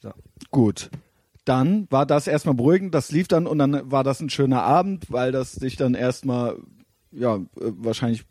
[0.00, 0.12] So.
[0.50, 0.90] Gut.
[1.46, 5.12] Dann war das erstmal beruhigend, das lief dann und dann war das ein schöner Abend,
[5.12, 6.56] weil das sich dann erstmal,
[7.12, 8.24] ja, äh, wahrscheinlich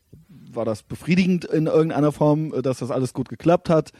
[0.51, 3.93] war das befriedigend in irgendeiner Form, äh, dass das alles gut geklappt hat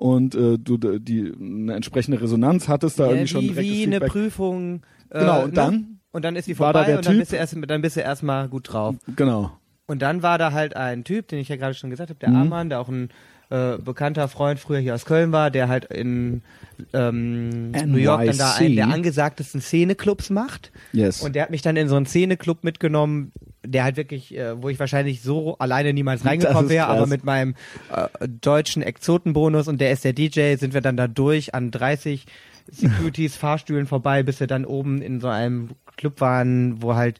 [0.00, 4.00] und äh, du die eine entsprechende Resonanz hattest da ja, irgendwie schon direkt wie eine
[4.00, 5.54] Prüfung äh, genau und ne?
[5.54, 8.48] dann und dann ist sie vorbei und dann bist du erst dann bist du erstmal
[8.48, 9.52] gut drauf genau
[9.86, 12.30] und dann war da halt ein Typ den ich ja gerade schon gesagt habe der
[12.30, 12.36] mhm.
[12.36, 13.10] Arman der auch ein
[13.50, 16.42] äh, bekannter Freund früher hier aus Köln war der halt in
[16.92, 21.20] ähm, New York dann da einen der angesagtesten Szeneclubs macht yes.
[21.20, 23.32] und der hat mich dann in so einen Szeneclub mitgenommen
[23.62, 27.54] der halt wirklich, äh, wo ich wahrscheinlich so alleine niemals reingekommen wäre, aber mit meinem
[27.94, 32.26] äh, deutschen Exotenbonus und der ist der DJ, sind wir dann da durch an 30
[32.70, 37.18] Securities, Fahrstühlen vorbei, bis wir dann oben in so einem Club waren, wo halt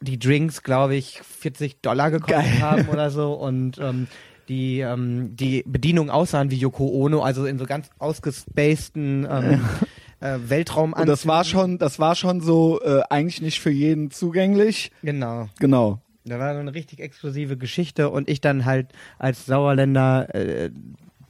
[0.00, 2.60] die Drinks, glaube ich, 40 Dollar gekostet Geil.
[2.60, 4.06] haben oder so und ähm,
[4.48, 9.60] die ähm, die Bedienung aussahen wie Yoko Ono, also in so ganz ausgespaceden ähm,
[10.20, 14.10] äh, Weltraum Und das war schon, das war schon so äh, eigentlich nicht für jeden
[14.10, 14.90] zugänglich.
[15.02, 15.48] Genau.
[15.58, 16.00] Genau.
[16.24, 18.88] Da war so eine richtig exklusive Geschichte und ich dann halt
[19.18, 20.70] als Sauerländer äh,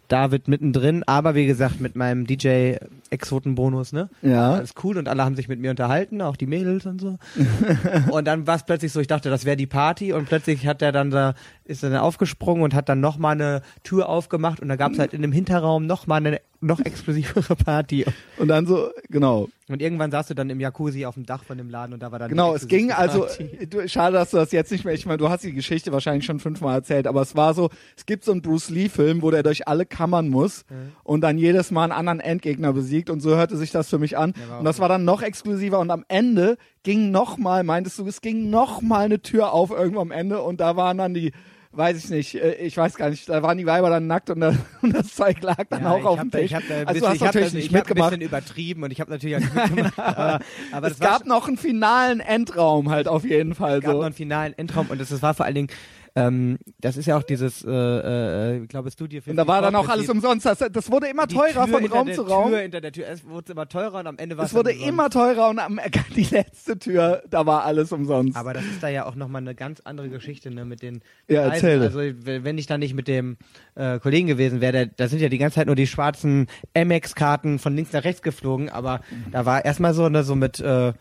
[0.09, 2.77] David mittendrin, aber wie gesagt mit meinem DJ
[3.11, 4.09] Exotenbonus, ne?
[4.23, 4.53] Ja.
[4.55, 7.19] Alles cool und alle haben sich mit mir unterhalten, auch die Mädels und so.
[8.11, 10.83] und dann war es plötzlich so, ich dachte, das wäre die Party und plötzlich hat
[10.83, 11.35] er dann da
[11.65, 14.93] ist er dann aufgesprungen und hat dann noch mal eine Tür aufgemacht und da gab
[14.93, 18.05] es halt in dem Hinterraum noch mal eine noch exklusivere Party.
[18.39, 19.49] Und dann so, genau.
[19.69, 22.13] Und irgendwann saß du dann im Jacuzzi auf dem Dach von dem Laden und da
[22.13, 23.27] war dann Genau, es ging also
[23.69, 26.25] du, schade, dass du das jetzt nicht mehr, ich meine, du hast die Geschichte wahrscheinlich
[26.25, 29.31] schon fünfmal erzählt, aber es war so, es gibt so einen Bruce Lee Film, wo
[29.33, 30.93] der durch alle Kammern muss mhm.
[31.03, 34.17] und dann jedes Mal einen anderen Endgegner besiegt und so hörte sich das für mich
[34.17, 34.35] an.
[34.49, 38.07] Ja, und das war dann noch exklusiver und am Ende ging noch mal, meintest du,
[38.07, 41.33] es ging noch mal eine Tür auf irgendwo am Ende und da waren dann die
[41.77, 44.41] weiß ich nicht, äh, ich weiß gar nicht, da waren die Weiber dann nackt und,
[44.41, 46.43] das, und das Zeug lag dann ja, auch auf dem Tisch.
[46.43, 48.13] Ich hab, also bisschen, du hast natürlich nicht ich mitgemacht.
[48.13, 49.99] Ich ein bisschen übertrieben und ich habe natürlich auch mitgemacht.
[49.99, 50.41] aber,
[50.73, 53.79] aber es gab noch einen finalen Endraum halt auf jeden Fall.
[53.79, 55.69] Es gab noch einen finalen Endraum und das, das war vor allen Dingen
[56.17, 59.61] ähm, das ist ja auch dieses, äh, äh, ich glaube, Studio 50 Und da war
[59.61, 60.47] dann auch alles umsonst.
[60.47, 62.49] Das, das wurde immer teurer von Raum zu Raum.
[62.49, 64.53] Tür hinter der Tür, es wurde immer teurer und am Ende war es.
[64.53, 65.79] Es wurde immer teurer und am,
[66.17, 68.35] die letzte Tür, da war alles umsonst.
[68.35, 71.43] Aber das ist da ja auch nochmal eine ganz andere Geschichte, ne, mit den Ja,
[71.43, 71.83] erzähl.
[71.83, 73.37] Also, wenn ich da nicht mit dem
[73.75, 77.77] äh, Kollegen gewesen wäre, da sind ja die ganze Zeit nur die schwarzen Amex-Karten von
[77.77, 79.03] links nach rechts geflogen, aber
[79.33, 80.95] da war erstmal so, ne, so mit, äh,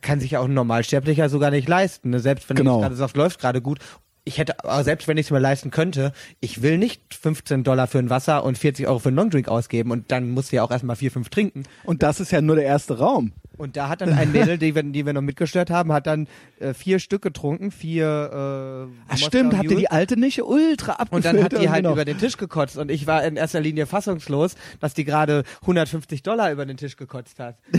[0.00, 2.10] kann sich ja auch ein Normalsterblicher sogar nicht leisten.
[2.10, 2.20] Ne?
[2.20, 2.80] Selbst wenn genau.
[2.80, 3.80] gerade sagt, läuft gerade gut
[4.26, 8.00] ich hätte, selbst wenn ich es mir leisten könnte, ich will nicht 15 Dollar für
[8.00, 10.72] ein Wasser und 40 Euro für einen Longdrink ausgeben und dann musst du ja auch
[10.72, 11.62] erstmal vier, fünf trinken.
[11.84, 13.32] Und das ist ja nur der erste Raum.
[13.58, 16.28] Und da hat dann ein Mädel, die wir, die wir noch mitgestört haben, hat dann
[16.60, 18.88] äh, vier Stück getrunken, vier.
[18.88, 21.12] Äh, Ach stimmt, hatte die alte nicht ultra abgefüllt.
[21.12, 21.92] Und dann hat die halt noch.
[21.92, 26.22] über den Tisch gekotzt und ich war in erster Linie fassungslos, dass die gerade 150
[26.22, 27.56] Dollar über den Tisch gekotzt hat.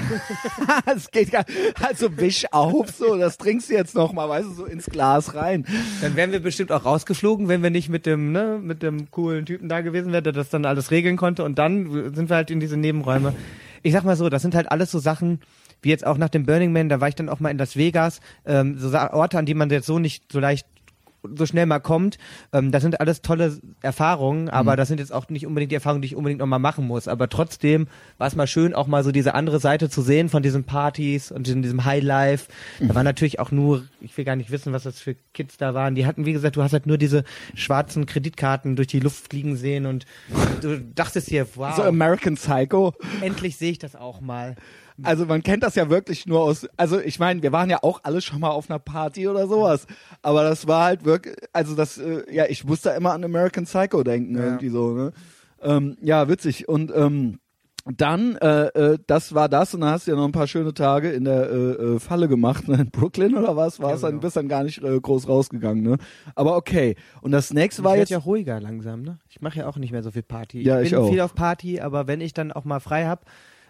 [0.86, 1.46] Es geht gar,
[1.82, 5.36] also wisch auf, so, das trinkst du jetzt noch mal, weißt du, so ins Glas
[5.36, 5.66] rein.
[6.02, 9.46] Dann wären wir bestimmt auch rausgeflogen, wenn wir nicht mit dem, ne, mit dem coolen
[9.46, 11.44] Typen da gewesen wären, der das dann alles regeln konnte.
[11.44, 13.34] Und dann sind wir halt in diese Nebenräume.
[13.84, 15.40] Ich sag mal so, das sind halt alles so Sachen,
[15.82, 17.76] wie jetzt auch nach dem Burning Man, da war ich dann auch mal in Las
[17.76, 20.66] Vegas, ähm, so Orte, an die man jetzt so nicht so leicht
[21.36, 22.18] so schnell mal kommt.
[22.54, 24.78] Ähm, das sind alles tolle Erfahrungen, aber mhm.
[24.78, 27.08] das sind jetzt auch nicht unbedingt die Erfahrungen, die ich unbedingt nochmal machen muss.
[27.08, 30.44] Aber trotzdem war es mal schön, auch mal so diese andere Seite zu sehen von
[30.44, 32.50] diesen Partys und in diesem Highlife.
[32.80, 32.90] Mhm.
[32.90, 35.74] Da war natürlich auch nur, ich will gar nicht wissen, was das für Kids da
[35.74, 35.96] waren.
[35.96, 37.24] Die hatten, wie gesagt, du hast halt nur diese
[37.56, 40.06] schwarzen Kreditkarten durch die Luft fliegen sehen und
[40.62, 41.76] du dachtest dir, wow.
[41.76, 42.94] So American Psycho.
[43.22, 44.56] Endlich sehe ich das auch mal.
[45.04, 48.00] Also man kennt das ja wirklich nur aus, also ich meine, wir waren ja auch
[48.04, 49.86] alle schon mal auf einer Party oder sowas,
[50.22, 54.04] aber das war halt wirklich, also das, äh, ja, ich musste immer an American Psycho
[54.04, 54.44] denken, ja.
[54.44, 55.14] irgendwie so, ne?
[55.62, 56.68] Ähm, ja, witzig.
[56.68, 57.40] Und ähm,
[57.96, 60.74] dann, äh, äh, das war das und dann hast du ja noch ein paar schöne
[60.74, 62.76] Tage in der äh, äh, Falle gemacht, ne?
[62.82, 64.20] in Brooklyn oder was, war es ja, genau.
[64.20, 65.98] dann, bist dann gar nicht äh, groß rausgegangen, ne?
[66.36, 66.96] Aber okay.
[67.22, 68.10] Und das nächste war jetzt...
[68.10, 69.20] ja ruhiger langsam, ne?
[69.30, 70.62] Ich mache ja auch nicht mehr so viel Party.
[70.62, 71.10] Ja, ich, ich bin auch.
[71.10, 73.26] viel auf Party, aber wenn ich dann auch mal frei hab,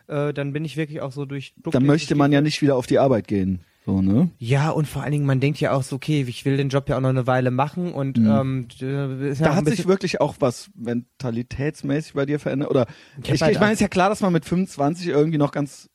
[0.08, 1.72] äh, dann bin ich wirklich auch so durch Brooklyn.
[1.72, 3.62] Dann möchte man ja nicht wieder auf die Arbeit gehen.
[3.86, 4.30] So, ne?
[4.38, 6.90] Ja, und vor allen Dingen, man denkt ja auch so, okay, ich will den Job
[6.90, 8.68] ja auch noch eine Weile machen und mhm.
[8.82, 12.70] ähm, ist ja da hat sich wirklich auch was mentalitätsmäßig bei dir verändert.
[12.70, 12.86] Oder
[13.24, 15.90] ich, ich, halt ich meine, ist ja klar, dass man mit 25 irgendwie noch ganz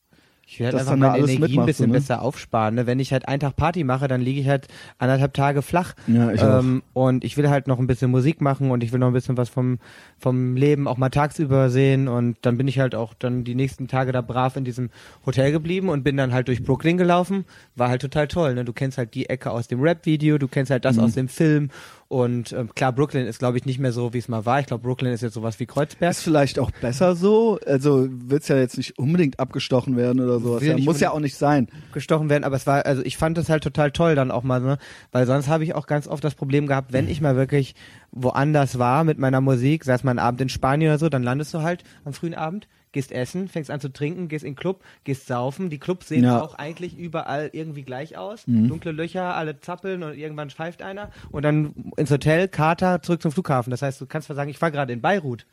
[0.45, 1.93] ich will halt einfach meine Energie ein bisschen ne?
[1.93, 2.75] besser aufsparen.
[2.75, 2.85] Ne?
[2.85, 4.67] Wenn ich halt einen Tag Party mache, dann liege ich halt
[4.97, 5.93] anderthalb Tage flach.
[6.07, 7.07] Ja, ich ähm, auch.
[7.07, 9.37] Und ich will halt noch ein bisschen Musik machen und ich will noch ein bisschen
[9.37, 9.79] was vom,
[10.19, 12.07] vom Leben auch mal tagsüber sehen.
[12.07, 14.89] Und dann bin ich halt auch dann die nächsten Tage da brav in diesem
[15.25, 17.45] Hotel geblieben und bin dann halt durch Brooklyn gelaufen.
[17.75, 18.53] War halt total toll.
[18.53, 18.65] Ne?
[18.65, 21.03] Du kennst halt die Ecke aus dem Rap-Video, du kennst halt das mhm.
[21.03, 21.69] aus dem Film
[22.13, 24.59] und ähm, klar, Brooklyn ist, glaube ich, nicht mehr so, wie es mal war.
[24.59, 26.11] Ich glaube, Brooklyn ist jetzt sowas wie Kreuzberg.
[26.11, 27.57] Ist vielleicht auch besser so.
[27.65, 30.61] Also wird's ja jetzt nicht unbedingt abgestochen werden oder sowas.
[30.61, 31.69] Ja, muss ja auch nicht sein.
[31.91, 34.61] Gestochen werden, aber es war, also ich fand es halt total toll dann auch mal,
[34.61, 34.77] ne?
[35.11, 37.73] Weil sonst habe ich auch ganz oft das Problem gehabt, wenn ich mal wirklich
[38.11, 41.23] woanders war mit meiner Musik, sei es mal ein Abend in Spanien oder so, dann
[41.23, 44.57] landest du halt am frühen Abend gehst essen, fängst an zu trinken, gehst in den
[44.57, 45.69] Club, gehst saufen.
[45.69, 46.41] Die Clubs sehen ja.
[46.41, 48.47] auch eigentlich überall irgendwie gleich aus.
[48.47, 48.69] Mhm.
[48.69, 51.11] Dunkle Löcher, alle zappeln und irgendwann pfeift einer.
[51.31, 53.71] Und dann ins Hotel, Kater, zurück zum Flughafen.
[53.71, 55.45] Das heißt, du kannst zwar sagen, ich war gerade in Beirut.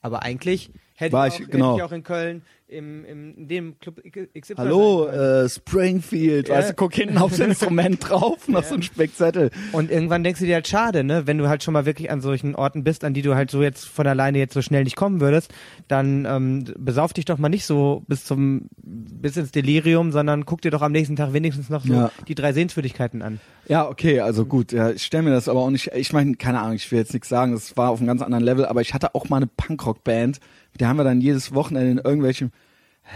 [0.00, 1.72] Aber eigentlich hätte, war ich, auch, ich, genau.
[1.72, 4.02] hätte ich auch in Köln im, im in dem Club
[4.38, 4.54] XY.
[4.58, 6.56] Hallo, äh, Springfield, ja.
[6.56, 8.68] weißt du, guck hinten aufs Instrument drauf, noch ja.
[8.68, 9.50] so ein Speckzettel.
[9.72, 12.20] Und irgendwann denkst du dir halt schade, ne, wenn du halt schon mal wirklich an
[12.20, 14.96] solchen Orten bist, an die du halt so jetzt von alleine jetzt so schnell nicht
[14.96, 15.52] kommen würdest,
[15.88, 20.60] dann ähm, besauf dich doch mal nicht so bis zum bis ins Delirium, sondern guck
[20.60, 22.10] dir doch am nächsten Tag wenigstens noch so ja.
[22.26, 23.40] die drei Sehenswürdigkeiten an.
[23.66, 26.60] Ja, okay, also gut, ja, ich stelle mir das aber auch nicht, ich meine, keine
[26.60, 28.94] Ahnung, ich will jetzt nichts sagen, das war auf einem ganz anderen Level, aber ich
[28.94, 30.40] hatte auch mal eine Punkrock-Band,
[30.78, 32.52] die haben wir dann jedes Wochenende in irgendwelchen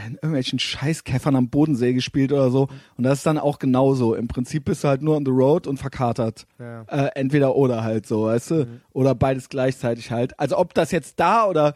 [0.07, 2.69] in irgendwelchen Scheißkäffern am Bodensee gespielt oder so.
[2.97, 4.15] Und das ist dann auch genauso.
[4.15, 6.47] Im Prinzip bist du halt nur on the road und verkatert.
[6.59, 6.83] Ja.
[6.89, 8.55] Äh, entweder oder halt so, weißt du?
[8.55, 8.81] Mhm.
[8.93, 10.39] Oder beides gleichzeitig halt.
[10.41, 11.75] Also ob das jetzt da oder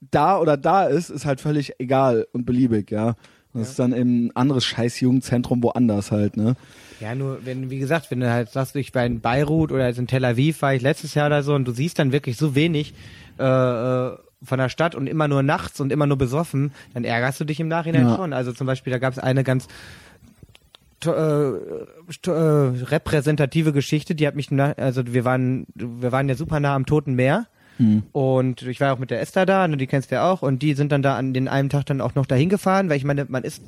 [0.00, 3.14] da oder da ist, ist halt völlig egal und beliebig, ja.
[3.54, 3.70] Das ja.
[3.70, 6.56] ist dann eben ein anderes Scheiß-Jugendzentrum woanders halt, ne?
[7.00, 9.98] Ja, nur wenn, wie gesagt, wenn du halt sagst, ich war in Beirut oder jetzt
[9.98, 12.54] in Tel Aviv war ich letztes Jahr oder so und du siehst dann wirklich so
[12.54, 12.94] wenig,
[13.38, 17.40] äh, äh von der Stadt und immer nur nachts und immer nur besoffen, dann ärgerst
[17.40, 18.16] du dich im Nachhinein ja.
[18.16, 18.32] schon.
[18.32, 19.68] Also zum Beispiel, da gab es eine ganz
[21.04, 26.74] äh, äh, repräsentative Geschichte, die hat mich, also wir waren, wir waren ja super nah
[26.74, 27.46] am Toten Meer.
[27.78, 28.04] Mhm.
[28.12, 30.62] Und ich war auch mit der Esther da, und die kennst du ja auch, und
[30.62, 33.04] die sind dann da an den einen Tag dann auch noch dahin gefahren, weil ich
[33.04, 33.62] meine, man ist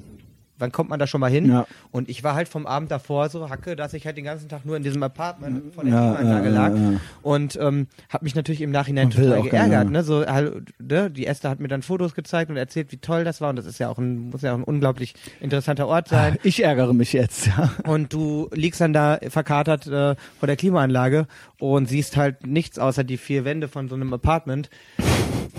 [0.59, 1.51] wann kommt man da schon mal hin?
[1.51, 1.67] Ja.
[1.91, 4.65] Und ich war halt vom Abend davor so hacke, dass ich halt den ganzen Tag
[4.65, 8.61] nur in diesem Apartment von der ja, Klimaanlage lag ja, und ähm, habe mich natürlich
[8.61, 9.91] im Nachhinein total geärgert.
[9.91, 10.03] Ne?
[10.03, 11.11] So, halt, ne?
[11.11, 13.67] Die Esther hat mir dann Fotos gezeigt und erzählt, wie toll das war und das
[13.67, 16.37] ist ja auch ein muss ja auch ein unglaublich interessanter Ort sein.
[16.49, 17.47] Ich ärgere mich jetzt.
[17.47, 17.71] Ja.
[17.85, 21.27] Und du liegst dann da verkatert äh, vor der Klimaanlage
[21.59, 24.71] und siehst halt nichts außer die vier Wände von so einem Apartment.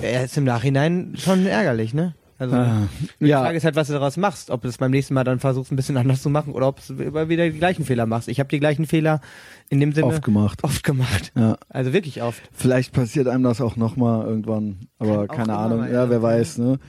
[0.02, 2.16] Er ist im Nachhinein schon ärgerlich, ne?
[2.40, 2.88] Also ah,
[3.20, 3.42] die ja.
[3.42, 4.50] Frage ist halt, was du daraus machst.
[4.50, 6.80] Ob du es beim nächsten Mal dann versuchst, ein bisschen anders zu machen oder ob
[6.88, 8.30] du immer wieder die gleichen Fehler machst.
[8.30, 9.20] Ich habe die gleichen Fehler
[9.68, 10.64] in dem Sinne oft gemacht.
[10.64, 11.34] Oft gemacht.
[11.36, 11.58] Ja.
[11.68, 12.42] Also wirklich oft.
[12.54, 15.92] Vielleicht passiert einem das auch nochmal irgendwann, aber Kann keine Ahnung.
[15.92, 16.80] Ja, wer weiß, ne?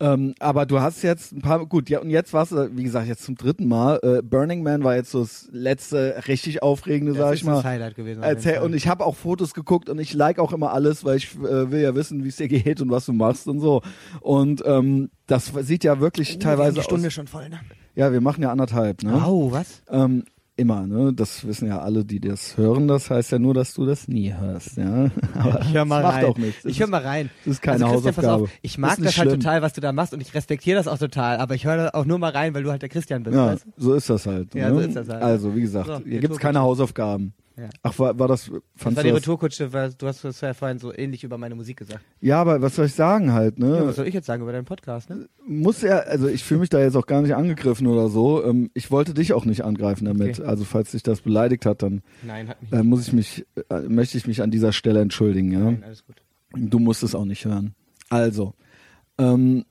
[0.00, 3.06] Ähm, aber du hast jetzt ein paar, gut, ja, und jetzt warst du, wie gesagt,
[3.06, 4.00] jetzt zum dritten Mal.
[4.02, 7.56] Äh, Burning Man war jetzt so das letzte richtig aufregende, das sag ich mal.
[7.56, 8.22] Das Highlight gewesen.
[8.22, 11.34] Erzähl, und ich habe auch Fotos geguckt und ich like auch immer alles, weil ich
[11.36, 13.82] äh, will ja wissen, wie es dir geht und was du machst und so.
[14.20, 17.12] Und ähm, das sieht ja wirklich oh, teilweise die Stunde aus.
[17.12, 17.60] schon voll, ne?
[17.94, 19.22] Ja, wir machen ja anderthalb, ne?
[19.26, 19.82] Oh, was?
[19.90, 20.24] Ähm,
[20.60, 21.12] immer, ne?
[21.12, 22.86] Das wissen ja alle, die das hören.
[22.86, 25.10] Das heißt ja nur, dass du das nie hörst, ja.
[25.34, 26.22] Aber ich höre mal das rein.
[26.22, 26.64] macht auch nichts.
[26.64, 27.30] ich höre mal rein.
[27.44, 28.44] Das ist keine also Hausaufgabe.
[28.44, 30.86] Auf, ich mag das, das halt total, was du da machst und ich respektiere das
[30.86, 31.38] auch total.
[31.38, 33.34] Aber ich höre auch nur mal rein, weil du halt der Christian bist.
[33.34, 33.66] Ja, weißt?
[33.76, 34.54] so ist das halt.
[34.54, 34.74] Ja, ne?
[34.74, 35.22] so ist das halt.
[35.22, 37.32] Also, wie gesagt, so, hier gibt's keine Hausaufgaben.
[37.60, 37.68] Ja.
[37.82, 38.50] Ach, war, war das.
[38.82, 41.76] Das war die Retourkutsche, weil du hast das ja vorhin so ähnlich über meine Musik
[41.76, 42.00] gesagt.
[42.20, 43.76] Ja, aber was soll ich sagen halt, ne?
[43.76, 45.28] Ja, was soll ich jetzt sagen über deinen Podcast, ne?
[45.46, 48.42] Muss ja, also ich fühle mich da jetzt auch gar nicht angegriffen oder so.
[48.42, 50.38] Ähm, ich wollte dich auch nicht angreifen damit.
[50.38, 50.48] Okay.
[50.48, 53.80] Also falls dich das beleidigt hat, dann Nein, hat mich äh, muss ich mich, äh,
[53.88, 55.58] möchte ich mich an dieser Stelle entschuldigen, ja?
[55.58, 56.16] Nein, alles gut.
[56.56, 57.74] Du musst es auch nicht hören.
[58.08, 58.54] Also,
[59.18, 59.64] ähm,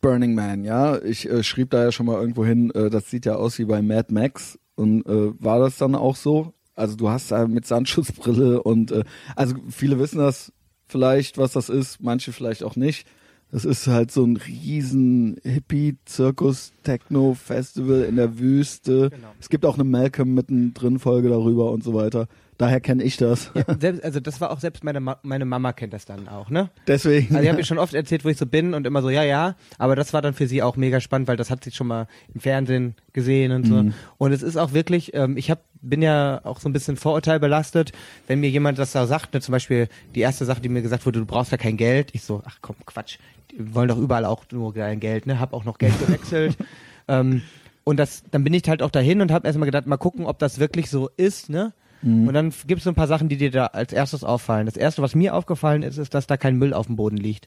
[0.00, 1.00] Burning Man, ja.
[1.02, 3.64] Ich äh, schrieb da ja schon mal irgendwo hin, äh, das sieht ja aus wie
[3.64, 4.58] bei Mad Max.
[4.74, 6.54] Und äh, war das dann auch so?
[6.74, 9.04] Also du hast da mit Sandschutzbrille und äh,
[9.36, 10.52] also viele wissen das
[10.86, 13.06] vielleicht, was das ist, manche vielleicht auch nicht.
[13.52, 19.10] Das ist halt so ein riesen Hippie-Zirkus Techno-Festival in der Wüste.
[19.10, 19.34] Genau.
[19.40, 22.28] Es gibt auch eine Malcolm mittendrin Folge darüber und so weiter.
[22.60, 23.50] Daher kenne ich das.
[23.54, 26.50] Ja, selbst, also das war auch selbst meine, Ma meine Mama kennt das dann auch,
[26.50, 26.68] ne?
[26.86, 27.34] Deswegen.
[27.34, 29.22] Also ich habe mir schon oft erzählt, wo ich so bin und immer so, ja,
[29.22, 29.54] ja.
[29.78, 32.06] Aber das war dann für sie auch mega spannend, weil das hat sie schon mal
[32.34, 33.76] im Fernsehen gesehen und so.
[33.76, 33.94] Mhm.
[34.18, 37.92] Und es ist auch wirklich, ähm, ich hab, bin ja auch so ein bisschen vorurteilbelastet,
[38.26, 41.06] wenn mir jemand das da sagt, ne, zum Beispiel die erste Sache, die mir gesagt
[41.06, 42.10] wurde, du brauchst ja kein Geld.
[42.12, 43.16] Ich so, ach komm, Quatsch.
[43.52, 45.40] Die wollen doch überall auch nur dein Geld, ne?
[45.40, 46.58] Hab auch noch Geld gewechselt.
[47.08, 47.40] ähm,
[47.84, 50.38] und das, dann bin ich halt auch dahin und habe erstmal gedacht, mal gucken, ob
[50.38, 51.72] das wirklich so ist, ne?
[52.02, 52.28] Mhm.
[52.28, 54.66] Und dann gibt es so ein paar Sachen, die dir da als erstes auffallen.
[54.66, 57.46] Das erste, was mir aufgefallen ist, ist, dass da kein Müll auf dem Boden liegt.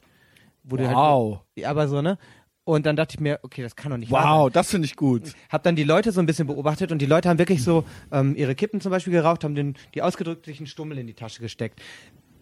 [0.62, 1.40] Wo halt wow.
[1.56, 2.18] Halt, aber so, ne?
[2.64, 4.96] Und dann dachte ich mir, okay, das kann doch nicht wow, Wow, das finde ich
[4.96, 5.34] gut.
[5.50, 8.34] Hab dann die Leute so ein bisschen beobachtet und die Leute haben wirklich so ähm,
[8.36, 11.82] ihre Kippen zum Beispiel geraucht, haben den, die ausgedrücklichen Stummel in die Tasche gesteckt.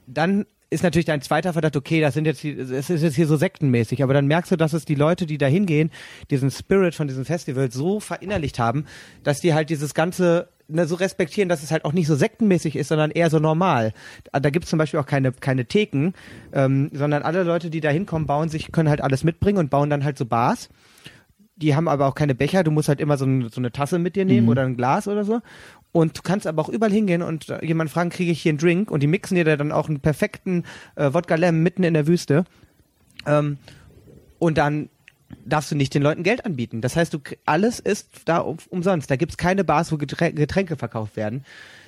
[0.07, 3.37] Dann ist natürlich dein zweiter Verdacht, okay, das sind jetzt, es ist jetzt hier so
[3.37, 5.91] sektenmäßig, aber dann merkst du, dass es die Leute, die da hingehen,
[6.31, 8.87] diesen Spirit von diesem Festival so verinnerlicht haben,
[9.23, 12.77] dass die halt dieses ganze ne, so respektieren, dass es halt auch nicht so sektenmäßig
[12.77, 13.93] ist, sondern eher so normal.
[14.33, 16.15] Da gibt's zum Beispiel auch keine, keine Theken,
[16.53, 19.91] ähm, sondern alle Leute, die da hinkommen, bauen sich, können halt alles mitbringen und bauen
[19.91, 20.69] dann halt so Bars.
[21.57, 23.99] Die haben aber auch keine Becher, du musst halt immer so, ein, so eine Tasse
[23.99, 24.51] mit dir nehmen mhm.
[24.51, 25.41] oder ein Glas oder so.
[25.93, 28.59] Und du kannst aber auch überall hingehen und äh, jemand fragen, kriege ich hier einen
[28.59, 28.91] Drink?
[28.91, 30.65] Und die mixen dir dann auch einen perfekten
[30.97, 32.45] äh, Wodka Lem mitten in der Wüste.
[33.27, 33.59] Ähm,
[34.39, 34.89] und dann
[35.45, 36.81] darfst du nicht den Leuten Geld anbieten.
[36.81, 39.11] Das heißt, du alles ist da um, umsonst.
[39.11, 41.45] Da gibt's keine Bars, wo Getränke verkauft werden.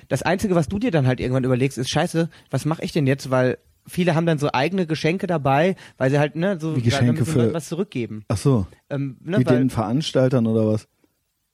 [0.07, 3.07] Das Einzige, was du dir dann halt irgendwann überlegst, ist scheiße, was mache ich denn
[3.07, 3.31] jetzt?
[3.31, 3.57] Weil
[3.87, 7.53] viele haben dann so eigene Geschenke dabei, weil sie halt ne so Wie Geschenke für
[7.53, 8.23] was zurückgeben.
[8.27, 8.67] Ach so.
[8.89, 10.87] Ähm, ne, Mit den Veranstaltern oder was?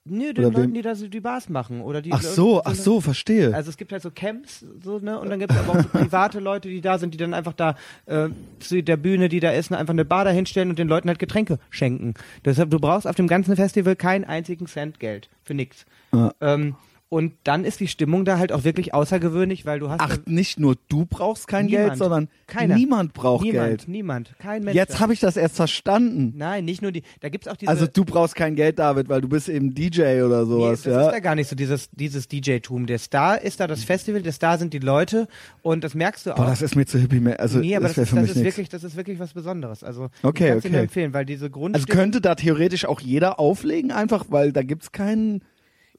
[0.03, 2.75] Nö, den Leuten, die da so die Bars machen oder die Ach so, Leute, ach
[2.75, 3.53] so, verstehe.
[3.53, 5.89] Also es gibt halt so Camps, so ne, und dann gibt es aber auch so
[5.89, 7.75] private Leute, die da sind, die dann einfach da
[8.07, 8.29] äh,
[8.59, 11.19] zu der Bühne, die da ist, einfach eine Bar da hinstellen und den Leuten halt
[11.19, 12.15] Getränke schenken.
[12.43, 15.85] Deshalb, du brauchst auf dem ganzen Festival keinen einzigen Cent Geld für nichts.
[16.13, 16.33] Ja.
[16.41, 16.75] Ähm,
[17.11, 19.99] und dann ist die Stimmung da halt auch wirklich außergewöhnlich, weil du hast.
[19.99, 22.75] Ach, nicht nur du brauchst kein niemand, Geld, sondern keiner.
[22.75, 23.87] niemand braucht niemand, Geld.
[23.89, 24.77] Niemand, kein Mensch.
[24.77, 26.35] Jetzt habe ich das erst verstanden.
[26.37, 27.03] Nein, nicht nur die.
[27.19, 27.69] Da gibt's auch diese.
[27.69, 31.01] Also du brauchst kein Geld, David, weil du bist eben DJ oder sowas, nee, das
[31.01, 31.07] ja.
[31.07, 32.85] ist ja gar nicht so dieses dieses DJ-Tum.
[32.85, 35.27] Der Star ist da das Festival, der Star sind die Leute
[35.63, 36.37] und das merkst du auch.
[36.37, 37.41] Boah, das ist mir zu hippie mehr.
[37.41, 39.83] Also nee, aber das, das, ist, das ist wirklich, das ist wirklich was Besonderes.
[39.83, 40.69] Also okay, ich okay.
[40.69, 41.75] Dir empfehlen, weil diese Grund.
[41.75, 45.41] Also könnte da theoretisch auch jeder auflegen, einfach, weil da gibt's keinen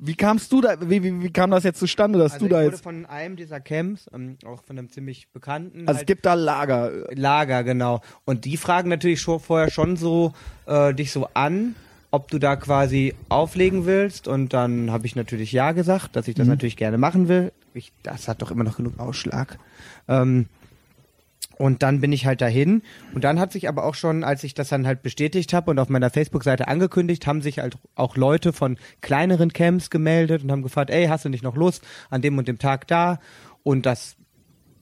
[0.05, 2.63] wie kamst du da, wie, wie, wie kam das jetzt zustande, dass also du da
[2.63, 2.81] jetzt...
[2.81, 5.83] Ich wurde von einem dieser Camps, ähm, auch von einem ziemlich bekannten...
[5.83, 6.91] Also halt, es gibt da Lager.
[7.15, 8.01] Lager, genau.
[8.25, 10.33] Und die fragen natürlich schon vorher schon so
[10.67, 11.77] äh, dich so an,
[12.11, 14.27] ob du da quasi auflegen willst.
[14.27, 16.55] Und dann habe ich natürlich ja gesagt, dass ich das mhm.
[16.55, 17.53] natürlich gerne machen will.
[17.73, 19.57] Ich, das hat doch immer noch genug Ausschlag.
[20.09, 20.47] Ähm,
[21.63, 22.83] und dann bin ich halt dahin.
[23.15, 25.79] Und dann hat sich aber auch schon, als ich das dann halt bestätigt habe und
[25.79, 30.63] auf meiner Facebook-Seite angekündigt, haben sich halt auch Leute von kleineren Camps gemeldet und haben
[30.63, 33.21] gefragt, ey, hast du nicht noch Lust an dem und dem Tag da?
[33.63, 34.17] Und das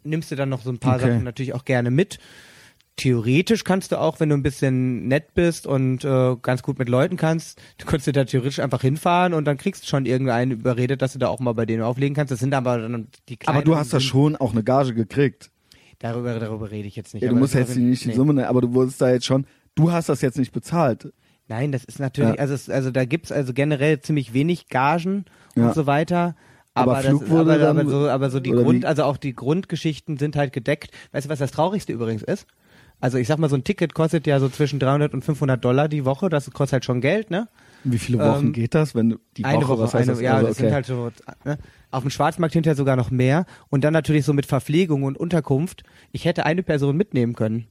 [0.05, 1.09] nimmst du dann noch so ein paar okay.
[1.09, 2.19] Sachen natürlich auch gerne mit.
[2.97, 6.89] Theoretisch kannst du auch, wenn du ein bisschen nett bist und äh, ganz gut mit
[6.89, 10.53] Leuten kannst, du könntest du da theoretisch einfach hinfahren und dann kriegst du schon irgendeinen
[10.53, 12.31] überredet, dass du da auch mal bei denen auflegen kannst.
[12.31, 13.59] Das sind aber dann die kleinen.
[13.59, 15.51] Aber du hast da schon auch eine Gage gekriegt.
[16.01, 17.23] Darüber, darüber rede ich jetzt nicht.
[17.23, 18.15] Ja, du musst jetzt nicht die nee.
[18.15, 21.13] Summe, aber du wurdest da jetzt schon, du hast das jetzt nicht bezahlt.
[21.47, 22.41] Nein, das ist natürlich, ja.
[22.41, 25.67] also, es, also da gibt's also generell ziemlich wenig Gagen ja.
[25.67, 26.37] und so weiter.
[26.73, 28.87] Aber, aber, Flug das, wurde aber, dann, aber so, aber so die Grund, wie?
[28.87, 30.91] also auch die Grundgeschichten sind halt gedeckt.
[31.13, 32.47] Weißt du, was das Traurigste übrigens ist?
[33.01, 35.89] Also ich sag mal, so ein Ticket kostet ja so zwischen 300 und 500 Dollar
[35.89, 36.29] die Woche.
[36.29, 37.49] Das kostet halt schon Geld, ne?
[37.83, 40.21] Wie viele Wochen ähm, geht das, wenn die eine Woche, was heißt eine, das?
[40.21, 41.11] Ja, also, das sind halt so,
[41.45, 41.59] ne?
[41.91, 43.47] Auf dem Schwarzmarkt hinterher sogar noch mehr.
[43.69, 45.83] Und dann natürlich so mit Verpflegung und Unterkunft.
[46.13, 47.67] Ich hätte eine Person mitnehmen können.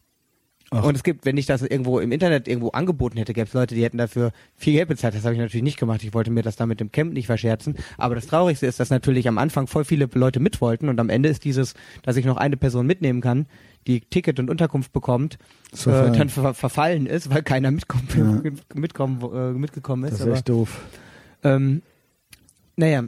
[0.71, 0.83] Ach.
[0.83, 3.73] Und es gibt, wenn ich das irgendwo im Internet irgendwo angeboten hätte, gäbe es Leute,
[3.73, 5.15] die hätten dafür viel Geld bezahlt.
[5.15, 6.03] Das habe ich natürlich nicht gemacht.
[6.03, 7.75] Ich wollte mir das da mit dem Camp nicht verscherzen.
[7.97, 11.09] Aber das Traurigste ist, dass natürlich am Anfang voll viele Leute mit wollten und am
[11.09, 11.73] Ende ist dieses,
[12.03, 13.47] dass ich noch eine Person mitnehmen kann,
[13.87, 15.39] die Ticket und Unterkunft bekommt,
[15.73, 18.41] äh, dann ver verfallen ist, weil keiner mitkommt, ja.
[18.75, 20.11] mitkommen, äh, mitgekommen ist.
[20.11, 20.81] Das ist Aber, echt doof.
[21.43, 21.81] Ähm,
[22.75, 23.05] naja,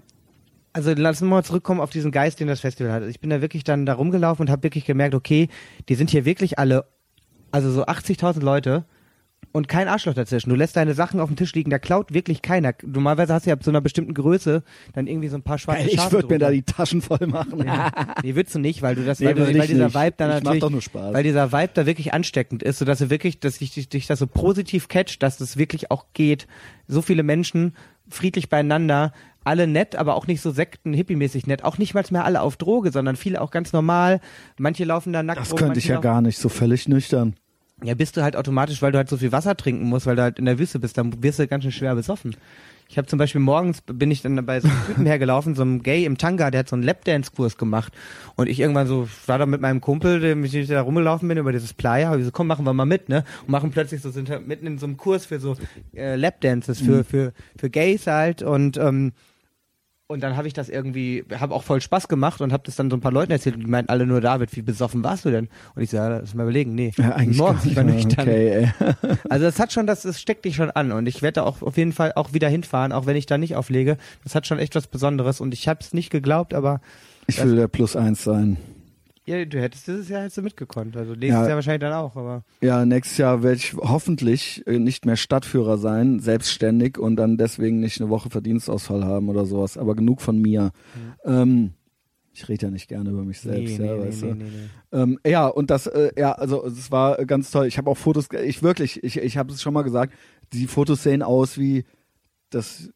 [0.74, 3.04] also lassen wir mal zurückkommen auf diesen Geist, den das Festival hat.
[3.04, 5.50] Ich bin da wirklich dann da rumgelaufen und habe wirklich gemerkt, okay,
[5.90, 6.86] die sind hier wirklich alle,
[7.52, 8.86] also so 80.000 Leute
[9.52, 10.50] und kein Arschloch dazwischen.
[10.50, 12.74] Du lässt deine Sachen auf dem Tisch liegen, da klaut wirklich keiner.
[12.86, 15.84] Normalerweise hast du ja ab so einer bestimmten Größe dann irgendwie so ein paar schwarze
[15.84, 17.60] hey, Ich würde mir da die Taschen voll machen.
[17.60, 17.72] Nee,
[18.24, 19.96] nee würdest du nicht, weil du das, nee, weil, du, weil dieser nicht.
[19.96, 21.14] Vibe dann ich natürlich, doch nur Spaß.
[21.14, 24.20] weil dieser Vibe da wirklich ansteckend ist, sodass du wirklich, dass dich, dich, dich das
[24.20, 26.48] so positiv catcht, dass das wirklich auch geht.
[26.88, 27.74] So viele Menschen
[28.12, 29.14] friedlich beieinander,
[29.44, 31.64] alle nett, aber auch nicht so sekten hippiemäßig nett.
[31.64, 34.20] Auch nicht mal mehr alle auf Droge, sondern viele auch ganz normal.
[34.58, 37.36] Manche laufen da nackt Das rum, könnte ich ja gar nicht, so völlig nüchtern.
[37.84, 40.22] Ja, bist du halt automatisch, weil du halt so viel Wasser trinken musst, weil du
[40.22, 42.36] halt in der Wüste bist, dann wirst du ganz schön schwer besoffen.
[42.88, 45.82] Ich habe zum Beispiel morgens bin ich dann bei so einem Typen hergelaufen, so einem
[45.82, 47.94] Gay im Tanga, der hat so einen Lapdance-Kurs gemacht.
[48.36, 51.54] Und ich irgendwann so, war da mit meinem Kumpel, dem ich da rumgelaufen bin, über
[51.54, 53.24] dieses Playa, ich so, komm, machen wir mal mit, ne?
[53.44, 55.56] Und machen plötzlich so, sind halt mitten in so einem Kurs für so
[55.96, 57.06] äh, Lapdances, für, mhm.
[57.06, 59.14] für, für Gays halt und ähm,
[60.12, 62.90] und dann habe ich das irgendwie, habe auch voll Spaß gemacht und habe das dann
[62.90, 65.32] so ein paar Leuten erzählt und die meinten alle nur, David, wie besoffen warst du
[65.32, 65.48] denn?
[65.76, 68.28] Und ich so, ja, lass mal überlegen, nee, ja, eigentlich morgens, ich war nüchtern.
[68.28, 68.72] Okay,
[69.30, 71.62] also das hat schon, das, das steckt dich schon an und ich werde da auch
[71.62, 73.98] auf jeden Fall auch wieder hinfahren, auch wenn ich da nicht auflege.
[74.24, 76.82] Das hat schon echt was Besonderes und ich habe es nicht geglaubt, aber...
[77.28, 78.58] Ich will der Plus eins sein.
[79.32, 80.98] Ja, du hättest dieses Jahr hättest du mitgekonnt.
[80.98, 82.44] Also nächstes ja, Jahr wahrscheinlich dann auch, aber.
[82.62, 87.80] Ja, nächstes Jahr werde ich hoffentlich äh, nicht mehr Stadtführer sein, selbstständig und dann deswegen
[87.80, 89.78] nicht eine Woche Verdienstausfall haben oder sowas.
[89.78, 90.72] Aber genug von mir.
[91.24, 91.32] Mhm.
[91.32, 91.74] Ähm,
[92.34, 94.34] ich rede ja nicht gerne über mich selbst, nee, ja, nee, weißt nee,
[94.92, 94.98] du.
[94.98, 97.68] Ähm, ja, und das, äh, ja, also es war ganz toll.
[97.68, 100.14] Ich habe auch Fotos, ich wirklich, ich, ich habe es schon mal gesagt,
[100.52, 101.86] die Fotos sehen aus wie
[102.50, 102.90] das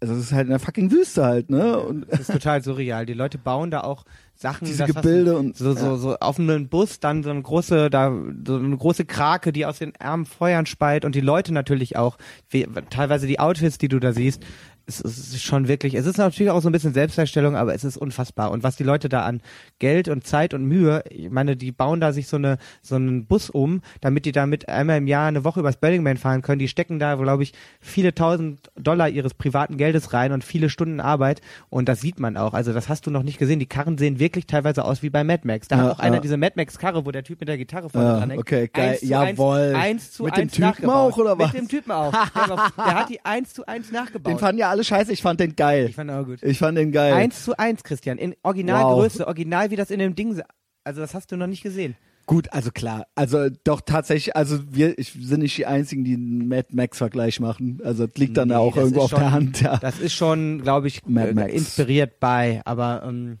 [0.00, 1.78] also es ist halt in der fucking Wüste halt, ne?
[1.78, 3.06] Und das ist total surreal.
[3.06, 4.04] Die Leute bauen da auch
[4.34, 8.12] Sachen, diese Gebilde und so, so, so auf einem Bus dann so eine große, da
[8.46, 12.18] so eine große Krake, die aus den Ärmen Feuern speit und die Leute natürlich auch,
[12.48, 14.44] wie, teilweise die Outfits, die du da siehst,
[14.88, 17.96] es ist schon wirklich, es ist natürlich auch so ein bisschen Selbstdarstellung, aber es ist
[17.96, 18.50] unfassbar.
[18.50, 19.42] Und was die Leute da an
[19.78, 23.26] Geld und Zeit und Mühe, ich meine, die bauen da sich so eine so einen
[23.26, 26.58] Bus um, damit die damit einmal im Jahr eine Woche übers Burning fahren können.
[26.58, 31.00] Die stecken da, glaube ich, viele tausend Dollar ihres privaten Geldes rein und viele Stunden
[31.00, 31.42] Arbeit.
[31.68, 32.54] Und das sieht man auch.
[32.54, 33.58] Also das hast du noch nicht gesehen.
[33.58, 35.68] Die Karren sehen wirklich teilweise aus wie bei Mad Max.
[35.68, 36.04] Da ja, hat auch ja.
[36.04, 38.40] einer diese Mad Max Karre, wo der Typ mit der Gitarre vorne ja, dran hängt.
[38.40, 38.98] Okay, geil.
[39.02, 39.74] Jawohl.
[39.74, 41.52] Eins, eins zu mit eins dem Typen auch oder was?
[41.52, 42.12] Mit dem Typen auch.
[42.12, 44.32] der, der hat die eins zu eins nachgebaut.
[44.32, 45.86] Den fanden ja alle scheiße, ich fand den geil.
[45.88, 46.42] Ich fand auch gut.
[46.42, 47.12] Ich fand den geil.
[47.12, 49.28] Eins zu eins, Christian, in Originalgröße, wow.
[49.28, 50.40] original wie das in dem Ding,
[50.84, 51.96] also das hast du noch nicht gesehen.
[52.26, 56.46] Gut, also klar, also doch tatsächlich, also wir ich, sind nicht die einzigen, die einen
[56.46, 57.80] Mad Max Vergleich machen.
[57.82, 59.60] Also das liegt dann nee, auch irgendwo auf schon, der Hand.
[59.62, 59.78] Ja.
[59.78, 61.54] Das ist schon, glaube ich, Mad Max.
[61.54, 63.38] inspiriert bei, aber ähm,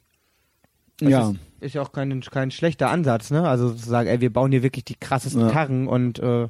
[1.02, 1.30] ja.
[1.30, 3.46] Ist, ist ja auch kein, kein schlechter Ansatz, ne?
[3.46, 5.50] Also zu sagen, ey, wir bauen hier wirklich die krassesten ja.
[5.50, 6.48] Karren und äh,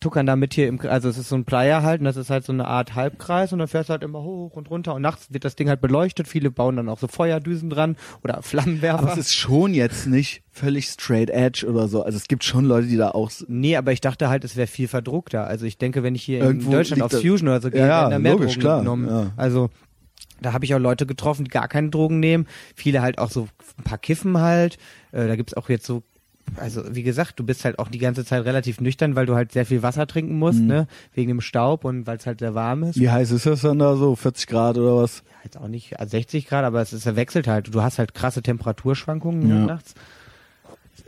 [0.00, 2.44] tuckern damit hier im, also es ist so ein Player halt und das ist halt
[2.44, 5.32] so eine Art Halbkreis und dann fährst du halt immer hoch und runter und nachts
[5.32, 6.28] wird das Ding halt beleuchtet.
[6.28, 8.98] Viele bauen dann auch so Feuerdüsen dran oder Flammenwerfer.
[9.00, 12.02] Aber es ist schon jetzt nicht völlig straight edge oder so.
[12.02, 13.30] Also es gibt schon Leute, die da auch.
[13.48, 15.46] Nee, aber ich dachte halt, es wäre viel verdruckter.
[15.46, 18.02] Also ich denke, wenn ich hier Irgendwo in Deutschland auf Fusion oder so gehe, ja,
[18.02, 19.08] werden da mehr logisch, Drogen klar, genommen.
[19.08, 19.32] Ja.
[19.36, 19.70] Also
[20.40, 22.46] da habe ich auch Leute getroffen, die gar keine Drogen nehmen.
[22.74, 24.78] Viele halt auch so ein paar Kiffen halt.
[25.12, 26.02] Äh, da gibt's auch jetzt so
[26.56, 29.52] also wie gesagt, du bist halt auch die ganze Zeit relativ nüchtern, weil du halt
[29.52, 30.66] sehr viel Wasser trinken musst, mhm.
[30.66, 30.86] ne?
[31.14, 32.98] Wegen dem Staub und weil es halt sehr warm ist.
[32.98, 34.16] Wie heiß ist das dann da so?
[34.16, 35.22] 40 Grad oder was?
[35.26, 37.74] Ja, jetzt auch nicht, also 60 Grad, aber es ist, er wechselt halt.
[37.74, 39.66] Du hast halt krasse Temperaturschwankungen ja.
[39.66, 39.94] nachts.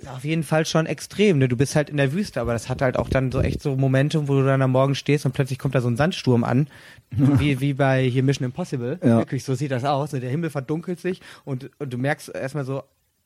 [0.07, 1.49] Auf jeden Fall schon extrem, ne?
[1.49, 3.77] Du bist halt in der Wüste, aber das hat halt auch dann so echt so
[3.77, 6.69] Momente, wo du dann am Morgen stehst und plötzlich kommt da so ein Sandsturm an,
[7.11, 8.99] wie, wie bei hier Mission Impossible.
[9.03, 9.19] Ja.
[9.19, 10.13] Wirklich, so sieht das aus.
[10.13, 10.21] Ne?
[10.21, 12.83] Der Himmel verdunkelt sich und, und du merkst erstmal so,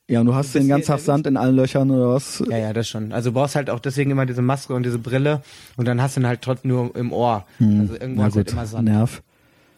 [0.08, 2.42] ja, und du hast den ganzen Tag Sand in allen Löchern oder was?
[2.48, 3.12] Ja, ja, das schon.
[3.12, 5.42] Also du brauchst halt auch deswegen immer diese Maske und diese Brille
[5.76, 7.46] und dann hast du ihn halt trotzdem nur im Ohr.
[7.58, 7.80] Hm.
[7.80, 8.84] Also irgendwo Na gut, halt immer Sand.
[8.88, 9.22] Nerv.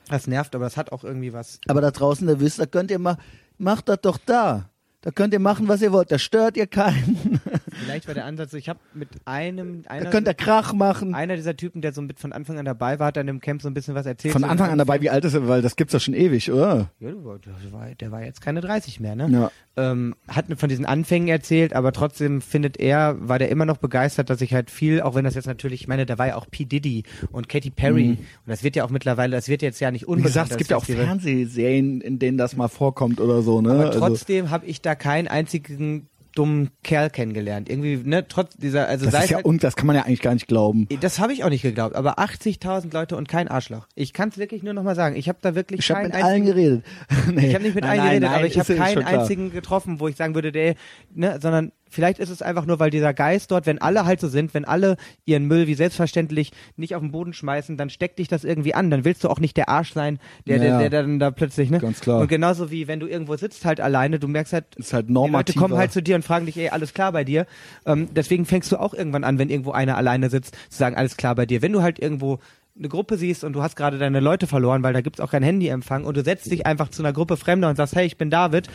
[0.08, 1.60] Das nervt, aber das hat auch irgendwie was.
[1.68, 3.18] Aber da draußen der Wüste, da könnt ihr mal,
[3.58, 4.68] macht das doch da.
[5.00, 6.10] Da könnt ihr machen, was ihr wollt.
[6.10, 7.40] Da stört ihr keinen.
[7.84, 11.14] Vielleicht war der Ansatz, ich habe mit einem, einer, da könnt ihr Krach machen.
[11.14, 13.62] Einer dieser Typen, der so mit von Anfang an dabei war, hat dann im Camp
[13.62, 14.32] so ein bisschen was erzählt.
[14.32, 15.46] Von Anfang an dabei, wie alt ist er?
[15.48, 16.90] Weil das gibt's doch schon ewig, oder?
[17.00, 19.28] Ja, der war, der war jetzt keine 30 mehr, ne?
[19.30, 19.50] Ja.
[19.78, 24.30] Ähm, hat von diesen Anfängen erzählt, aber trotzdem findet er, war der immer noch begeistert,
[24.30, 26.46] dass ich halt viel, auch wenn das jetzt natürlich, ich meine, da war ja auch
[26.50, 26.64] P.
[26.64, 28.18] Diddy und Katy Perry mhm.
[28.18, 30.24] und das wird ja auch mittlerweile, das wird jetzt ja nicht unbekannt.
[30.24, 33.72] Wie gesagt, es gibt ja auch Fernsehserien, in denen das mal vorkommt oder so, ne?
[33.72, 34.54] Aber also trotzdem also.
[34.54, 37.68] habe ich da keinen einzigen dummen Kerl kennengelernt.
[37.68, 40.20] Irgendwie, ne, trotz dieser, also das ist ja, halt, und das kann man ja eigentlich
[40.20, 40.86] gar nicht glauben.
[41.00, 43.86] Das habe ich auch nicht geglaubt, aber 80.000 Leute und kein Arschloch.
[43.94, 45.16] Ich kann es wirklich nur noch mal sagen.
[45.16, 46.84] Ich habe da wirklich Ich habe mit allen geredet.
[47.32, 47.48] nee.
[47.48, 50.08] Ich habe nicht mit nein, allen geredet, nein, aber ich habe keinen einzigen getroffen, wo
[50.08, 50.74] ich sagen würde, der,
[51.14, 54.28] ne, sondern Vielleicht ist es einfach nur, weil dieser Geist dort, wenn alle halt so
[54.28, 58.28] sind, wenn alle ihren Müll wie selbstverständlich nicht auf den Boden schmeißen, dann steckt dich
[58.28, 58.90] das irgendwie an.
[58.90, 61.70] Dann willst du auch nicht der Arsch sein, der, ja, der, der, dann da plötzlich,
[61.70, 61.78] ne?
[61.78, 62.20] Ganz klar.
[62.20, 65.44] Und genauso wie wenn du irgendwo sitzt halt alleine, du merkst halt, ist halt normativer.
[65.44, 67.46] die Leute kommen halt zu dir und fragen dich, ey, alles klar bei dir.
[67.86, 71.16] Ähm, deswegen fängst du auch irgendwann an, wenn irgendwo einer alleine sitzt, zu sagen, alles
[71.16, 71.62] klar bei dir.
[71.62, 72.40] Wenn du halt irgendwo
[72.78, 75.42] eine Gruppe siehst und du hast gerade deine Leute verloren, weil da gibt's auch kein
[75.42, 78.30] Handyempfang und du setzt dich einfach zu einer Gruppe Fremder und sagst, hey, ich bin
[78.30, 78.68] David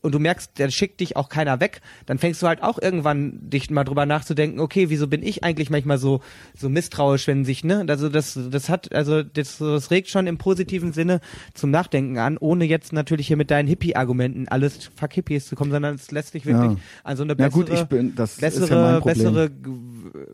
[0.00, 3.38] und du merkst, der schickt dich auch keiner weg, dann fängst du halt auch irgendwann
[3.50, 6.20] dich mal drüber nachzudenken, okay, wieso bin ich eigentlich manchmal so
[6.56, 7.84] so misstrauisch, wenn sich, ne?
[7.88, 11.20] Also das das hat also das, das regt schon im positiven Sinne
[11.54, 15.56] zum Nachdenken an, ohne jetzt natürlich hier mit deinen Hippie Argumenten alles fuck Hippies zu
[15.56, 16.76] kommen, sondern es lässt dich wirklich ja.
[17.04, 19.50] an so eine bessere ja, gut, bin, das bessere ja bessere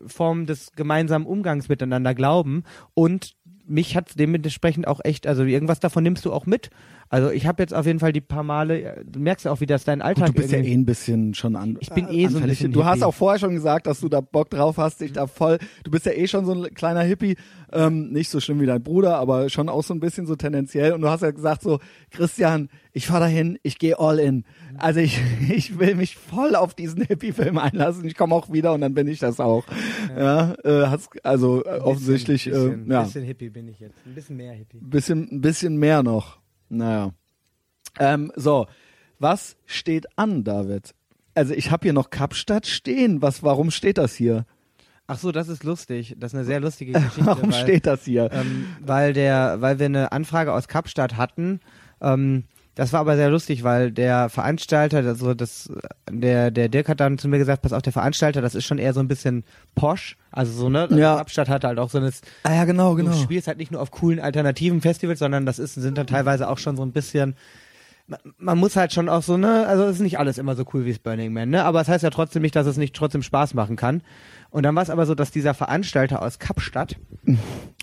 [0.07, 2.63] Form des gemeinsamen Umgangs miteinander glauben
[2.93, 3.35] und
[3.67, 6.69] mich hat dementsprechend auch echt, also irgendwas davon nimmst du auch mit.
[7.09, 9.67] Also ich habe jetzt auf jeden Fall die paar Male, du merkst ja auch, wie
[9.67, 10.37] das dein Alltag ist.
[10.37, 11.77] Du bist ja eh ein bisschen schon an.
[11.79, 12.89] Ich bin eh so ein bisschen Du Hippie.
[12.89, 15.59] hast auch vorher schon gesagt, dass du da Bock drauf hast, dich da voll.
[15.83, 17.35] Du bist ja eh schon so ein kleiner Hippie,
[17.71, 20.93] ähm, nicht so schlimm wie dein Bruder, aber schon auch so ein bisschen so tendenziell.
[20.93, 21.79] Und du hast ja gesagt so,
[22.09, 24.43] Christian, ich fahr dahin, ich gehe all in.
[24.77, 25.19] Also ich,
[25.49, 28.05] ich will mich voll auf diesen Hippie-Film einlassen.
[28.05, 29.63] Ich komme auch wieder und dann bin ich das auch.
[30.17, 32.45] Ja, ja äh, hast also äh, offensichtlich.
[32.45, 32.99] Bisschen, äh, ja.
[33.01, 34.79] Ein bisschen Hippie bin ich jetzt, ein bisschen mehr Hippie.
[34.81, 36.39] Bisschen, ein bisschen mehr noch.
[36.69, 37.11] Naja.
[37.99, 38.67] Ähm, so,
[39.19, 40.93] was steht an, David?
[41.33, 43.21] Also ich habe hier noch Kapstadt stehen.
[43.21, 44.45] Was, warum steht das hier?
[45.07, 46.15] Ach so, das ist lustig.
[46.17, 47.25] Das ist eine sehr lustige Geschichte.
[47.25, 48.31] warum weil, steht das hier?
[48.31, 51.59] Ähm, weil der, weil wir eine Anfrage aus Kapstadt hatten.
[52.01, 52.45] Ähm,
[52.75, 55.71] das war aber sehr lustig, weil der Veranstalter, also das,
[56.11, 58.77] der, der Dirk hat dann zu mir gesagt, pass auf, der Veranstalter, das ist schon
[58.77, 59.45] eher so ein bisschen
[59.75, 60.87] posch, also so, ne?
[60.91, 61.15] Ja.
[61.15, 62.11] Kapstadt hat halt auch so eine,
[62.43, 63.11] ah, ja, genau, genau.
[63.11, 66.49] Du spielst halt nicht nur auf coolen alternativen Festivals, sondern das ist, sind dann teilweise
[66.49, 67.35] auch schon so ein bisschen,
[68.37, 70.85] man muss halt schon auch so, ne, also es ist nicht alles immer so cool
[70.85, 73.23] wie Burning Man, ne, aber es das heißt ja trotzdem nicht, dass es nicht trotzdem
[73.23, 74.01] Spaß machen kann.
[74.55, 76.95] Und dann war es aber so, dass dieser Veranstalter aus Kapstadt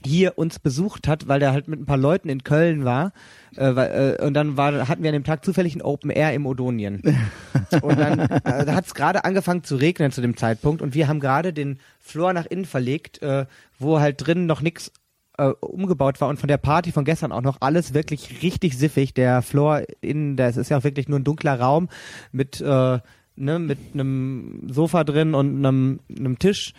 [0.07, 3.13] hier uns besucht hat, weil der halt mit ein paar Leuten in Köln war.
[3.57, 6.33] Äh, weil, äh, und dann war, hatten wir an dem Tag zufällig ein Open Air
[6.33, 7.03] im Odonien.
[7.83, 11.21] Und dann äh, hat es gerade angefangen zu regnen zu dem Zeitpunkt und wir haben
[11.21, 13.45] gerade den Floor nach innen verlegt, äh,
[13.79, 14.93] wo halt drin noch nichts
[15.37, 19.13] äh, umgebaut war und von der Party von gestern auch noch alles wirklich richtig siffig.
[19.15, 21.89] Der Floor innen, das ist ja auch wirklich nur ein dunkler Raum
[22.31, 22.99] mit äh,
[23.37, 26.73] ne, mit einem Sofa drin und einem, einem Tisch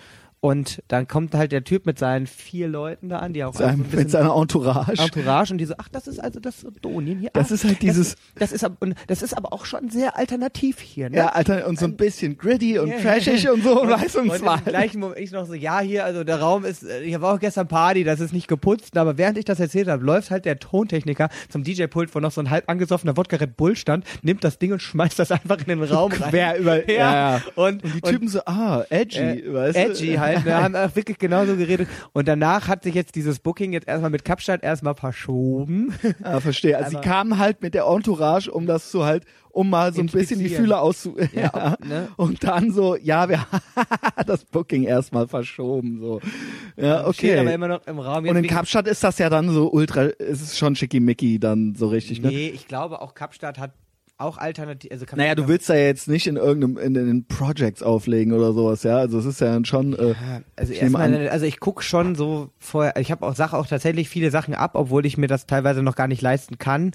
[0.43, 3.85] und dann kommt halt der Typ mit seinen vier Leuten da an, die auch Sein,
[3.89, 5.01] mit seiner Entourage.
[5.01, 7.29] Entourage und die so, ach, das ist also das Donien hier.
[7.31, 8.17] Das ach, ist halt dieses.
[8.35, 11.09] Das, das, ist und das ist aber auch schon sehr alternativ hier.
[11.09, 11.15] Ne?
[11.15, 14.57] Ja, Alter und so ein bisschen gritty und trashig und so und, weiß und zwar.
[14.57, 17.25] Im gleichen Moment ich noch so, ja hier, also der Raum ist, äh, ich habe
[17.25, 20.43] auch gestern Party, das ist nicht geputzt, aber während ich das erzählt habe, läuft halt
[20.43, 24.43] der Tontechniker zum DJ-Pult, wo noch so ein halb angesoffener Wodka Red Bull stand, nimmt
[24.43, 26.31] das Ding und schmeißt das einfach in den Raum rein.
[26.31, 27.41] Quer über, ja, ja.
[27.55, 29.81] Und, und die Typen und, so, ah, edgy, äh, weißt du?
[29.81, 31.87] Edgy halt, ne, haben auch wirklich genauso geredet.
[32.13, 35.93] Und danach hat sich jetzt dieses Booking jetzt erstmal mit Kapstadt erstmal verschoben.
[36.23, 36.77] Ah, verstehe.
[36.77, 40.01] Also Aber sie kamen halt mit der Entourage, um das so halt, um mal so
[40.01, 41.15] ein bisschen die Fühler auszu...
[41.33, 42.09] Ja, ne?
[42.17, 43.45] Und dann so, ja, wir
[44.25, 46.21] das Booking erstmal verschoben, so.
[46.75, 47.13] Ja, okay.
[47.13, 48.27] Steht aber immer noch im Raum.
[48.27, 51.87] Und in Kapstadt ist das ja dann so ultra, ist es schon schickimicki dann so
[51.87, 52.29] richtig, ne?
[52.29, 53.71] Nee, ich glaube auch Kapstadt hat
[54.23, 54.91] auch alternativ.
[54.91, 58.83] Also naja, du willst da jetzt nicht in irgendeinem in den Projects auflegen oder sowas,
[58.83, 58.97] ja.
[58.97, 59.93] Also es ist ja schon.
[59.93, 62.97] Äh, ja, also erstmal, also ich guck schon so vorher.
[62.97, 65.95] Ich habe auch Sache auch tatsächlich viele Sachen ab, obwohl ich mir das teilweise noch
[65.95, 66.91] gar nicht leisten kann.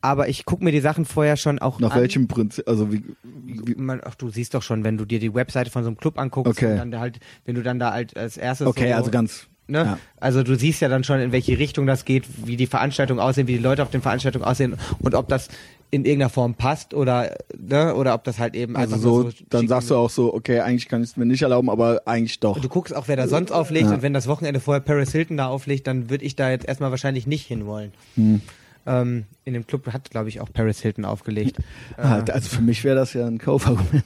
[0.00, 2.00] Aber ich guck mir die Sachen vorher schon auch Nach an.
[2.02, 2.68] welchem Prinzip?
[2.68, 5.82] Also wie, wie Man, ach, du siehst doch schon, wenn du dir die Webseite von
[5.82, 6.72] so einem Club anguckst okay.
[6.72, 9.78] und dann halt, wenn du dann da halt als erstes okay, so, also ganz Ne?
[9.78, 9.98] Ja.
[10.18, 13.46] Also du siehst ja dann schon, in welche Richtung das geht, wie die Veranstaltungen aussehen,
[13.46, 15.48] wie die Leute auf den Veranstaltungen aussehen und ob das
[15.94, 19.68] in irgendeiner Form passt oder ne, oder ob das halt eben also so, so dann
[19.68, 22.58] sagst du auch so okay eigentlich kann ich es mir nicht erlauben aber eigentlich doch.
[22.58, 23.94] Du guckst auch wer da sonst auflegt ja.
[23.94, 26.90] und wenn das Wochenende vorher Paris Hilton da auflegt dann würde ich da jetzt erstmal
[26.90, 27.92] wahrscheinlich nicht hinwollen.
[28.16, 28.40] Hm.
[28.86, 31.58] ähm, in dem Club hat glaube ich auch Paris Hilton aufgelegt.
[31.96, 34.04] Ah, also für mich wäre das ja ein Kaufargument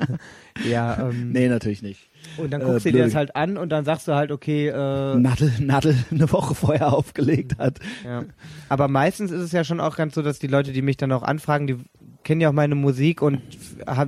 [0.68, 2.00] ja ähm, nee natürlich nicht
[2.38, 4.68] und dann guckst äh, du dir das halt an und dann sagst du halt, okay,
[4.68, 7.78] äh, Nadel, Nadel eine Woche vorher aufgelegt hat.
[8.04, 8.24] Ja.
[8.68, 11.12] Aber meistens ist es ja schon auch ganz so, dass die Leute, die mich dann
[11.12, 11.76] auch anfragen, die
[12.24, 13.40] kennen ja auch meine Musik und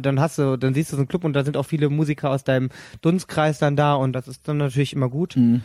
[0.03, 2.31] dann hast du, dann siehst du so einen Club und da sind auch viele Musiker
[2.31, 2.69] aus deinem
[3.01, 5.37] Dunstkreis dann da und das ist dann natürlich immer gut.
[5.37, 5.63] Mhm.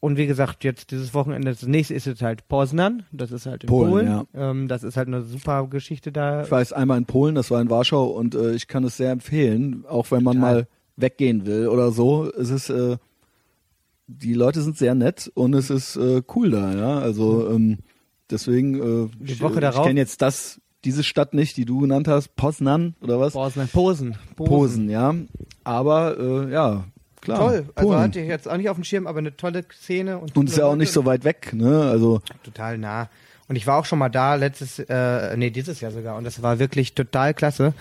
[0.00, 3.64] Und wie gesagt, jetzt dieses Wochenende, das nächste ist jetzt halt Poznan, das ist halt
[3.64, 3.90] in Polen.
[3.90, 4.06] Polen.
[4.06, 4.50] Ja.
[4.50, 6.42] Ähm, das ist halt eine super Geschichte da.
[6.42, 9.10] Ich weiß einmal in Polen, das war in Warschau und äh, ich kann es sehr
[9.10, 10.54] empfehlen, auch wenn man Total.
[10.54, 10.66] mal
[11.00, 12.30] weggehen will oder so.
[12.32, 12.96] Es ist, äh,
[14.06, 16.98] die Leute sind sehr nett und es ist äh, cool da, ja.
[16.98, 17.78] Also ähm,
[18.30, 19.80] deswegen, äh, die ich, Woche darauf.
[19.80, 23.32] ich kenne jetzt das, diese Stadt nicht, die du genannt hast, Poznan oder was?
[23.32, 24.16] Poznan, Posen.
[24.36, 25.14] Posen, Posen ja.
[25.64, 26.84] Aber äh, ja,
[27.20, 27.38] klar.
[27.38, 28.00] Toll, also Polen.
[28.02, 30.18] hatte ich jetzt auch nicht auf dem Schirm, aber eine tolle Szene.
[30.18, 31.82] Und, und ist ja auch nicht so weit weg, ne?
[31.82, 33.08] Also total nah.
[33.48, 36.16] Und ich war auch schon mal da letztes, äh, nee, dieses Jahr sogar.
[36.16, 37.72] Und das war wirklich total klasse.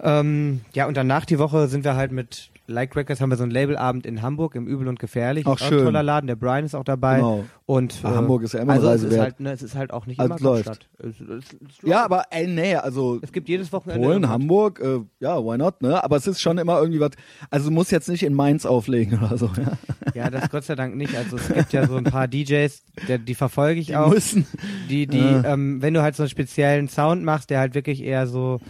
[0.00, 3.44] Ähm, ja, und danach die Woche sind wir halt mit Like Records haben wir so
[3.44, 5.46] einen Labelabend in Hamburg im Übel und Gefährlich.
[5.46, 5.78] Auch schön.
[5.78, 6.26] ein toller Laden.
[6.26, 7.16] Der Brian ist auch dabei.
[7.16, 7.46] Genau.
[7.64, 9.90] Und Ja, Hamburg ist ja immer also Reise es ist halt, ne, es ist halt
[9.90, 10.66] auch nicht Also immer läuft.
[10.66, 10.88] Kapstadt.
[10.98, 14.28] Es, es, es, Ja, aber ey, nee, also es gibt jedes Wochenende Polen.
[14.28, 16.04] Hamburg, äh, ja, why not, ne?
[16.04, 17.12] Aber es ist schon immer irgendwie was,
[17.48, 19.72] also du musst jetzt nicht in Mainz auflegen oder so, ja.
[20.14, 21.16] Ja, das Gott sei Dank nicht.
[21.16, 24.10] Also es gibt ja so ein paar DJs, der, die verfolge ich Die auch.
[24.10, 24.46] müssen.
[24.90, 25.54] Die, die, Ja.
[25.54, 28.60] ähm, wenn du halt so einen speziellen Sound machst, der halt wirklich eher so,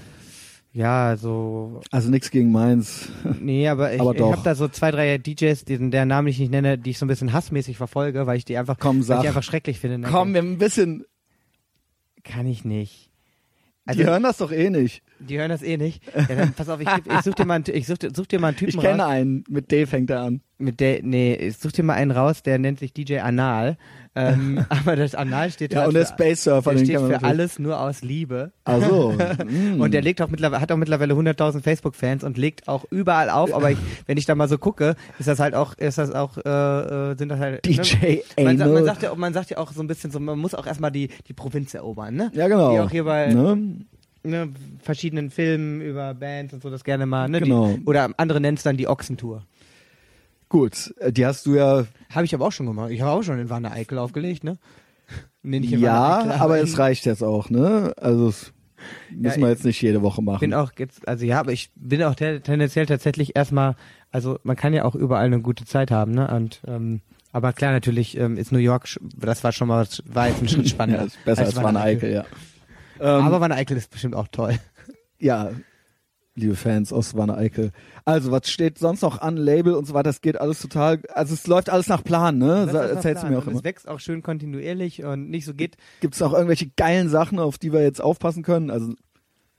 [0.72, 3.08] ja, so, Also nichts gegen Mainz.
[3.40, 6.50] nee, aber ich, Aber ich habe da so zwei, drei DJs, deren Namen ich nicht
[6.50, 9.16] nenne, die ich so ein bisschen hassmäßig verfolge, weil ich die einfach, Komm, weil sag.
[9.16, 9.98] ich die einfach schrecklich finde.
[9.98, 10.08] Ne?
[10.10, 11.04] Komm, wir ein bisschen,
[12.24, 13.10] Kann ich nicht.
[13.92, 15.02] die hören das doch eh nicht.
[15.20, 16.02] Die hören das eh nicht.
[16.14, 18.48] Ja, dann, pass auf, ich, ich such dir mal, einen- ich such, such dir mal
[18.48, 19.10] einen Typen Ich kenne raus.
[19.12, 20.40] einen, mit D fängt er an.
[20.60, 23.76] Mit der, nee, ich such dir mal einen raus, der nennt sich DJ Anal.
[24.16, 27.22] Ähm, aber das Anal steht Ja, halt und der für, Space Surfer, der steht für
[27.22, 28.52] alles nur aus Liebe.
[28.64, 29.12] Ach so.
[29.12, 29.80] mm.
[29.80, 33.54] Und der legt auch mittlerweile, hat auch mittlerweile 100.000 Facebook-Fans und legt auch überall auf.
[33.54, 36.36] Aber ich, wenn ich da mal so gucke, ist das halt auch, ist das auch,
[36.38, 36.48] äh,
[37.12, 37.64] äh, sind das halt.
[37.64, 38.22] DJ Ne?
[38.44, 38.68] Man, Anal.
[38.74, 40.66] man sagt ja, auch- man sagt ja auch so ein bisschen so, man muss auch
[40.66, 42.32] erstmal die, die Provinz erobern, ne?
[42.34, 42.72] Ja, genau.
[42.72, 43.76] Die auch hier bei Ne?
[44.28, 44.48] Ne,
[44.82, 47.40] verschiedenen Filmen über Bands und so das gerne mal, ne?
[47.40, 47.74] Genau.
[47.76, 49.44] Die, oder andere nennen es dann die Ochsentour.
[50.48, 52.90] Gut, äh, die hast du ja, Habe ich aber auch schon gemacht.
[52.90, 54.58] Ich habe auch schon in Wanne Eickel aufgelegt, ne?
[55.42, 57.92] Nee, ja, Eickel, aber es reicht jetzt auch, ne?
[57.96, 58.52] Also, das
[59.10, 60.40] müssen Ja, wir jetzt nicht jede Woche machen.
[60.40, 63.76] bin auch jetzt, also ja, aber ich bin auch te- tendenziell tatsächlich erstmal,
[64.10, 66.28] also man kann ja auch überall eine gute Zeit haben, ne?
[66.28, 67.00] Und ähm,
[67.32, 70.68] aber klar, natürlich ähm, ist New York, das war schon mal, war jetzt ein Schritt
[70.70, 71.04] spannender.
[71.04, 72.24] ja, besser als Van Eickel, ja.
[73.00, 74.58] Ähm, Aber Wanne Eickel ist bestimmt auch toll.
[75.18, 75.50] ja,
[76.34, 77.72] liebe Fans aus Wanne Eickel.
[78.04, 81.34] Also, was steht sonst noch an, Label und so weiter, das geht alles total, also
[81.34, 82.68] es läuft alles nach Plan, ne?
[82.70, 83.58] Das Erzählst du mir auch Und immer.
[83.58, 85.76] Es wächst auch schön kontinuierlich und nicht so geht.
[86.00, 88.70] Gibt es noch irgendwelche geilen Sachen, auf die wir jetzt aufpassen können?
[88.70, 88.94] Also,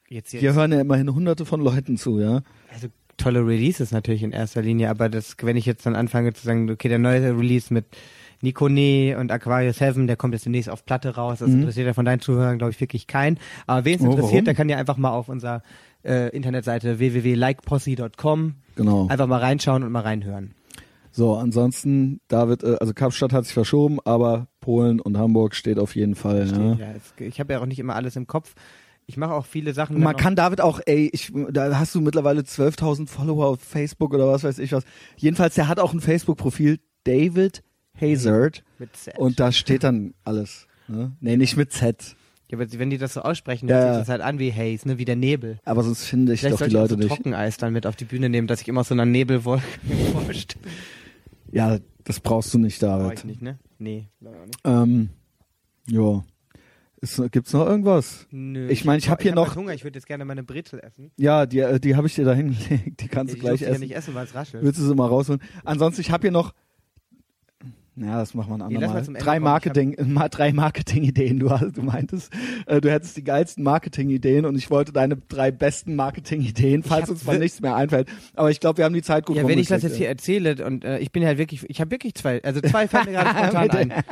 [0.08, 2.42] Jetzt, hier hören ja immerhin hunderte von Leuten zu, ja?
[2.74, 2.88] Also
[3.18, 6.70] tolle Releases natürlich in erster Linie, aber das, wenn ich jetzt dann anfange zu sagen,
[6.72, 7.86] okay, der neue Release mit
[8.42, 11.40] Nikone und Aquarius Heaven, der kommt jetzt demnächst auf Platte raus.
[11.40, 11.60] Das Mhm.
[11.62, 13.38] interessiert ja von deinen Zuhörern, glaube ich, wirklich keinen.
[13.68, 14.46] Aber wen es Oh, interessiert, warum?
[14.46, 15.62] der kann ja einfach mal auf unserer
[16.04, 19.08] äh, Internetseite www.likeposse.com Genau.
[19.08, 20.54] einfach mal reinschauen und mal reinhören.
[21.12, 25.96] So, ansonsten, David, äh, also Kapstadt hat sich verschoben, aber Polen und Hamburg steht auf
[25.96, 26.48] jeden Fall.
[26.48, 26.74] Ja.
[26.86, 28.54] Ja, es, ich habe ja auch nicht immer alles im Kopf.
[29.08, 30.00] Ich mache auch viele Sachen.
[30.00, 34.28] Man kann David auch, ey, ich, da hast du mittlerweile 12.000 Follower auf Facebook oder
[34.28, 34.84] was weiß ich was.
[35.18, 37.64] Jedenfalls, der hat auch ein Facebook-Profil, David
[38.02, 38.64] Hazard.
[38.78, 39.18] mit Z.
[39.18, 40.68] Und da steht dann alles.
[40.88, 41.12] Ne?
[41.20, 42.16] Nee, nicht mit Z.
[42.50, 43.94] ja, aber wenn die das so aussprechen, Ja, hört ja.
[43.96, 45.60] sich das halt an wie Haze, ne, wie der Nebel.
[45.66, 47.10] Aber sonst finde ich Vielleicht doch die ich auch Leute so nicht.
[47.10, 49.64] Trockeneis dann mit auf die Bühne nehmen, dass ich immer so einer Nebelwolke
[50.14, 50.66] vorstelle.
[51.52, 53.20] Ja, das brauchst du nicht, Brauch David.
[53.20, 53.60] ich nicht, ne?
[53.78, 54.60] Nee, ich auch nicht.
[54.66, 55.10] Ähm,
[55.88, 56.24] jo.
[57.02, 58.28] Ist, gibt's noch irgendwas?
[58.30, 60.80] Nö, Ich mein, ich hab hier grad noch- Hunger, ich würde jetzt gerne meine Brezel
[60.82, 61.12] essen.
[61.18, 63.00] Ja, die, äh, die habe ich dir da hingelegt.
[63.02, 63.82] Die kannst du ich gleich durfte ja essen.
[63.82, 64.64] nicht essen, weil es raschelt.
[64.64, 65.42] Willst du sie mal rausholen?
[65.64, 66.54] Ansonsten, ich habe hier noch.
[68.02, 69.04] Ja, das machen wir ein andermal.
[69.20, 69.40] Drei.
[69.40, 71.40] Marketing, ma, drei Marketing-Ideen.
[71.40, 72.32] Du, hast- du meintest,
[72.66, 77.10] äh, du hättest die geilsten Marketing-Ideen und ich wollte deine drei besten Marketing-Ideen, falls hab
[77.10, 78.08] uns mal nichts mehr einfällt.
[78.36, 80.66] Aber ich glaube, wir haben die Zeit gut Ja, wenn ich das jetzt hier erzähle
[80.66, 83.30] und äh, ich bin halt wirklich, ich habe wirklich zwei, also zwei fallen mir gerade
[83.58, 83.94] spontan ein.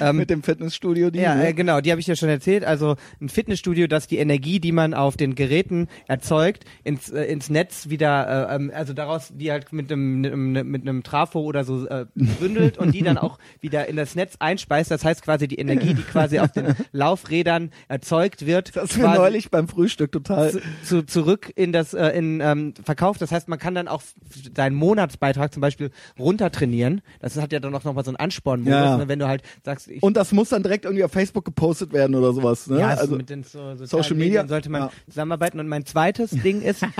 [0.00, 1.20] Ähm, Mit dem Fitnessstudio, die.
[1.20, 1.48] Ja, ne?
[1.48, 2.64] äh, genau, die habe ich ja schon erzählt.
[2.64, 7.48] Also ein Fitnessstudio, das die Energie, die man auf den Geräten erzeugt, ins, äh, ins
[7.48, 11.40] Netz wieder, äh, ähm, also daraus, die halt mit einem mit einem, mit einem Trafo
[11.42, 14.90] oder so äh, bündelt und die dann auch wieder in das Netz einspeist.
[14.90, 19.50] Das heißt quasi die Energie, die quasi auf den Laufrädern erzeugt wird, das quasi neulich
[19.50, 20.50] beim Frühstück total.
[20.50, 23.22] zu, zu, zurück in das äh, in ähm, verkauft.
[23.22, 24.02] Das heißt, man kann dann auch
[24.54, 27.02] seinen Monatsbeitrag zum Beispiel runtertrainieren.
[27.20, 28.96] Das hat ja dann auch nochmal so einen Anspornmodus, Ja.
[28.96, 31.92] ne, wenn du halt sagst, ich Und das muss dann direkt irgendwie auf Facebook gepostet
[31.92, 32.66] werden oder sowas.
[32.66, 32.80] Ne?
[32.80, 34.90] ja, also, also mit den so, Social Medien Media, sollte man ja.
[35.08, 35.60] zusammenarbeiten.
[35.60, 36.92] Und mein zweites Ding ist, ähm,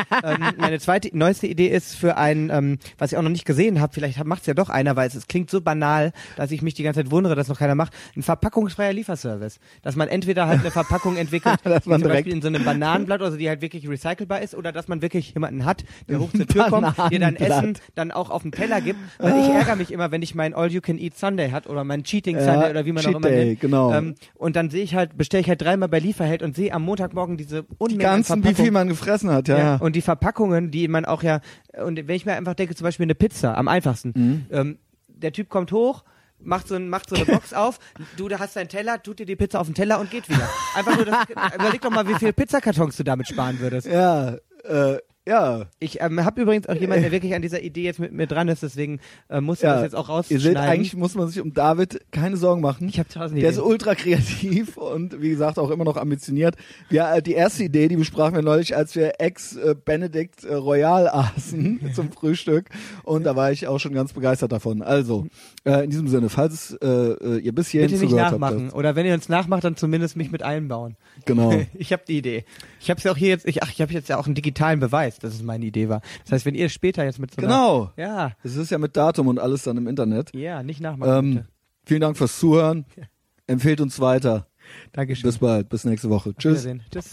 [0.58, 3.92] meine zweite, neueste Idee ist für ein, ähm, was ich auch noch nicht gesehen habe,
[3.92, 6.74] vielleicht macht es ja doch einer, weil es, es klingt so banal, dass ich mich
[6.74, 9.58] die ganze Zeit wundere, dass noch keiner macht, ein verpackungsfreier Lieferservice.
[9.82, 12.48] Dass man entweder halt eine Verpackung entwickelt, Dass die man zum direkt- Beispiel in so
[12.48, 16.20] einem Bananenblatt, also die halt wirklich recycelbar ist, oder dass man wirklich jemanden hat, der
[16.20, 17.36] hoch zur Tür kommt, dir dann.
[17.36, 18.98] Essen dann auch auf den Teller gibt.
[19.18, 22.44] Weil ich ärgere mich immer, wenn ich mein All-You-Can-Eat Sunday hat oder mein Cheating Ja,
[22.44, 23.60] Sunday oder wie man Cheat auch immer Day, nennt.
[23.60, 23.92] genau.
[23.92, 26.82] Ähm, und dann sehe ich halt, bestelle ich halt dreimal bei Lieferheld und sehe am
[26.82, 29.58] Montagmorgen diese die Unmengen an ganzen, wie viel man gefressen hat, ja.
[29.58, 29.76] ja.
[29.76, 31.40] Und die Verpackungen, die man auch ja,
[31.84, 34.12] und wenn ich mir einfach denke, zum Beispiel eine Pizza, am einfachsten.
[34.14, 34.46] Mhm.
[34.50, 34.78] Ähm,
[35.08, 36.04] der Typ kommt hoch,
[36.44, 37.78] macht so, ein, macht so eine Box auf,
[38.16, 40.48] du da hast deinen Teller, tut dir die Pizza auf den Teller und geht wieder.
[40.74, 43.86] Einfach nur, das, überleg doch mal, wie viel Pizzakartons du damit sparen würdest.
[43.86, 45.66] Ja, äh, Ja.
[45.78, 48.48] Ich ähm, habe übrigens auch jemanden, der wirklich an dieser Idee jetzt mit mir dran
[48.48, 49.74] ist, deswegen äh, muss ich Ja.
[49.76, 50.42] das jetzt auch Ihr rausschneiden.
[50.44, 52.88] seht, eigentlich muss man sich um David keine Sorgen machen.
[52.88, 53.70] ich habe tausend Der ist Ideen.
[53.70, 56.56] ultra kreativ und wie gesagt auch immer noch ambitioniert.
[56.90, 61.90] Wir, äh, die erste Idee, die besprachen wir neulich, als wir Ex-Benedict äh, Royal aßen
[61.94, 62.68] zum Frühstück
[63.02, 64.82] und da war ich auch schon ganz begeistert davon.
[64.82, 65.26] Also,
[65.64, 68.40] äh, in diesem Sinne, falls äh, äh, ihr bis hierhin Bitte nicht zugehört habt.
[68.40, 68.70] nachmachen.
[68.70, 70.96] Oder wenn ihr uns nachmacht, dann zumindest mich mit einbauen.
[71.24, 71.54] Genau.
[71.74, 72.44] Ich habe die Idee.
[72.84, 74.78] Ich habe ja auch hier jetzt, ich, ach, ich habe jetzt ja auch einen digitalen
[74.78, 76.02] Beweis, dass es meine Idee war.
[76.24, 77.92] Das heißt, wenn ihr später jetzt mit so einer, genau.
[77.96, 80.34] ja, Es ist ja mit Datum und alles dann im Internet.
[80.34, 81.18] ja, nicht nachmachen.
[81.18, 81.48] Ähm, bitte.
[81.86, 82.84] vielen Dank fürs Zuhören.
[83.46, 84.46] Empfehlt uns weiter.
[84.92, 85.28] Dankeschön.
[85.28, 85.70] Bis bald.
[85.70, 86.30] Bis nächste Woche.
[86.30, 86.64] Auf Tschüss.
[86.64, 86.82] Wiedersehen.
[86.90, 87.10] Tschüss.